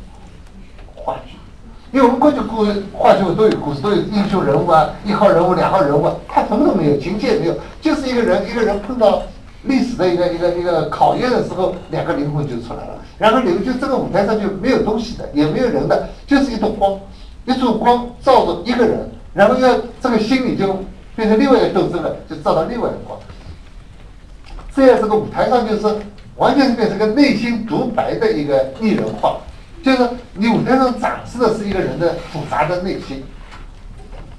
[1.94, 9.22] 因为我们过去故话剧都有故事，都有英雄人物啊，一号人物、两号人物，他什么都没有，情节也没有，就是一个人，一个人碰到
[9.66, 12.96] 历史的一个一个一个考验的时候，两个灵魂就出来了。
[13.20, 17.00] 然后你们就这个舞台上就没有东西的，也没有人的，就是一束光，
[17.46, 20.76] 一束光照着一个人，然后要这个心里就
[21.16, 23.20] 变成另外一个斗争了，就照到另外一个光。
[24.76, 25.96] 这样这个舞台上就是
[26.38, 29.38] 完全是变成个内心独白的一个拟人化。
[29.84, 33.22] 就是你舞台上展示的是一个人的复杂的内心，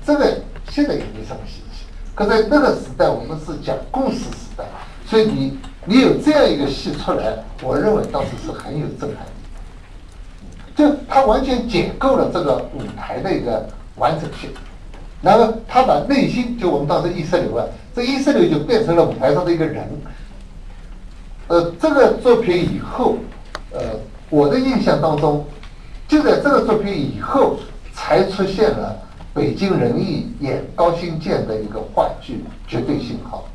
[0.03, 0.41] 这个
[0.71, 1.85] 现在也没什么稀奇。
[2.15, 4.65] 可在那个时代，我们是讲故事时代，
[5.05, 9.31] 所以你你有这样一个戏出来，我认为当时是很有震撼力。
[10.75, 14.49] 就他完全解构了这个舞台的一个完整性，
[15.21, 19.87] 然后他把内心，就我们当时意识流啊，这意识流就变成了舞台上的一个人。
[21.49, 23.19] 呃，这个作品以后，
[23.73, 23.81] 呃。
[24.35, 25.47] 我的印象当中，
[26.09, 27.57] 就在这个作品以后，
[27.93, 29.01] 才出现了
[29.33, 33.49] 北京人艺演高新建的一个话剧《绝对信号》。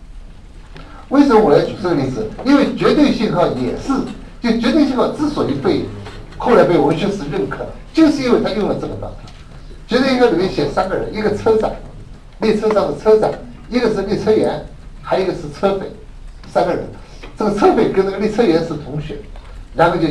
[1.10, 2.26] 为什么我要举这个例子？
[2.46, 3.92] 因为《绝对信号》也是，
[4.40, 5.84] 就《绝对信号》之所以被
[6.38, 9.18] 后来被文学史认可，就是因为他用了这个方法。
[9.90, 11.70] 《绝对信号》里面写三个人：一个车长，
[12.40, 13.30] 列车上的车长；
[13.70, 14.66] 一个是列车员，
[15.02, 15.92] 还有一个是车匪。
[16.48, 16.86] 三个人，
[17.38, 19.18] 这个车匪跟那个列车员是同学，
[19.76, 20.08] 然后就。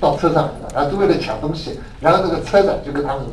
[0.00, 3.24] 到车上来了，然后就为了抢东西，然后这个车长就跟他们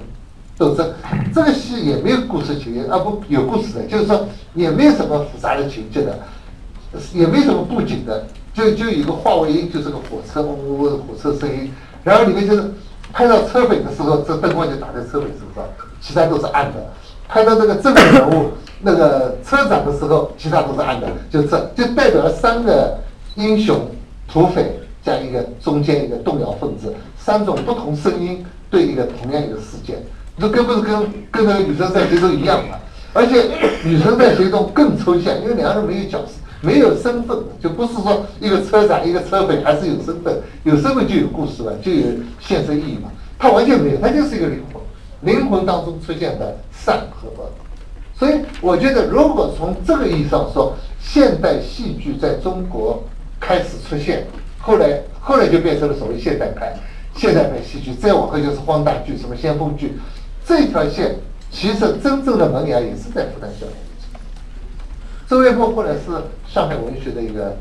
[0.58, 0.90] 斗争。
[1.34, 6.20] 这个戏也没有故事情节，啊不，有故事的，就是说也没有什么复杂的情节的，
[7.14, 11.72] 也没什么布景的，就就一个化为音，就是个火车嗡嗡嗡的火车声音。
[12.04, 12.72] 然后里面就是
[13.12, 15.64] 拍到车匪的时候，这灯光就打在车匪身上，
[16.00, 16.80] 其他都是暗的；
[17.28, 18.52] 拍到这个正面人物
[18.82, 21.08] 那个车长的时候，其他都是暗的。
[21.30, 22.98] 就这就代表了三个
[23.36, 23.90] 英雄
[24.28, 24.80] 土匪。
[25.06, 29.98] 这样一个中间一个动摇分子，三种不同声音对一个同样一个事件，
[30.40, 31.00] 这跟不是跟
[31.32, 32.76] 跟那个女生在其中一样嘛？
[33.14, 33.46] 而且
[33.84, 42.08] 女生在其中更抽象，因为两个人没有角色，没有身份，就不是说一个车长一个车匪还是有身份，有身份就有故事了，就有
[42.40, 43.12] 现实意义嘛。
[43.38, 44.82] 他完全没有，他就是一个灵魂，
[45.22, 47.48] 灵魂当中出现的善和恶。
[48.18, 53.04] 所以我觉得，如果从这个意义上说，现代戏剧在中国
[53.40, 54.26] 开始出现。
[54.66, 56.76] 后来，后来就变成了所谓现代派、
[57.16, 59.94] 现代派戏剧，再往后就是荒诞剧、什么先锋剧。
[60.44, 61.16] 这条线
[61.52, 63.76] 其实真正的萌芽也是在复旦校园。
[65.30, 66.00] 周岳波后来是
[66.52, 67.56] 上海文学的一个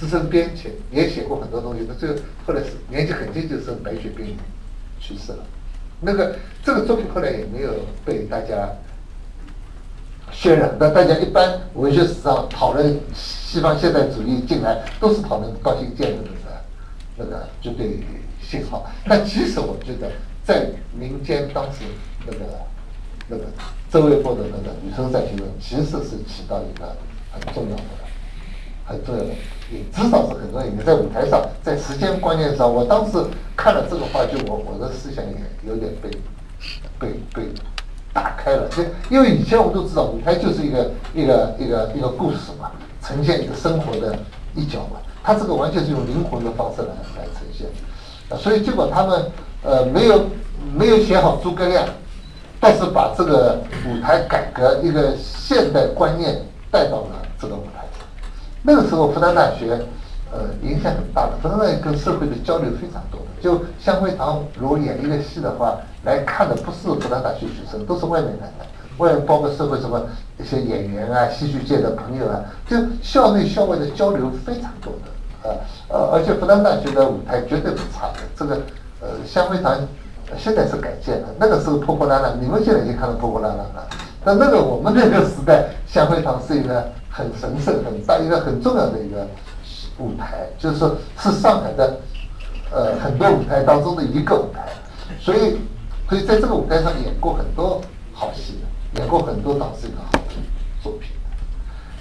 [0.00, 1.86] 资深编辑，也写过很多东西。
[1.86, 2.14] 他最后
[2.46, 4.34] 后来是年纪很轻就生白血病
[4.98, 5.44] 去世了。
[6.00, 6.34] 那个
[6.64, 7.74] 这个作品后来也没有
[8.06, 8.70] 被大家。
[10.38, 16.60] 渲染，那大家一般文学史上讨论西方现代主义进来，都是讨论高新建的那个
[17.16, 18.00] 那个绝对
[18.42, 18.84] 信号。
[19.08, 20.12] 但其实我觉得，
[20.44, 21.84] 在民间当时
[22.26, 22.40] 那个
[23.28, 23.44] 那个
[23.90, 26.94] 周卫波的那个女生在其中，其实是起到一个
[27.32, 27.82] 很重要的、
[28.84, 29.30] 很重要的，
[29.72, 30.66] 也至少是很重要。
[30.66, 33.18] 你在舞台上，在时间观念上，我当时
[33.56, 35.34] 看了这个话剧，我我的思想也
[35.66, 36.10] 有点被
[36.98, 37.48] 被被。
[38.16, 42.70] 打开了，就因为以前我们都知道，舞台就是一个一个一个一个故事嘛，
[43.02, 44.16] 呈现一个生活的
[44.54, 44.96] 一角嘛。
[45.22, 46.88] 他这个完全是用灵魂的方式来
[47.18, 47.68] 来呈现，
[48.38, 49.30] 所以结果他们
[49.62, 50.24] 呃没有
[50.74, 51.84] 没有写好诸葛亮，
[52.58, 56.40] 但是把这个舞台改革一个现代观念
[56.70, 58.06] 带到了这个舞台上。
[58.62, 59.78] 那个时候复旦大学。
[60.32, 63.26] 呃，影响很大的，反正跟社会的交流非常多的。
[63.40, 68.64] 就香会堂如果演一个戏的话，来看的不是复旦大学学生，都是外面来的，
[68.96, 70.00] 外面包括社会什么
[70.38, 75.10] 一些演员啊、戏剧界的朋友啊，就校内校外的交流非常多的。
[75.42, 75.50] 呃
[75.88, 78.20] 呃，而且复旦大学的舞台绝对不差的。
[78.34, 78.56] 这个
[79.00, 79.76] 呃香会堂
[80.38, 83.86] 现在是改建了，那个时候破破烂烂，你们现在已经看到破破烂烂了。
[84.24, 89.26] 但那个我们那个时代，香会堂是一个很神圣、很大、一个很重要的一个
[89.98, 91.96] 舞台，就是说是上海的
[92.72, 94.66] 呃很多舞台当中的一个舞台，
[95.20, 95.58] 所以
[96.08, 97.80] 所以在这个舞台上演过很多
[98.12, 100.12] 好戏的，演过很多导师的好
[100.82, 101.10] 作品。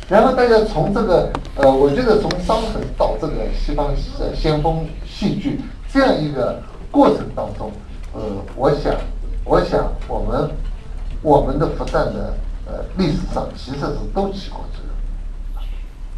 [0.07, 3.87] 然后大家从这个呃，我觉得从伤痕到这个西方
[4.19, 5.59] 呃先锋戏剧
[5.91, 6.61] 这样一个
[6.91, 7.71] 过程当中，
[8.13, 8.21] 呃，
[8.55, 8.93] 我想，
[9.43, 10.51] 我想我们
[11.23, 12.37] 我们的复旦的
[12.67, 14.84] 呃历史上其实是都起过作用，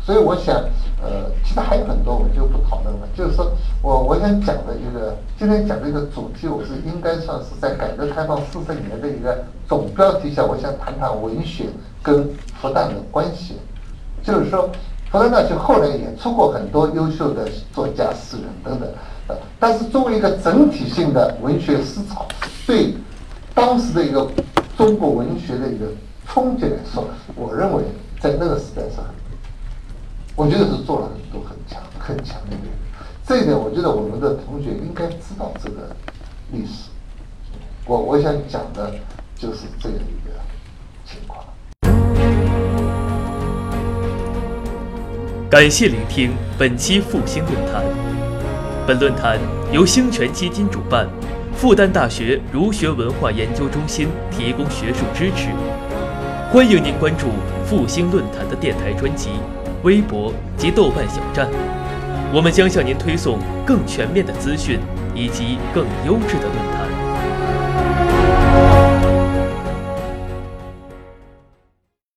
[0.08, 0.56] 所以我想
[1.04, 3.08] 呃，其实还有很多我就不讨论了。
[3.14, 3.52] 就是说
[3.82, 11.66] 我我想讲的一个今天讲的一个主题，我是应该算是在改革开放四十年的一个总标题下，我想谈谈文学
[12.02, 12.24] 跟
[12.62, 13.58] 复旦的关系。
[14.24, 14.70] 就是说，
[15.12, 18.88] 复旦大学后来也出过很多优秀的作家、诗人等等，
[19.28, 22.26] 呃，但是作为一个整体性的文学思潮，
[22.66, 22.94] 对
[23.54, 24.26] 当时的一个
[24.78, 25.86] 中国文学的一个
[26.26, 27.04] 冲击来说，
[27.36, 27.84] 我认为
[28.22, 29.04] 在那个时代上，
[30.38, 32.68] 我觉得是做了很多很强、很强的一个。
[33.26, 35.90] 这一点，我觉得我们的同学应该知道这个
[36.52, 36.92] 历史。
[37.88, 38.94] 我我想讲的
[39.36, 40.36] 就是这样一个
[41.04, 41.44] 情况。
[45.50, 47.84] 感谢聆听本期复兴论坛。
[48.86, 49.40] 本论坛
[49.72, 51.10] 由兴泉基金主办，
[51.56, 55.50] 复旦大学儒学文化研究中心提供学术支持。
[56.52, 57.26] 欢迎您关注
[57.66, 59.32] 复兴论坛的电台专辑、
[59.84, 61.48] 微博及豆瓣小站，
[62.34, 64.80] 我们将向您推送更全面的资讯
[65.14, 66.97] 以及更优质的论坛。